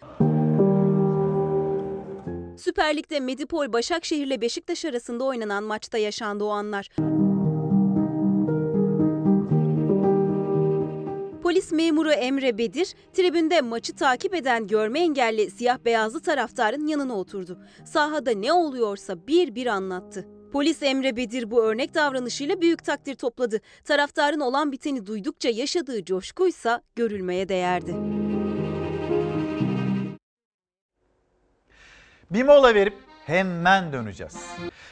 [2.58, 6.90] Süper Lig'de Medipol Başakşehir ile Beşiktaş arasında oynanan maçta yaşandı o anlar.
[11.64, 17.58] Polis memuru Emre Bedir, tribünde maçı takip eden görme engelli siyah beyazlı taraftarın yanına oturdu.
[17.84, 20.28] Sahada ne oluyorsa bir bir anlattı.
[20.52, 23.60] Polis Emre Bedir bu örnek davranışıyla büyük takdir topladı.
[23.84, 27.94] Taraftarın olan biteni duydukça yaşadığı coşkuysa görülmeye değerdi.
[32.30, 32.94] Bir mola verip
[33.26, 34.36] hemen döneceğiz.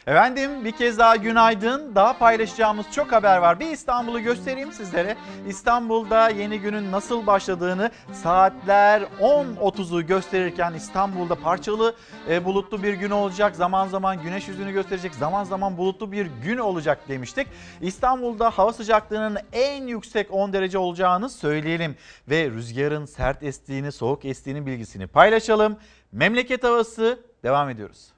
[0.06, 1.94] Efendim bir kez daha günaydın.
[1.94, 3.60] Daha paylaşacağımız çok haber var.
[3.60, 5.16] Bir İstanbul'u göstereyim sizlere.
[5.48, 11.94] İstanbul'da yeni günün nasıl başladığını saatler 10.30'u gösterirken İstanbul'da parçalı
[12.28, 13.56] e, bulutlu bir gün olacak.
[13.56, 15.14] Zaman zaman güneş yüzünü gösterecek.
[15.14, 17.48] Zaman zaman bulutlu bir gün olacak demiştik.
[17.80, 21.96] İstanbul'da hava sıcaklığının en yüksek 10 derece olacağını söyleyelim.
[22.28, 25.76] Ve rüzgarın sert estiğini, soğuk estiğini bilgisini paylaşalım.
[26.12, 28.12] Memleket havası devam ediyoruz.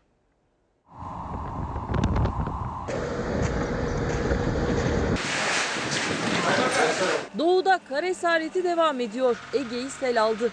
[7.39, 9.37] Doğuda kar esareti devam ediyor.
[9.55, 10.53] Ege'yi sel aldı.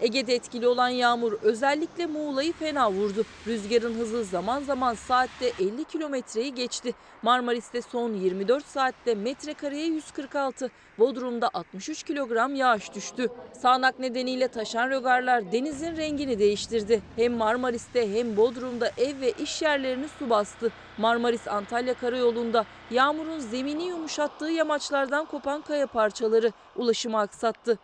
[0.00, 3.24] Ege'de etkili olan yağmur özellikle Muğla'yı fena vurdu.
[3.46, 6.94] Rüzgarın hızı zaman zaman saatte 50 kilometreyi geçti.
[7.22, 13.28] Marmaris'te son 24 saatte metrekareye 146, Bodrum'da 63 kilogram yağış düştü.
[13.62, 17.02] Sağanak nedeniyle taşan rögarlar denizin rengini değiştirdi.
[17.16, 20.72] Hem Marmaris'te hem Bodrum'da ev ve iş yerlerini su bastı.
[20.98, 27.78] Marmaris-Antalya karayolunda yağmurun zemini yumuşattığı yamaçlardan kopan kaya parçaları ulaşımı aksattı.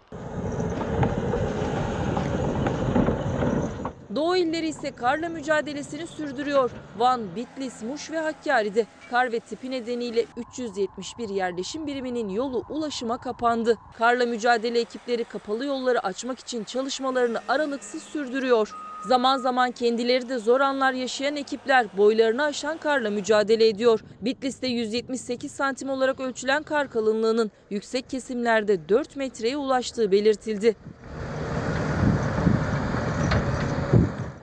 [4.14, 6.70] Doğu illeri ise karla mücadelesini sürdürüyor.
[6.98, 13.78] Van, Bitlis, Muş ve Hakkari'de kar ve tipi nedeniyle 371 yerleşim biriminin yolu ulaşıma kapandı.
[13.98, 18.74] Karla mücadele ekipleri kapalı yolları açmak için çalışmalarını aralıksız sürdürüyor.
[19.06, 24.00] Zaman zaman kendileri de zor anlar yaşayan ekipler boylarını aşan karla mücadele ediyor.
[24.20, 30.76] Bitlis'te 178 santim olarak ölçülen kar kalınlığının yüksek kesimlerde 4 metreye ulaştığı belirtildi.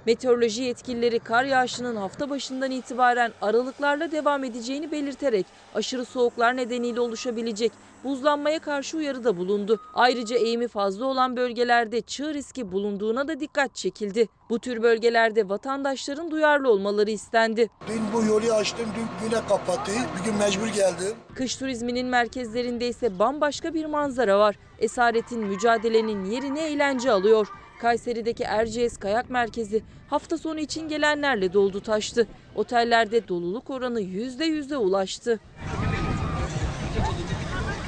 [0.08, 7.72] Meteoroloji yetkilileri kar yağışının hafta başından itibaren aralıklarla devam edeceğini belirterek aşırı soğuklar nedeniyle oluşabilecek
[8.04, 9.82] buzlanmaya karşı uyarıda bulundu.
[9.94, 14.28] Ayrıca eğimi fazla olan bölgelerde çığ riski bulunduğuna da dikkat çekildi.
[14.50, 17.70] Bu tür bölgelerde vatandaşların duyarlı olmaları istendi.
[17.88, 19.92] Dün bu yolu açtım, dün güne kapattı.
[20.20, 21.16] Bugün mecbur geldim.
[21.36, 24.56] Kış turizminin merkezlerinde ise bambaşka bir manzara var.
[24.80, 27.48] Esaretin mücadelenin yerini eğlence alıyor.
[27.80, 32.28] Kayseri'deki Erciyes Kayak Merkezi hafta sonu için gelenlerle doldu taştı.
[32.56, 35.40] Otellerde doluluk oranı %100'e ulaştı.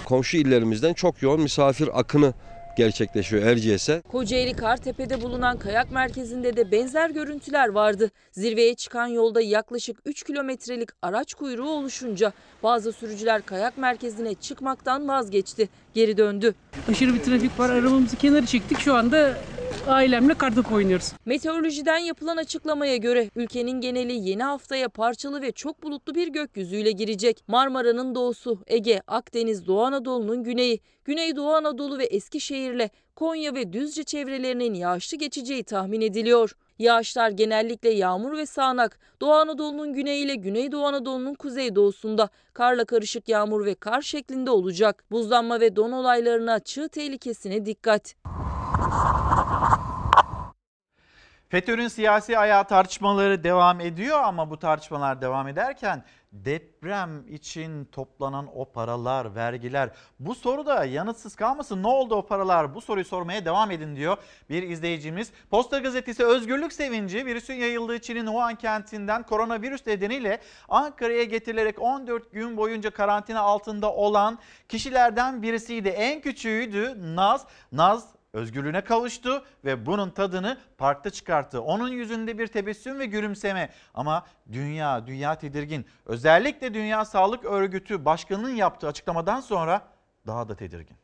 [0.06, 2.34] Komşu illerimizden çok yoğun misafir akını
[2.78, 4.02] gerçekleşiyor Erciyes'e.
[4.02, 8.12] Kocaeli Kartepe'de bulunan kayak merkezinde de benzer görüntüler vardı.
[8.32, 12.34] Zirveye çıkan yolda yaklaşık 3 kilometrelik araç kuyruğu oluşunca
[12.64, 15.70] bazı sürücüler kayak merkezine çıkmaktan vazgeçti.
[15.94, 16.56] Geri döndü.
[16.90, 17.70] Aşırı bir trafik var.
[17.70, 18.80] Arabamızı kenara çektik.
[18.80, 19.38] Şu anda
[19.88, 21.14] ailemle kartopu oynuyoruz.
[21.26, 27.44] Meteorolojiden yapılan açıklamaya göre ülkenin geneli yeni haftaya parçalı ve çok bulutlu bir gökyüzüyle girecek.
[27.48, 32.90] Marmara'nın doğusu, Ege, Akdeniz, Doğu Anadolu'nun güneyi, Güneydoğu Anadolu ve Eskişehir'le
[33.20, 36.56] Konya ve Düzce çevrelerinin yağışlı geçeceği tahmin ediliyor.
[36.80, 43.66] Yağışlar genellikle yağmur ve sağanak, Doğu Anadolu'nun güneyi ile Güneydoğu Anadolu'nun kuzeydoğusunda karla karışık yağmur
[43.66, 45.04] ve kar şeklinde olacak.
[45.12, 48.16] Buzlanma ve don olaylarına çığ tehlikesine dikkat.
[51.50, 58.72] FETÖ'nün siyasi ayağı tartışmaları devam ediyor ama bu tartışmalar devam ederken deprem için toplanan o
[58.72, 59.90] paralar, vergiler
[60.20, 61.84] bu soru da yanıtsız kalmasın.
[61.84, 62.76] Ne oldu o paralar?
[62.76, 64.18] Bu soruyu sormaya devam edin diyor
[64.50, 65.32] bir izleyicimiz.
[65.50, 72.58] Posta gazetesi Özgürlük Sevinci virüsün yayıldığı Çin'in Wuhan kentinden koronavirüs nedeniyle Ankara'ya getirilerek 14 gün
[72.58, 75.90] boyunca karantina altında olan kişilerden birisiydi.
[75.90, 77.46] En küçüğüydü Naz.
[77.72, 81.62] Naz özgürlüğüne kavuştu ve bunun tadını parkta çıkarttı.
[81.62, 85.86] Onun yüzünde bir tebessüm ve gülümseme ama dünya, dünya tedirgin.
[86.06, 89.82] Özellikle Dünya Sağlık Örgütü Başkanı'nın yaptığı açıklamadan sonra
[90.28, 90.98] daha da tedirgin.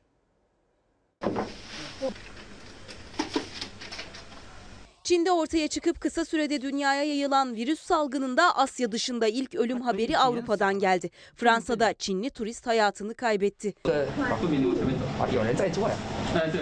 [5.03, 10.79] Çin'de ortaya çıkıp kısa sürede dünyaya yayılan virüs salgınında Asya dışında ilk ölüm haberi Avrupa'dan
[10.79, 11.09] geldi.
[11.35, 13.73] Fransa'da Çinli turist hayatını kaybetti.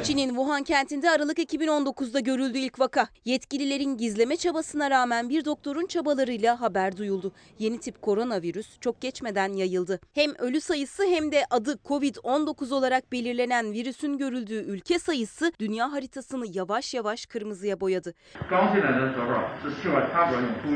[0.04, 3.08] Çin'in Wuhan kentinde Aralık 2019'da görüldü ilk vaka.
[3.26, 7.32] Yetkililerin gizleme çabasına rağmen bir doktorun çabalarıyla haber duyuldu.
[7.60, 10.00] Yeni tip koronavirüs çok geçmeden yayıldı.
[10.14, 16.46] Hem ölü sayısı hem de adı Covid-19 olarak belirlenen virüsün görüldüğü ülke sayısı dünya haritasını
[16.54, 18.14] yavaş yavaş kırmızıya boyadı.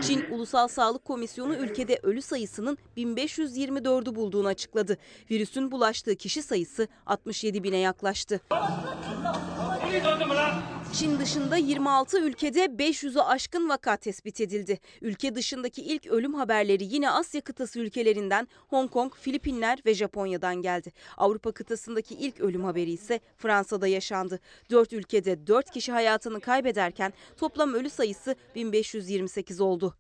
[0.02, 4.98] Çin Ulusal Sağlık Komisyonu ülkede ölü sayısının 1524'ü bulduğunu açıkladı.
[5.32, 8.42] Virüsün bulaştığı kişi sayısı 67 bine yaklaştı.
[9.58, 14.80] 往往走怎么了 Çin dışında 26 ülkede 500'ü aşkın vaka tespit edildi.
[15.02, 20.92] Ülke dışındaki ilk ölüm haberleri yine Asya kıtası ülkelerinden Hong Kong, Filipinler ve Japonya'dan geldi.
[21.18, 24.40] Avrupa kıtasındaki ilk ölüm haberi ise Fransa'da yaşandı.
[24.72, 29.96] 4 ülkede 4 kişi hayatını kaybederken toplam ölü sayısı 1528 oldu.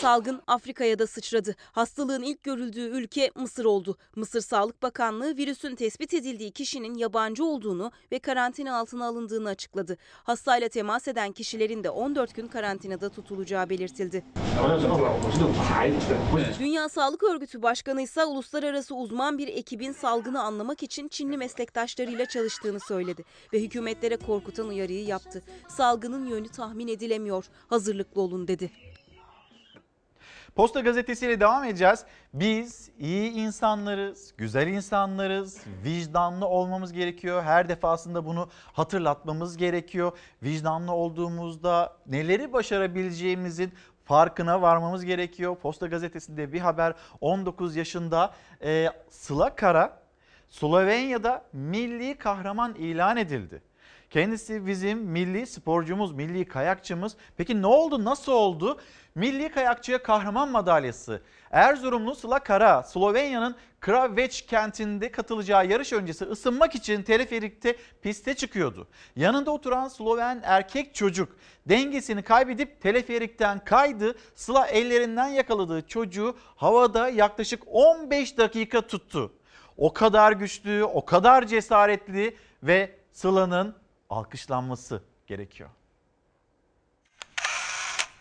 [0.00, 1.56] Salgın Afrika'ya da sıçradı.
[1.72, 3.96] Hastalığın ilk görüldüğü ülke Mısır oldu.
[4.16, 9.96] Mısır Sağlık Bakanlığı virüsün tespit edildiği kişinin yabancı olduğunu ve karantina altına alındığını açıkladı.
[10.24, 14.24] Hastayla temas eden kişilerin de 14 gün karantinada tutulacağı belirtildi.
[16.58, 22.80] Dünya Sağlık Örgütü Başkanı ise uluslararası uzman bir ekibin salgını anlamak için Çinli meslektaşlarıyla çalıştığını
[22.80, 25.42] söyledi ve hükümetlere korkutan uyarıyı yaptı.
[25.68, 27.44] Salgının yönü tahmin edilemiyor.
[27.68, 28.70] Hazırlıklı olun dedi.
[30.54, 32.04] Posta gazetesiyle devam edeceğiz.
[32.34, 37.42] Biz iyi insanlarız, güzel insanlarız, vicdanlı olmamız gerekiyor.
[37.42, 40.12] Her defasında bunu hatırlatmamız gerekiyor.
[40.42, 43.72] Vicdanlı olduğumuzda neleri başarabileceğimizin
[44.04, 45.56] farkına varmamız gerekiyor.
[45.56, 50.02] Posta gazetesinde bir haber 19 yaşında e, Sıla Kara
[50.48, 53.62] Slovenya'da milli kahraman ilan edildi.
[54.10, 57.16] Kendisi bizim milli sporcumuz, milli kayakçımız.
[57.36, 58.78] Peki ne oldu, nasıl oldu?
[59.14, 61.22] Milli kayakçıya kahraman madalyası.
[61.50, 68.88] Erzurumlu Sıla Kara, Slovenya'nın Kraveç kentinde katılacağı yarış öncesi ısınmak için teleferikte piste çıkıyordu.
[69.16, 71.36] Yanında oturan Sloven erkek çocuk
[71.68, 74.14] dengesini kaybedip teleferikten kaydı.
[74.34, 79.32] Sıla ellerinden yakaladığı çocuğu havada yaklaşık 15 dakika tuttu.
[79.76, 83.74] O kadar güçlü, o kadar cesaretli ve Sıla'nın
[84.10, 85.70] alkışlanması gerekiyor.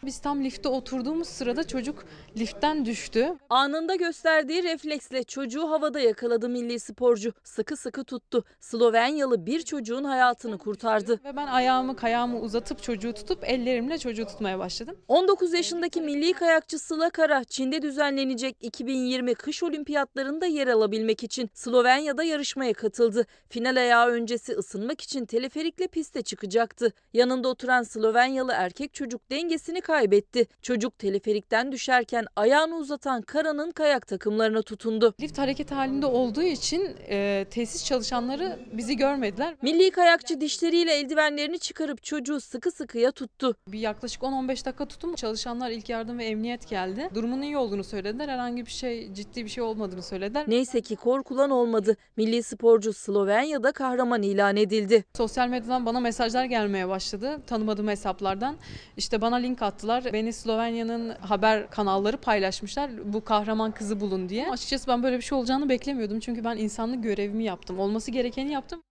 [0.05, 2.05] Biz tam lifte oturduğumuz sırada çocuk
[2.37, 3.33] liftten düştü.
[3.49, 7.33] Anında gösterdiği refleksle çocuğu havada yakaladı milli sporcu.
[7.43, 8.43] Sıkı sıkı tuttu.
[8.59, 11.19] Slovenyalı bir çocuğun hayatını kurtardı.
[11.25, 14.95] Ve ben ayağımı kayağımı uzatıp çocuğu tutup ellerimle çocuğu tutmaya başladım.
[15.07, 22.23] 19 yaşındaki milli kayakçı Sıla Kara, Çin'de düzenlenecek 2020 kış olimpiyatlarında yer alabilmek için Slovenya'da
[22.23, 23.25] yarışmaya katıldı.
[23.49, 26.93] Final ayağı öncesi ısınmak için teleferikle piste çıkacaktı.
[27.13, 30.47] Yanında oturan Slovenyalı erkek çocuk dengesini kaybetti.
[30.61, 35.13] Çocuk teleferikten düşerken ayağını uzatan Kara'nın kayak takımlarına tutundu.
[35.21, 39.55] Lift hareket halinde olduğu için e, tesis çalışanları bizi görmediler.
[39.61, 43.55] Milli kayakçı dişleriyle eldivenlerini çıkarıp çocuğu sıkı sıkıya tuttu.
[43.67, 47.09] Bir yaklaşık 10-15 dakika tutum çalışanlar ilk yardım ve emniyet geldi.
[47.15, 48.29] Durumun iyi olduğunu söylediler.
[48.29, 50.45] Herhangi bir şey ciddi bir şey olmadığını söylediler.
[50.47, 51.97] Neyse ki korkulan olmadı.
[52.17, 55.03] Milli sporcu Slovenya'da kahraman ilan edildi.
[55.17, 58.55] Sosyal medyadan bana mesajlar gelmeye başladı tanımadığım hesaplardan.
[58.97, 60.13] İşte bana link attılar.
[60.13, 63.13] Beni Slovenya'nın haber kanalları paylaşmışlar.
[63.13, 64.51] Bu kahraman kızı bulun diye.
[64.51, 66.19] Açıkçası ben böyle bir şey olacağını beklemiyordum.
[66.19, 67.79] Çünkü ben insanlık görevimi yaptım.
[67.79, 68.83] Olması gerekeni yaptım.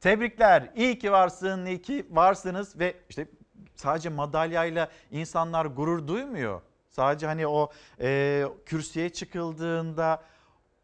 [0.00, 0.70] Tebrikler.
[0.76, 3.26] İyi ki varsın, iyi ki varsınız ve işte
[3.74, 6.60] sadece madalyayla insanlar gurur duymuyor.
[6.90, 7.70] Sadece hani o
[8.00, 10.22] e, kürsüye çıkıldığında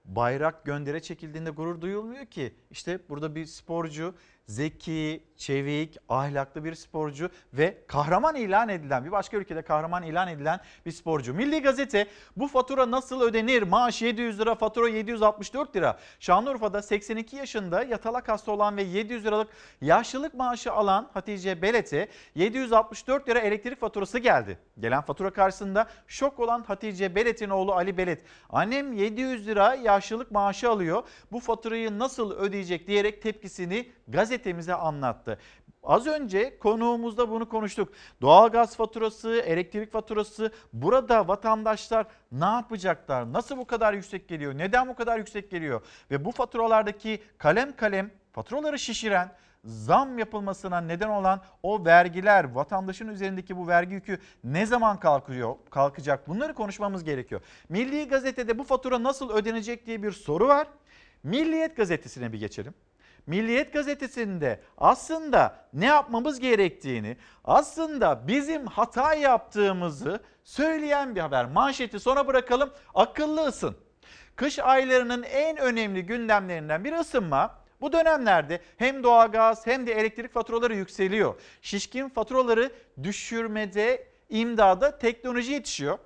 [0.05, 2.55] bayrak göndere çekildiğinde gurur duyulmuyor ki.
[2.71, 4.15] İşte burada bir sporcu
[4.47, 10.61] zeki, çevik, ahlaklı bir sporcu ve kahraman ilan edilen bir başka ülkede kahraman ilan edilen
[10.87, 11.35] bir sporcu.
[11.35, 12.07] Milli Gazete
[12.37, 13.63] bu fatura nasıl ödenir?
[13.63, 15.99] Maaş 700 lira, fatura 764 lira.
[16.21, 19.49] Şanlıurfa'da 82 yaşında yatalak hasta olan ve 700 liralık
[19.81, 24.59] yaşlılık maaşı alan Hatice Belet'e 764 lira elektrik faturası geldi.
[24.81, 30.71] Gelen fatura karşısında şok olan Hatice Belet'in oğlu Ali Belet, annem 700 lira yaşlılık maaşı
[30.71, 31.03] alıyor.
[31.33, 35.28] Bu faturayı nasıl ödeyecek diyerek tepkisini gazetemize anlattı.
[35.83, 37.93] Az önce konuğumuzda bunu konuştuk.
[38.21, 43.33] Doğalgaz faturası, elektrik faturası burada vatandaşlar ne yapacaklar?
[43.33, 44.59] Nasıl bu kadar yüksek geliyor?
[44.59, 45.83] Neden bu kadar yüksek geliyor?
[46.11, 49.33] Ve bu faturalardaki kalem kalem faturaları şişiren
[49.65, 56.29] zam yapılmasına neden olan o vergiler, vatandaşın üzerindeki bu vergi yükü ne zaman kalkıyor, kalkacak?
[56.29, 57.41] Bunları konuşmamız gerekiyor.
[57.69, 60.67] Milli Gazete'de bu fatura nasıl ödenecek diye bir soru var.
[61.23, 62.75] Milliyet Gazetesi'ne bir geçelim.
[63.29, 71.45] Milliyet gazetesinde aslında ne yapmamız gerektiğini, aslında bizim hata yaptığımızı söyleyen bir haber.
[71.45, 72.71] Manşeti sona bırakalım.
[72.95, 73.77] Akıllı ısın.
[74.37, 77.59] Kış aylarının en önemli gündemlerinden biri ısınma.
[77.81, 81.41] Bu dönemlerde hem doğalgaz hem de elektrik faturaları yükseliyor.
[81.63, 82.73] Şişkin faturaları
[83.03, 85.99] düşürmede, imdada teknoloji yetişiyor.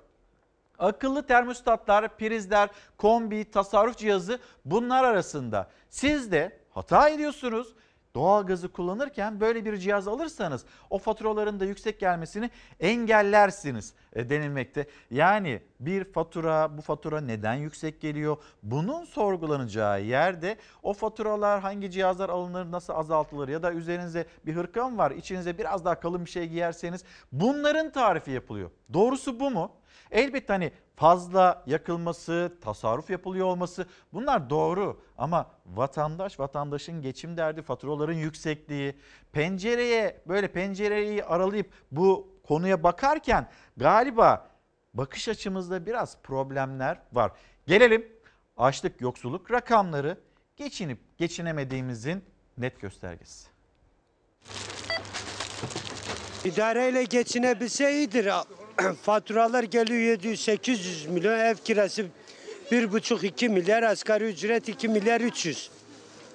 [0.79, 5.69] Akıllı termostatlar, prizler, kombi, tasarruf cihazı bunlar arasında.
[5.89, 7.73] Siz de hata ediyorsunuz.
[8.15, 14.87] Doğalgazı kullanırken böyle bir cihaz alırsanız o faturaların da yüksek gelmesini engellersiniz e, denilmekte.
[15.11, 18.37] Yani bir fatura bu fatura neden yüksek geliyor?
[18.63, 24.89] Bunun sorgulanacağı yerde o faturalar hangi cihazlar alınır nasıl azaltılır ya da üzerinize bir hırka
[24.89, 28.71] mı var içinize biraz daha kalın bir şey giyerseniz bunların tarifi yapılıyor.
[28.93, 29.71] Doğrusu bu mu?
[30.13, 38.13] Elbette hani fazla yakılması, tasarruf yapılıyor olması bunlar doğru ama vatandaş vatandaşın geçim derdi, faturaların
[38.13, 38.95] yüksekliği,
[39.31, 44.47] pencereye böyle pencereyi aralayıp bu konuya bakarken galiba
[44.93, 47.31] bakış açımızda biraz problemler var.
[47.67, 48.07] Gelelim
[48.57, 50.17] açlık yoksulluk rakamları
[50.57, 52.23] geçinip geçinemediğimizin
[52.57, 53.47] net göstergesi.
[56.45, 58.29] İdareyle geçinebilse iyidir.
[59.01, 62.05] Faturalar geliyor 700-800 milyon ev kirası
[62.71, 65.69] 1,5-2 milyar asgari ücret 2 milyar 300.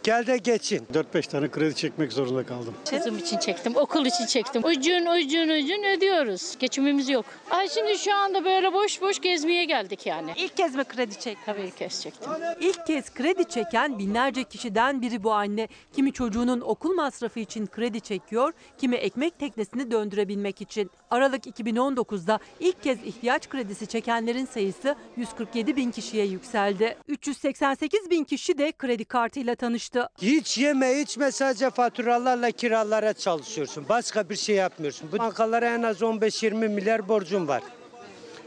[0.03, 0.87] Gel de geçin.
[0.95, 2.75] 4-5 tane kredi çekmek zorunda kaldım.
[2.91, 4.65] Kızım için çektim, okul için çektim.
[4.65, 6.57] Ucun ucun ucun ödüyoruz.
[6.59, 7.25] Geçimimiz yok.
[7.51, 10.31] Ay şimdi şu anda böyle boş boş gezmeye geldik yani.
[10.37, 11.43] İlk kez mi kredi çekti?
[11.47, 12.31] Tabii ilk kez çektim.
[12.61, 15.69] İlk kez kredi çeken binlerce kişiden biri bu anne.
[15.93, 20.91] Kimi çocuğunun okul masrafı için kredi çekiyor, kimi ekmek teknesini döndürebilmek için.
[21.11, 26.97] Aralık 2019'da ilk kez ihtiyaç kredisi çekenlerin sayısı 147 bin kişiye yükseldi.
[27.09, 29.88] 388 bin kişi de kredi kartıyla tanıştı.
[30.23, 33.85] Hiç yeme içme sadece faturalarla kiralara çalışıyorsun.
[33.89, 35.09] Başka bir şey yapmıyorsun.
[35.13, 37.63] Bu bankalara en az 15-20 milyar borcum var.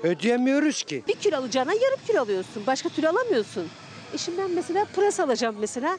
[0.04, 1.04] Ödeyemiyoruz ki.
[1.08, 2.64] Bir kilo alacağına yarım kilo alıyorsun.
[2.68, 3.68] Başka türlü alamıyorsun.
[4.14, 5.98] E şimdi ben mesela pırasa alacağım mesela.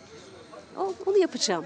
[1.06, 1.64] Onu yapacağım.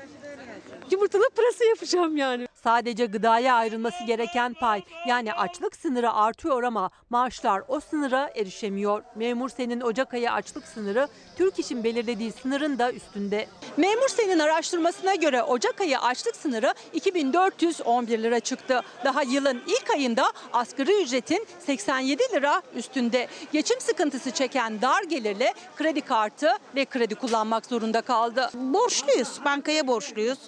[0.90, 2.48] Yumurtalı pırasa yapacağım yani.
[2.64, 9.02] Sadece gıdaya ayrılması gereken pay yani açlık sınırı artıyor ama maaşlar o sınıra erişemiyor.
[9.14, 13.46] Memur Sen'in Ocak ayı açlık sınırı Türk İş'in belirlediği sınırın da üstünde.
[13.76, 18.80] Memur Sen'in araştırmasına göre Ocak ayı açlık sınırı 2411 lira çıktı.
[19.04, 23.28] Daha yılın ilk ayında asgari ücretin 87 lira üstünde.
[23.52, 28.50] Geçim sıkıntısı çeken dar gelirli kredi kartı ve kredi kullanmak zorunda kaldı.
[28.54, 30.38] Borçluyuz, bankaya borçluyuz.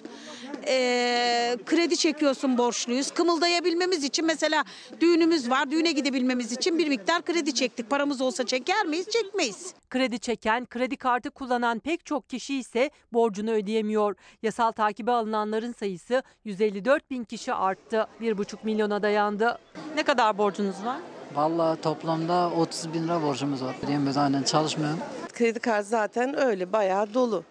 [0.67, 3.11] Ee, kredi çekiyorsun borçluyuz.
[3.11, 4.63] Kımıldayabilmemiz için mesela
[5.01, 5.71] düğünümüz var.
[5.71, 7.89] Düğüne gidebilmemiz için bir miktar kredi çektik.
[7.89, 9.07] Paramız olsa çeker miyiz?
[9.09, 9.73] Çekmeyiz.
[9.89, 14.15] Kredi çeken, kredi kartı kullanan pek çok kişi ise borcunu ödeyemiyor.
[14.43, 18.07] Yasal takibe alınanların sayısı 154 bin kişi arttı.
[18.21, 19.57] 1,5 milyona dayandı.
[19.95, 20.97] Ne kadar borcunuz var?
[21.35, 23.75] Vallahi toplamda 30 bin lira borcumuz var.
[23.87, 24.99] Diyemez aynen çalışmıyorum.
[25.33, 27.43] Kredi kartı zaten öyle bayağı dolu.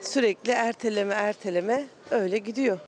[0.00, 2.78] Sürekli erteleme erteleme öyle gidiyor.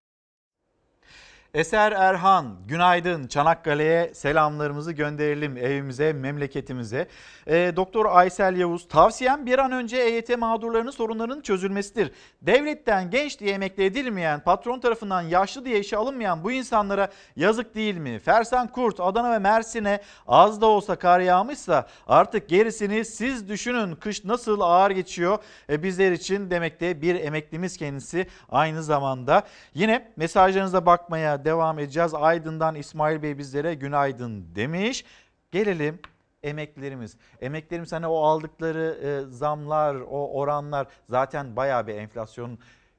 [1.55, 3.27] Eser Erhan, günaydın.
[3.27, 7.09] Çanakkale'ye selamlarımızı gönderelim evimize, memleketimize.
[7.47, 12.13] E, Doktor Aysel Yavuz, tavsiyem bir an önce EYT mağdurlarının sorunlarının çözülmesidir.
[12.43, 17.97] Devletten genç diye emekli edilmeyen, patron tarafından yaşlı diye işe alınmayan bu insanlara yazık değil
[17.97, 18.19] mi?
[18.19, 23.95] Fersan Kurt, Adana ve Mersin'e az da olsa kar yağmışsa artık gerisini siz düşünün.
[23.95, 25.39] Kış nasıl ağır geçiyor
[25.71, 29.43] e, bizler için demekte bir emeklimiz kendisi aynı zamanda.
[29.75, 32.15] Yine mesajlarınıza bakmaya devam edeceğiz.
[32.15, 35.05] Aydın'dan İsmail Bey bizlere günaydın demiş.
[35.51, 36.01] Gelelim
[36.43, 37.17] emeklilerimiz.
[37.41, 42.59] Emeklilerimiz hani o aldıkları e, zamlar, o oranlar zaten bayağı bir enflasyon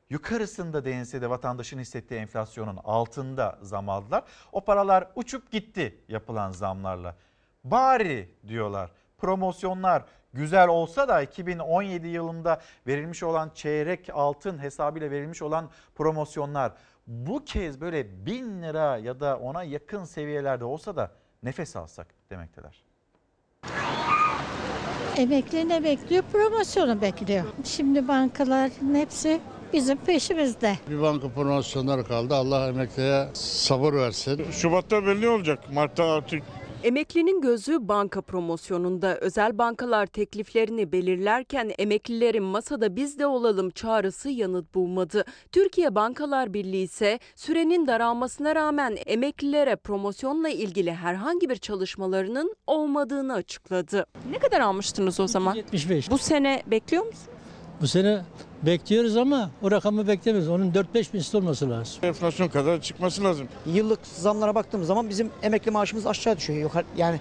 [0.09, 4.23] yukarısında denilse de vatandaşın hissettiği enflasyonun altında zam aldılar.
[4.51, 7.15] O paralar uçup gitti yapılan zamlarla.
[7.63, 10.03] Bari diyorlar promosyonlar
[10.33, 16.73] güzel olsa da 2017 yılında verilmiş olan çeyrek altın hesabıyla verilmiş olan promosyonlar
[17.09, 21.11] bu kez böyle 1000 lira ya da ona yakın seviyelerde olsa da
[21.43, 22.83] nefes alsak demekteler.
[25.17, 26.23] Emekli ne bekliyor?
[26.31, 27.45] Promosyonu bekliyor.
[27.65, 29.41] Şimdi bankaların hepsi
[29.73, 30.75] bizim peşimizde.
[30.89, 32.35] Bir banka promosyonları kaldı.
[32.35, 34.51] Allah emekliye sabır versin.
[34.51, 35.59] Şubat'ta belli olacak.
[35.73, 36.43] Mart'ta artık
[36.83, 44.75] Emeklinin gözü banka promosyonunda özel bankalar tekliflerini belirlerken emeklilerin masada biz de olalım çağrısı yanıt
[44.75, 45.25] bulmadı.
[45.51, 54.05] Türkiye Bankalar Birliği ise sürenin daralmasına rağmen emeklilere promosyonla ilgili herhangi bir çalışmalarının olmadığını açıkladı.
[54.31, 55.55] Ne kadar almıştınız o zaman?
[55.55, 56.11] 75.
[56.11, 57.38] Bu sene bekliyor musunuz?
[57.81, 58.21] Bu sene
[58.63, 60.49] bekliyoruz ama o rakamı beklemiyoruz.
[60.49, 61.93] Onun 4-5 misli olması lazım.
[62.03, 63.47] enflasyon kadar çıkması lazım.
[63.65, 66.59] Yıllık zamlara baktığımız zaman bizim emekli maaşımız aşağı düşüyor.
[66.59, 67.19] Yok yani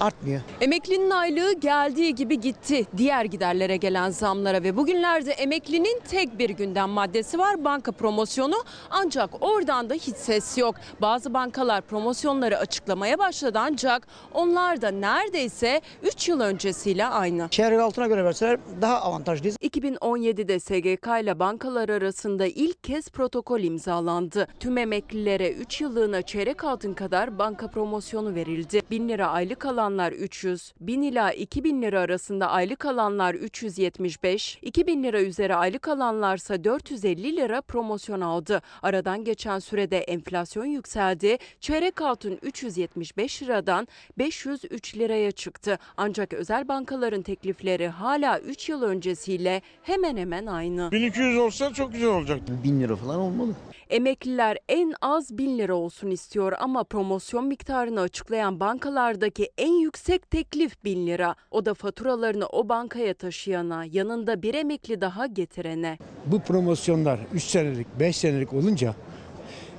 [0.00, 0.40] artmıyor.
[0.60, 2.86] Emeklinin aylığı geldiği gibi gitti.
[2.96, 8.54] Diğer giderlere gelen zamlara ve bugünlerde emeklinin tek bir gündem maddesi var banka promosyonu.
[8.90, 10.74] Ancak oradan da hiç ses yok.
[11.00, 17.48] Bazı bankalar promosyonları açıklamaya başladı ancak onlar da neredeyse 3 yıl öncesiyle aynı.
[17.48, 19.56] Çeyrek altına göre verseler daha avantajlıyız.
[19.56, 24.46] 2017'de SGK ile bankalar arasında ilk kez protokol imzalandı.
[24.60, 28.80] Tüm emeklilere 3 yıllığına çeyrek altın kadar banka promosyonu verildi.
[28.90, 35.22] 1000 lira aylık alanlar 300, 1000 ila 2000 lira arasında aylık alanlar 375, 2000 lira
[35.22, 38.62] üzeri aylık alanlarsa 450 lira promosyon aldı.
[38.82, 41.38] Aradan geçen sürede enflasyon yükseldi.
[41.60, 43.88] Çeyrek altın 375 liradan
[44.18, 45.78] 503 liraya çıktı.
[45.96, 50.90] Ancak özel bankaların teklifleri hala 3 yıl öncesiyle hemen hemen aynı.
[50.92, 52.40] 1200 olsa çok güzel olacak.
[52.64, 53.54] 1000 lira falan olmalı.
[53.90, 60.84] Emekliler en az 1000 lira olsun istiyor ama promosyon miktarını açıklayan bankalardaki en yüksek teklif
[60.84, 61.34] 1000 lira.
[61.50, 65.98] O da faturalarını o bankaya taşıyana, yanında bir emekli daha getirene.
[66.26, 68.94] Bu promosyonlar 3 senelik, 5 senelik olunca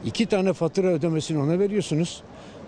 [0.05, 2.23] iki tane fatura ödemesini ona veriyorsunuz.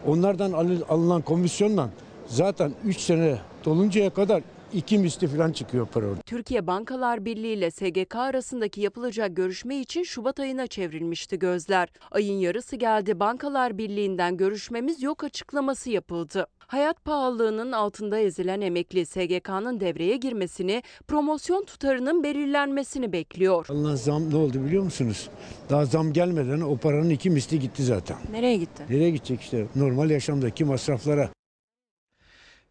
[0.08, 1.90] Onlardan alın- alınan komisyonla
[2.28, 4.44] zaten 3 sene doluncaya kadar
[4.74, 6.22] iki misli falan çıkıyor para orada.
[6.22, 11.90] Türkiye Bankalar Birliği ile SGK arasındaki yapılacak görüşme için Şubat ayına çevrilmişti gözler.
[12.12, 16.48] Ayın yarısı geldi Bankalar Birliği'nden görüşmemiz yok açıklaması yapıldı.
[16.72, 23.66] Hayat pahalılığının altında ezilen emekli SGK'nın devreye girmesini, promosyon tutarının belirlenmesini bekliyor.
[23.70, 25.30] Alınan zam ne oldu biliyor musunuz?
[25.70, 28.18] Daha zam gelmeden o paranın iki misli gitti zaten.
[28.32, 28.84] Nereye gitti?
[28.90, 29.68] Nereye gidecek işte?
[29.76, 31.30] Normal yaşamdaki masraflara.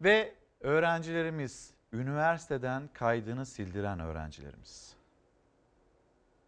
[0.01, 4.91] Ve öğrencilerimiz üniversiteden kaydını sildiren öğrencilerimiz.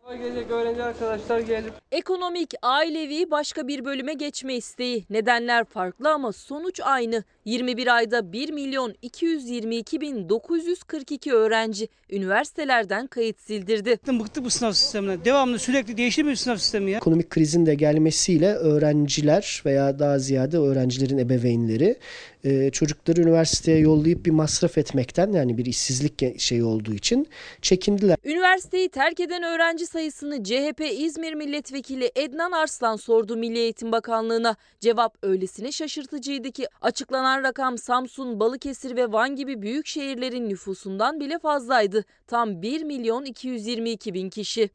[0.09, 5.05] Gelecek öğrenci arkadaşlar gelip Ekonomik, ailevi başka bir bölüme geçme isteği.
[5.09, 7.23] Nedenler farklı ama sonuç aynı.
[7.45, 13.91] 21 ayda 1 milyon 222 bin 942 öğrenci üniversitelerden kayıt sildirdi.
[13.91, 15.25] Bıktım bıktık bu sınav sisteminden.
[15.25, 16.97] Devamlı sürekli değişir bir sınav sistemi ya.
[16.97, 21.97] Ekonomik krizin de gelmesiyle öğrenciler veya daha ziyade öğrencilerin ebeveynleri
[22.43, 27.27] e, çocukları üniversiteye yollayıp bir masraf etmekten yani bir işsizlik şeyi olduğu için
[27.61, 28.17] çekindiler.
[28.23, 34.55] Üniversiteyi terk eden öğrenci sayısını CHP İzmir Milletvekili Ednan Arslan sordu Milli Eğitim Bakanlığı'na.
[34.79, 41.39] Cevap öylesine şaşırtıcıydı ki açıklanan rakam Samsun, Balıkesir ve Van gibi büyük şehirlerin nüfusundan bile
[41.39, 42.03] fazlaydı.
[42.27, 44.69] Tam 1 milyon 222 bin kişi.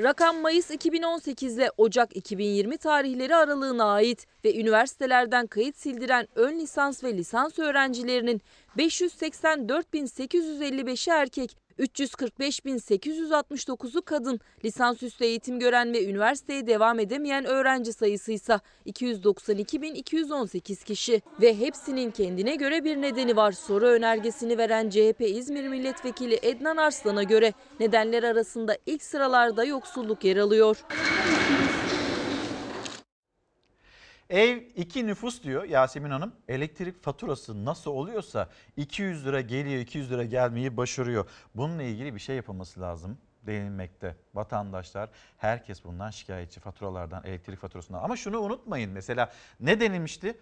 [0.00, 7.04] Rakam Mayıs 2018 ile Ocak 2020 tarihleri aralığına ait ve üniversitelerden kayıt sildiren ön lisans
[7.04, 8.42] ve lisans öğrencilerinin
[8.78, 20.84] 584.855'i erkek, 345.869'u kadın, lisansüstü eğitim gören ve üniversiteye devam edemeyen öğrenci sayısı ise 292.218
[20.84, 21.22] kişi.
[21.40, 23.52] Ve hepsinin kendine göre bir nedeni var.
[23.52, 30.36] Soru önergesini veren CHP İzmir Milletvekili Ednan Arslan'a göre nedenler arasında ilk sıralarda yoksulluk yer
[30.36, 30.76] alıyor.
[34.30, 36.32] Ev 2 nüfus diyor Yasemin Hanım.
[36.48, 41.28] Elektrik faturası nasıl oluyorsa 200 lira geliyor 200 lira gelmeyi başarıyor.
[41.54, 44.16] Bununla ilgili bir şey yapılması lazım denilmekte.
[44.34, 48.02] Vatandaşlar herkes bundan şikayetçi faturalardan elektrik faturasından.
[48.02, 50.36] Ama şunu unutmayın mesela ne denilmişti?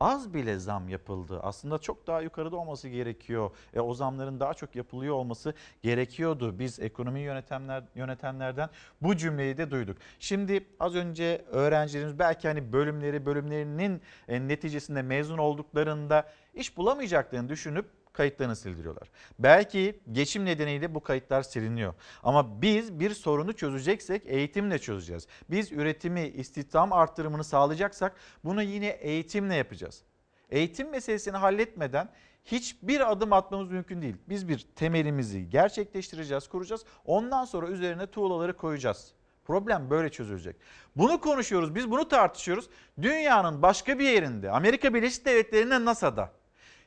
[0.00, 1.40] Az bile zam yapıldı.
[1.42, 3.50] Aslında çok daha yukarıda olması gerekiyor.
[3.74, 6.58] E, o zamların daha çok yapılıyor olması gerekiyordu.
[6.58, 8.70] Biz ekonomi yönetenler yönetenlerden
[9.02, 9.98] bu cümleyi de duyduk.
[10.18, 17.86] Şimdi az önce öğrencilerimiz belki hani bölümleri bölümlerinin e, neticesinde mezun olduklarında iş bulamayacaklarını düşünüp
[18.18, 19.10] kayıtlarını sildiriyorlar.
[19.38, 21.94] Belki geçim nedeniyle bu kayıtlar siliniyor.
[22.22, 25.26] Ama biz bir sorunu çözeceksek eğitimle çözeceğiz.
[25.50, 30.02] Biz üretimi, istihdam arttırımını sağlayacaksak bunu yine eğitimle yapacağız.
[30.50, 32.08] Eğitim meselesini halletmeden
[32.44, 34.16] hiçbir adım atmamız mümkün değil.
[34.28, 36.84] Biz bir temelimizi gerçekleştireceğiz, kuracağız.
[37.04, 39.12] Ondan sonra üzerine tuğlaları koyacağız.
[39.44, 40.56] Problem böyle çözülecek.
[40.96, 42.68] Bunu konuşuyoruz, biz bunu tartışıyoruz.
[43.02, 46.38] Dünyanın başka bir yerinde, Amerika Birleşik Devletleri'nde NASA'da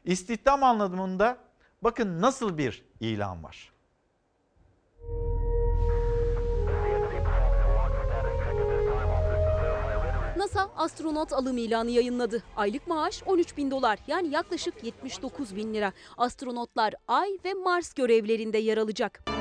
[0.05, 1.37] İstihdam anlamında
[1.81, 3.71] bakın nasıl bir ilan var.
[10.37, 12.43] NASA astronot alım ilanı yayınladı.
[12.55, 15.93] Aylık maaş 13 bin dolar yani yaklaşık 79 bin lira.
[16.17, 19.40] Astronotlar Ay ve Mars görevlerinde yer alacak.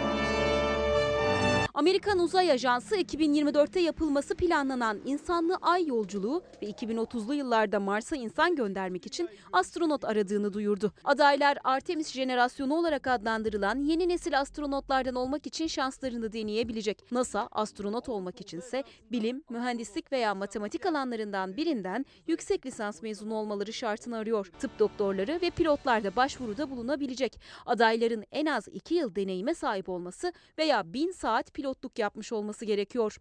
[1.75, 9.07] Amerikan Uzay Ajansı 2024'te yapılması planlanan insanlı ay yolculuğu ve 2030'lu yıllarda Mars'a insan göndermek
[9.07, 10.93] için astronot aradığını duyurdu.
[11.05, 17.13] Adaylar Artemis jenerasyonu olarak adlandırılan yeni nesil astronotlardan olmak için şanslarını deneyebilecek.
[17.13, 24.17] NASA astronot olmak içinse bilim, mühendislik veya matematik alanlarından birinden yüksek lisans mezunu olmaları şartını
[24.17, 24.51] arıyor.
[24.59, 27.41] Tıp doktorları ve pilotlar da başvuruda bulunabilecek.
[27.67, 33.17] Adayların en az 2 yıl deneyime sahip olması veya 1000 saat pilotluk yapmış olması gerekiyor.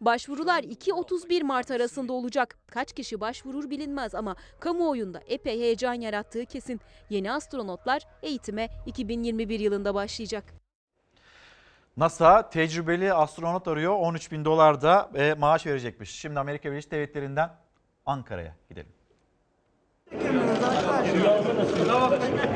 [0.00, 2.58] Başvurular 2-31 Mart arasında olacak.
[2.66, 6.80] Kaç kişi başvurur bilinmez ama kamuoyunda epey heyecan yarattığı kesin.
[7.10, 10.44] Yeni astronotlar eğitime 2021 yılında başlayacak.
[11.96, 13.96] NASA tecrübeli astronot arıyor.
[13.98, 16.10] 13 bin dolar da e, maaş verecekmiş.
[16.10, 17.50] Şimdi Amerika Birleşik Devletleri'nden
[18.06, 18.97] Ankara'ya gidelim.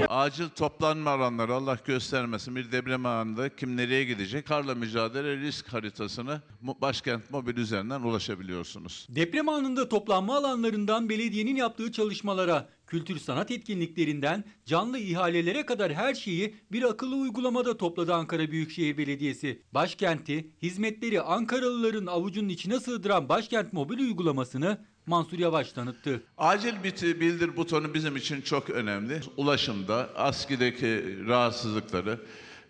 [0.08, 4.46] Acil toplanma alanları Allah göstermesin bir deprem anında kim nereye gidecek?
[4.46, 9.06] Karla mücadele risk haritasını başkent mobil üzerinden ulaşabiliyorsunuz.
[9.10, 16.54] Deprem anında toplanma alanlarından belediyenin yaptığı çalışmalara, kültür sanat etkinliklerinden canlı ihalelere kadar her şeyi
[16.72, 19.62] bir akıllı uygulamada topladı Ankara Büyükşehir Belediyesi.
[19.74, 26.22] Başkenti, hizmetleri Ankaralıların avucunun içine sığdıran Başkent mobil uygulamasını Mansur Yavaş tanıttı.
[26.38, 29.20] Acil biti- bildir butonu bizim için çok önemli.
[29.36, 32.20] Ulaşımda ASKİ'deki rahatsızlıkları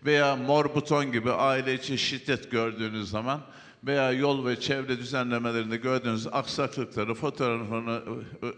[0.05, 3.41] veya mor buton gibi aile içi şiddet gördüğünüz zaman
[3.83, 8.01] veya yol ve çevre düzenlemelerinde gördüğünüz aksaklıkları fotoğrafını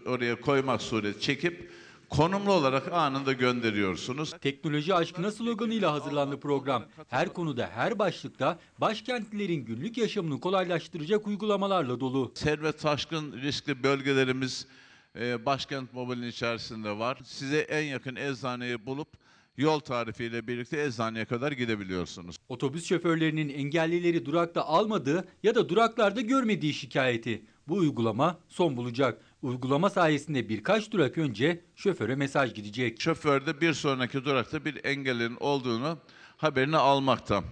[0.06, 1.70] oraya koymak sureti çekip
[2.10, 4.32] konumlu olarak anında gönderiyorsunuz.
[4.40, 6.84] Teknoloji aşkına sloganıyla hazırlandı program.
[7.08, 12.32] Her konuda, her başlıkta başkentlilerin günlük yaşamını kolaylaştıracak uygulamalarla dolu.
[12.34, 14.66] Servet taşkın riskli bölgelerimiz
[15.20, 17.18] e, başkent mobilin içerisinde var.
[17.24, 19.08] Size en yakın eczaneyi bulup
[19.56, 22.36] yol tarifiyle birlikte eczaneye kadar gidebiliyorsunuz.
[22.48, 27.42] Otobüs şoförlerinin engellileri durakta almadığı ya da duraklarda görmediği şikayeti.
[27.68, 29.22] Bu uygulama son bulacak.
[29.42, 33.00] Uygulama sayesinde birkaç durak önce şoföre mesaj gidecek.
[33.00, 35.98] Şoför de bir sonraki durakta bir engelin olduğunu
[36.36, 37.44] haberini almakta.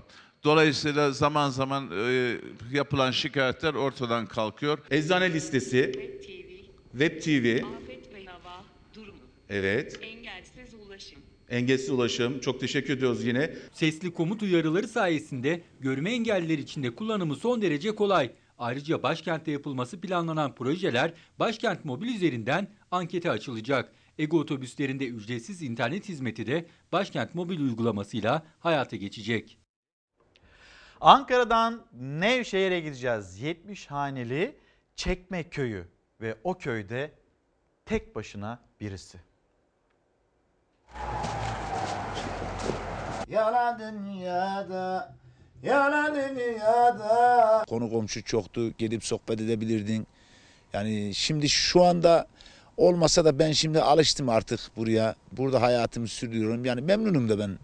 [0.45, 2.37] Dolayısıyla zaman zaman e,
[2.73, 4.79] yapılan şikayetler ortadan kalkıyor.
[4.91, 5.93] Eczane listesi,
[6.93, 9.19] Web TV, Afet ve hava durumu.
[9.49, 11.19] evet, Engelsiz ulaşım.
[11.51, 12.41] engelsiz ulaşım.
[12.41, 13.55] Çok teşekkür ediyoruz yine.
[13.73, 18.31] Sesli komut uyarıları sayesinde görme engelliler için de kullanımı son derece kolay.
[18.59, 23.93] Ayrıca başkentte yapılması planlanan projeler Başkent Mobil üzerinden ankete açılacak.
[24.19, 29.59] Ego otobüslerinde ücretsiz internet hizmeti de Başkent Mobil uygulamasıyla hayata geçecek.
[31.01, 33.41] Ankara'dan Nevşehir'e gideceğiz.
[33.41, 34.59] 70 haneli
[34.97, 35.89] Çekme köyü
[36.21, 37.13] ve o köyde
[37.87, 39.21] tek başına birisi.
[43.29, 45.17] Yalan dünyada,
[45.65, 47.65] yalan dünyada.
[47.69, 48.73] Konu komşu çoktu.
[48.79, 50.07] Gelip sohbet edebilirdin.
[50.73, 52.27] Yani şimdi şu anda
[52.77, 55.15] olmasa da ben şimdi alıştım artık buraya.
[55.33, 56.65] Burada hayatımı sürdürüyorum.
[56.65, 57.59] Yani memnunum da ben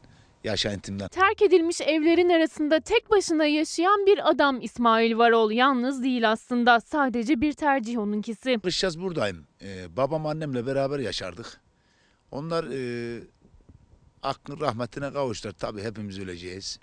[0.44, 1.08] yaşantımdan.
[1.08, 5.50] Terk edilmiş evlerin arasında tek başına yaşayan bir adam İsmail Varol.
[5.50, 6.80] Yalnız değil aslında.
[6.80, 8.58] Sadece bir tercih onunkisi.
[8.64, 9.46] Kış yaz buradayım.
[9.62, 11.60] Ee, babam annemle beraber yaşardık.
[12.30, 13.20] Onlar e,
[14.22, 15.52] aklın rahmetine kavuştular.
[15.52, 16.78] Tabii hepimiz öleceğiz.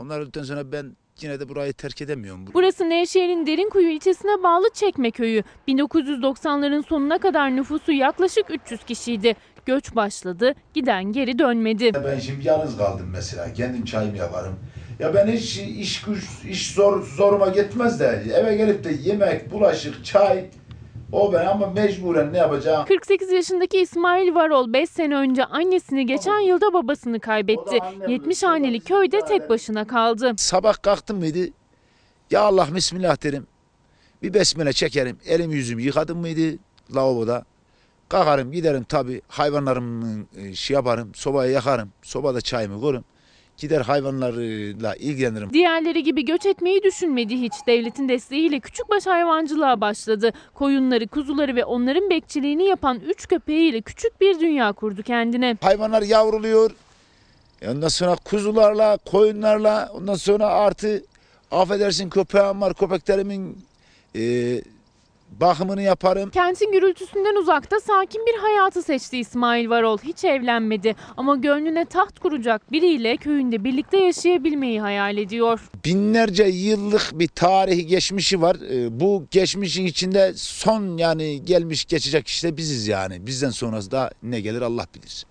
[0.00, 2.44] Onlar öldükten sonra ben yine de burayı terk edemiyorum.
[2.54, 5.42] Burası Nevşehir'in Derinkuyu ilçesine bağlı Çekmeköy'ü.
[5.68, 9.36] 1990'ların sonuna kadar nüfusu yaklaşık 300 kişiydi.
[9.66, 11.92] Göç başladı, giden geri dönmedi.
[12.04, 13.52] Ben şimdi yalnız kaldım mesela.
[13.52, 14.54] Kendim çayımı yaparım.
[14.98, 20.04] Ya ben hiç iş güç, iş zor, zoruma gitmez de eve gelip de yemek, bulaşık,
[20.04, 20.44] çay
[21.12, 22.84] o ben ama mecburen ne yapacağım?
[22.88, 27.78] 48 yaşındaki İsmail Varol 5 sene önce annesini geçen yılda babasını kaybetti.
[28.08, 30.32] 70 haneli köyde tek başına kaldı.
[30.36, 31.52] Sabah kalktım mıydı?
[32.30, 33.46] Ya Allah bismillah derim.
[34.22, 35.18] Bir besmele çekerim.
[35.26, 36.58] Elim yüzümü yıkadım mıydı
[36.94, 37.44] lavaboda?
[38.08, 41.10] Kalkarım giderim tabii hayvanlarımı e, şey yaparım.
[41.14, 41.92] Sobayı yakarım.
[42.02, 43.04] Sobada çayımı koyarım.
[43.60, 45.52] Gider hayvanlarla ilgilenirim.
[45.52, 47.52] Diğerleri gibi göç etmeyi düşünmedi hiç.
[47.66, 50.32] Devletin desteğiyle küçükbaş hayvancılığa başladı.
[50.54, 55.56] Koyunları, kuzuları ve onların bekçiliğini yapan 3 köpeğiyle küçük bir dünya kurdu kendine.
[55.60, 56.70] Hayvanlar yavruluyor.
[57.62, 61.04] E Ondan sonra kuzularla, koyunlarla, ondan sonra artı
[61.50, 62.74] affedersin köpeğim var.
[62.74, 63.58] Köpeklerimin
[64.16, 64.22] e,
[65.30, 66.30] bakımını yaparım.
[66.30, 69.98] Kentin gürültüsünden uzakta sakin bir hayatı seçti İsmail Varol.
[69.98, 75.60] Hiç evlenmedi ama gönlüne taht kuracak biriyle köyünde birlikte yaşayabilmeyi hayal ediyor.
[75.84, 78.56] Binlerce yıllık bir tarihi geçmişi var.
[78.70, 83.26] E, bu geçmişin içinde son yani gelmiş geçecek işte biziz yani.
[83.26, 85.26] Bizden sonrası da ne gelir Allah bilir.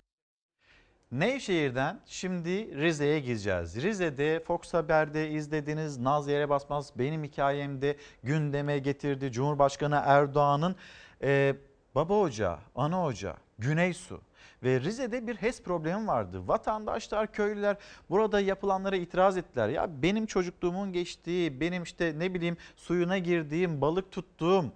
[1.12, 3.82] Nevşehir'den şimdi Rize'ye gideceğiz.
[3.82, 5.98] Rize'de Fox Haber'de izlediniz.
[5.98, 9.32] Naz yere basmaz benim hikayemde gündeme getirdi.
[9.32, 10.76] Cumhurbaşkanı Erdoğan'ın
[11.22, 11.56] e,
[11.94, 14.20] baba ocağı, ana ocağı, Güney Su.
[14.62, 16.48] Ve Rize'de bir HES problemi vardı.
[16.48, 17.76] Vatandaşlar, köylüler
[18.10, 19.68] burada yapılanlara itiraz ettiler.
[19.68, 24.72] Ya benim çocukluğumun geçtiği, benim işte ne bileyim suyuna girdiğim, balık tuttuğum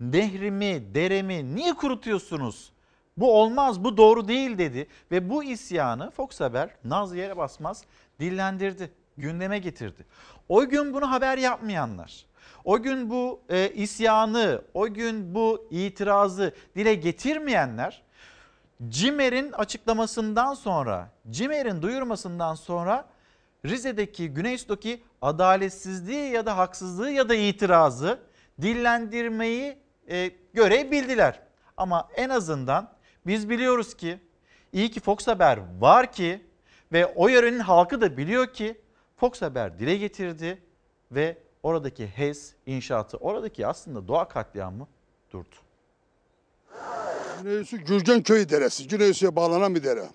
[0.00, 2.75] nehrimi, deremi niye kurutuyorsunuz?
[3.16, 4.86] Bu olmaz, bu doğru değil dedi.
[5.10, 7.84] Ve bu isyanı Fox Haber naz yere basmaz
[8.20, 10.06] dillendirdi, gündeme getirdi.
[10.48, 12.26] O gün bunu haber yapmayanlar,
[12.64, 18.02] o gün bu e, isyanı, o gün bu itirazı dile getirmeyenler
[18.88, 23.08] CİMER'in açıklamasından sonra, CİMER'in duyurmasından sonra
[23.64, 28.18] Rize'deki Güneysu'daki adaletsizliği ya da haksızlığı ya da itirazı
[28.62, 29.78] dillendirmeyi
[30.08, 31.40] e, görebildiler.
[31.76, 32.95] Ama en azından
[33.26, 34.18] biz biliyoruz ki
[34.72, 36.40] iyi ki Fox Haber var ki
[36.92, 38.80] ve o yörenin halkı da biliyor ki
[39.16, 40.62] Fox Haber dile getirdi
[41.12, 44.88] ve oradaki HES inşaatı, oradaki aslında doğa katliamı
[45.32, 45.56] durdu.
[47.42, 48.88] Güneysu Gürgen Köyü deresi.
[48.88, 50.08] Güneysu'ya bağlanan bir dere.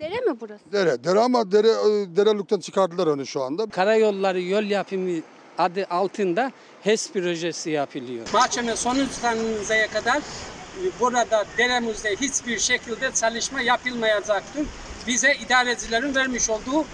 [0.00, 0.72] Dere mi burası?
[0.72, 1.04] Dere.
[1.04, 3.66] Dere ama dere, e, derelükten çıkardılar onu şu anda.
[3.66, 5.20] Karayolları yol yapımı
[5.58, 6.52] adı altında
[6.82, 8.26] HES projesi yapılıyor.
[8.32, 10.55] Mahkeme sonuçlanıncaya kadar e,
[11.00, 14.66] burada deremizde hiçbir şekilde çalışma yapılmayacaktır.
[15.06, 16.84] Bize idarecilerin vermiş olduğu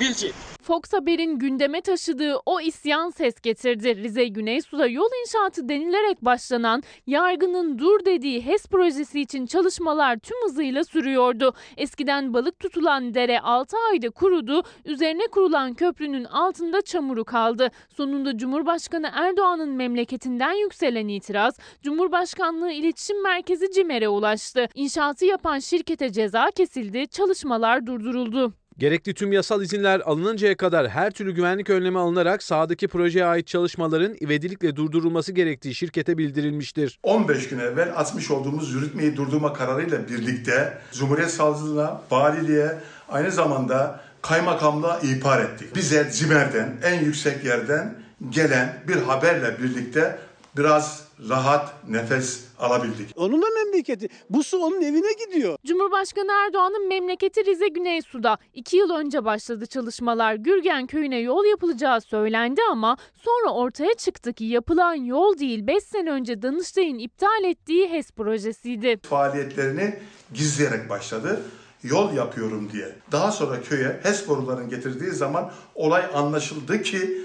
[0.00, 0.32] bilgi.
[0.66, 3.96] Fox Haber'in gündeme taşıdığı o isyan ses getirdi.
[3.96, 10.84] Rize Güneysu'da yol inşaatı denilerek başlanan yargının dur dediği HES projesi için çalışmalar tüm hızıyla
[10.84, 11.54] sürüyordu.
[11.76, 17.70] Eskiden balık tutulan dere 6 ayda kurudu, üzerine kurulan köprünün altında çamuru kaldı.
[17.96, 24.68] Sonunda Cumhurbaşkanı Erdoğan'ın memleketinden yükselen itiraz, Cumhurbaşkanlığı İletişim Merkezi CİMER'e ulaştı.
[24.74, 28.65] İnşaatı yapan şirkete ceza kesildi, çalışmalar durduruldu.
[28.78, 34.16] Gerekli tüm yasal izinler alınıncaya kadar her türlü güvenlik önlemi alınarak sahadaki projeye ait çalışmaların
[34.20, 36.98] ivedilikle durdurulması gerektiği şirkete bildirilmiştir.
[37.02, 42.74] 15 gün evvel atmış olduğumuz yürütmeyi durdurma kararıyla birlikte Cumhuriyet Savcılığına, valiliğe,
[43.08, 45.76] aynı zamanda kaymakamlığa ihbar ettik.
[45.76, 47.94] Bize CİMER'den, en yüksek yerden
[48.30, 50.18] gelen bir haberle birlikte
[50.56, 53.12] biraz rahat nefes alabildik.
[53.16, 54.08] Onun da memleketi.
[54.30, 55.56] Bu su onun evine gidiyor.
[55.66, 58.38] Cumhurbaşkanı Erdoğan'ın memleketi Rize Güneysu'da.
[58.54, 60.34] İki yıl önce başladı çalışmalar.
[60.34, 66.10] Gürgen köyüne yol yapılacağı söylendi ama sonra ortaya çıktı ki yapılan yol değil 5 sene
[66.10, 69.00] önce Danıştay'ın iptal ettiği HES projesiydi.
[69.02, 69.98] Faaliyetlerini
[70.34, 71.42] gizleyerek başladı
[71.82, 72.96] yol yapıyorum diye.
[73.12, 77.18] Daha sonra köye HES borularını getirdiği zaman olay anlaşıldı ki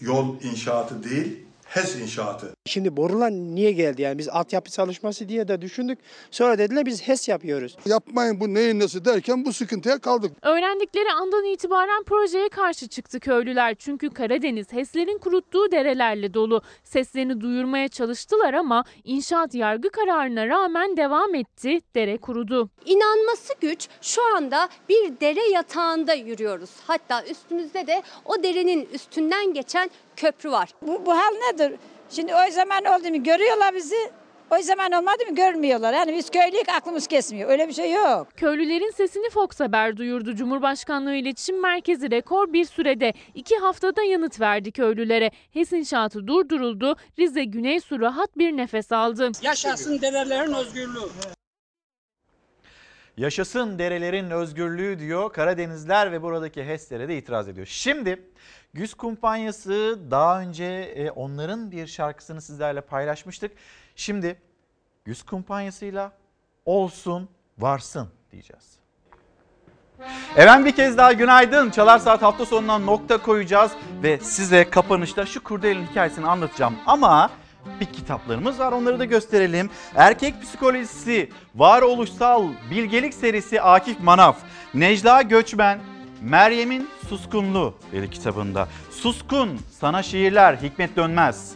[0.00, 2.54] yol inşaatı değil HES inşaatı.
[2.70, 5.98] Şimdi borular niye geldi yani biz altyapı çalışması diye de düşündük.
[6.30, 7.76] Sonra dediler biz HES yapıyoruz.
[7.86, 10.32] Yapmayın bu neyin nesi derken bu sıkıntıya kaldık.
[10.42, 13.74] Öğrendikleri andan itibaren projeye karşı çıktı köylüler.
[13.74, 16.62] Çünkü Karadeniz HES'lerin kuruttuğu derelerle dolu.
[16.84, 21.80] Seslerini duyurmaya çalıştılar ama inşaat yargı kararına rağmen devam etti.
[21.94, 22.70] Dere kurudu.
[22.84, 26.70] İnanması güç şu anda bir dere yatağında yürüyoruz.
[26.86, 30.68] Hatta üstümüzde de o derenin üstünden geçen köprü var.
[30.82, 31.72] Bu, bu hal nedir?
[32.10, 34.10] Şimdi o zaman oldu mu görüyorlar bizi.
[34.50, 35.92] O zaman olmadı mı görmüyorlar.
[35.92, 37.50] Yani biz köylük aklımız kesmiyor.
[37.50, 38.28] Öyle bir şey yok.
[38.36, 40.34] Köylülerin sesini Fox Haber duyurdu.
[40.34, 45.30] Cumhurbaşkanlığı İletişim Merkezi rekor bir sürede iki haftada yanıt verdi köylülere.
[45.50, 46.96] HES inşaatı durduruldu.
[47.18, 49.30] Rize Güneysu rahat bir nefes aldı.
[49.42, 51.08] Yaşasın derelerin özgürlüğü.
[53.16, 55.32] Yaşasın derelerin özgürlüğü diyor.
[55.32, 57.66] Karadenizler ve buradaki HES'lere de itiraz ediyor.
[57.66, 58.22] Şimdi
[58.74, 63.52] Güz Kumpanyası daha önce e, onların bir şarkısını sizlerle paylaşmıştık.
[63.96, 64.36] Şimdi
[65.04, 66.12] Güz Kumpanyası'yla
[66.66, 67.28] olsun
[67.58, 68.80] varsın diyeceğiz.
[70.36, 71.70] Efendim bir kez daha günaydın.
[71.70, 73.72] Çalar Saat hafta sonuna nokta koyacağız
[74.02, 76.74] ve size kapanışta şu kurdelenin hikayesini anlatacağım.
[76.86, 77.30] Ama
[77.80, 79.70] bir kitaplarımız var onları da gösterelim.
[79.94, 84.38] Erkek Psikolojisi, Varoluşsal Bilgelik serisi Akif Manaf,
[84.74, 85.80] Necla Göçmen,
[86.22, 88.68] Meryem'in Suskunluğu dedi kitabında.
[88.90, 91.52] Suskun, sana şiirler, Hikmet Dönmez.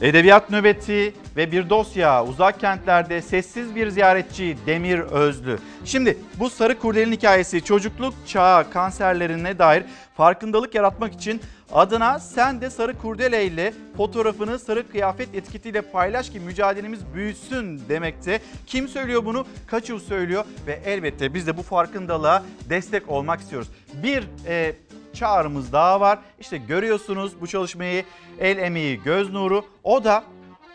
[0.00, 5.58] Edebiyat nöbeti ve bir dosya uzak kentlerde sessiz bir ziyaretçi Demir Özlü.
[5.84, 9.84] Şimdi bu sarı kurdelenin hikayesi çocukluk çağı kanserlerine dair
[10.16, 11.40] farkındalık yaratmak için
[11.72, 18.40] adına sen de sarı kurdele ile fotoğrafını sarı kıyafet etiketiyle paylaş ki mücadelemiz büyüsün demekte.
[18.66, 19.46] Kim söylüyor bunu?
[19.66, 23.68] Kaçıl söylüyor ve elbette biz de bu farkındalığa destek olmak istiyoruz.
[24.02, 24.72] Bir e,
[25.14, 26.18] çağrımız daha var.
[26.40, 28.04] İşte görüyorsunuz bu çalışmayı
[28.38, 29.64] el emeği göz nuru.
[29.84, 30.24] O da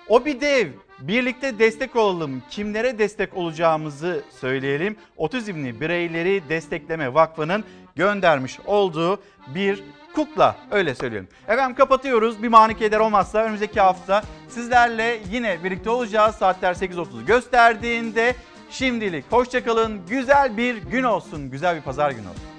[0.09, 0.67] o bir dev
[0.99, 2.43] Birlikte destek olalım.
[2.49, 4.97] Kimlere destek olacağımızı söyleyelim.
[5.17, 7.63] Otizmli Bireyleri Destekleme Vakfı'nın
[7.95, 9.83] göndermiş olduğu bir
[10.15, 11.27] kukla öyle söyleyelim.
[11.47, 12.43] Efendim kapatıyoruz.
[12.43, 16.35] Bir mani keder olmazsa önümüzdeki hafta sizlerle yine birlikte olacağız.
[16.35, 18.35] Saatler 8.30 gösterdiğinde
[18.69, 20.01] şimdilik hoşçakalın.
[20.09, 21.51] Güzel bir gün olsun.
[21.51, 22.54] Güzel bir pazar günü olsun.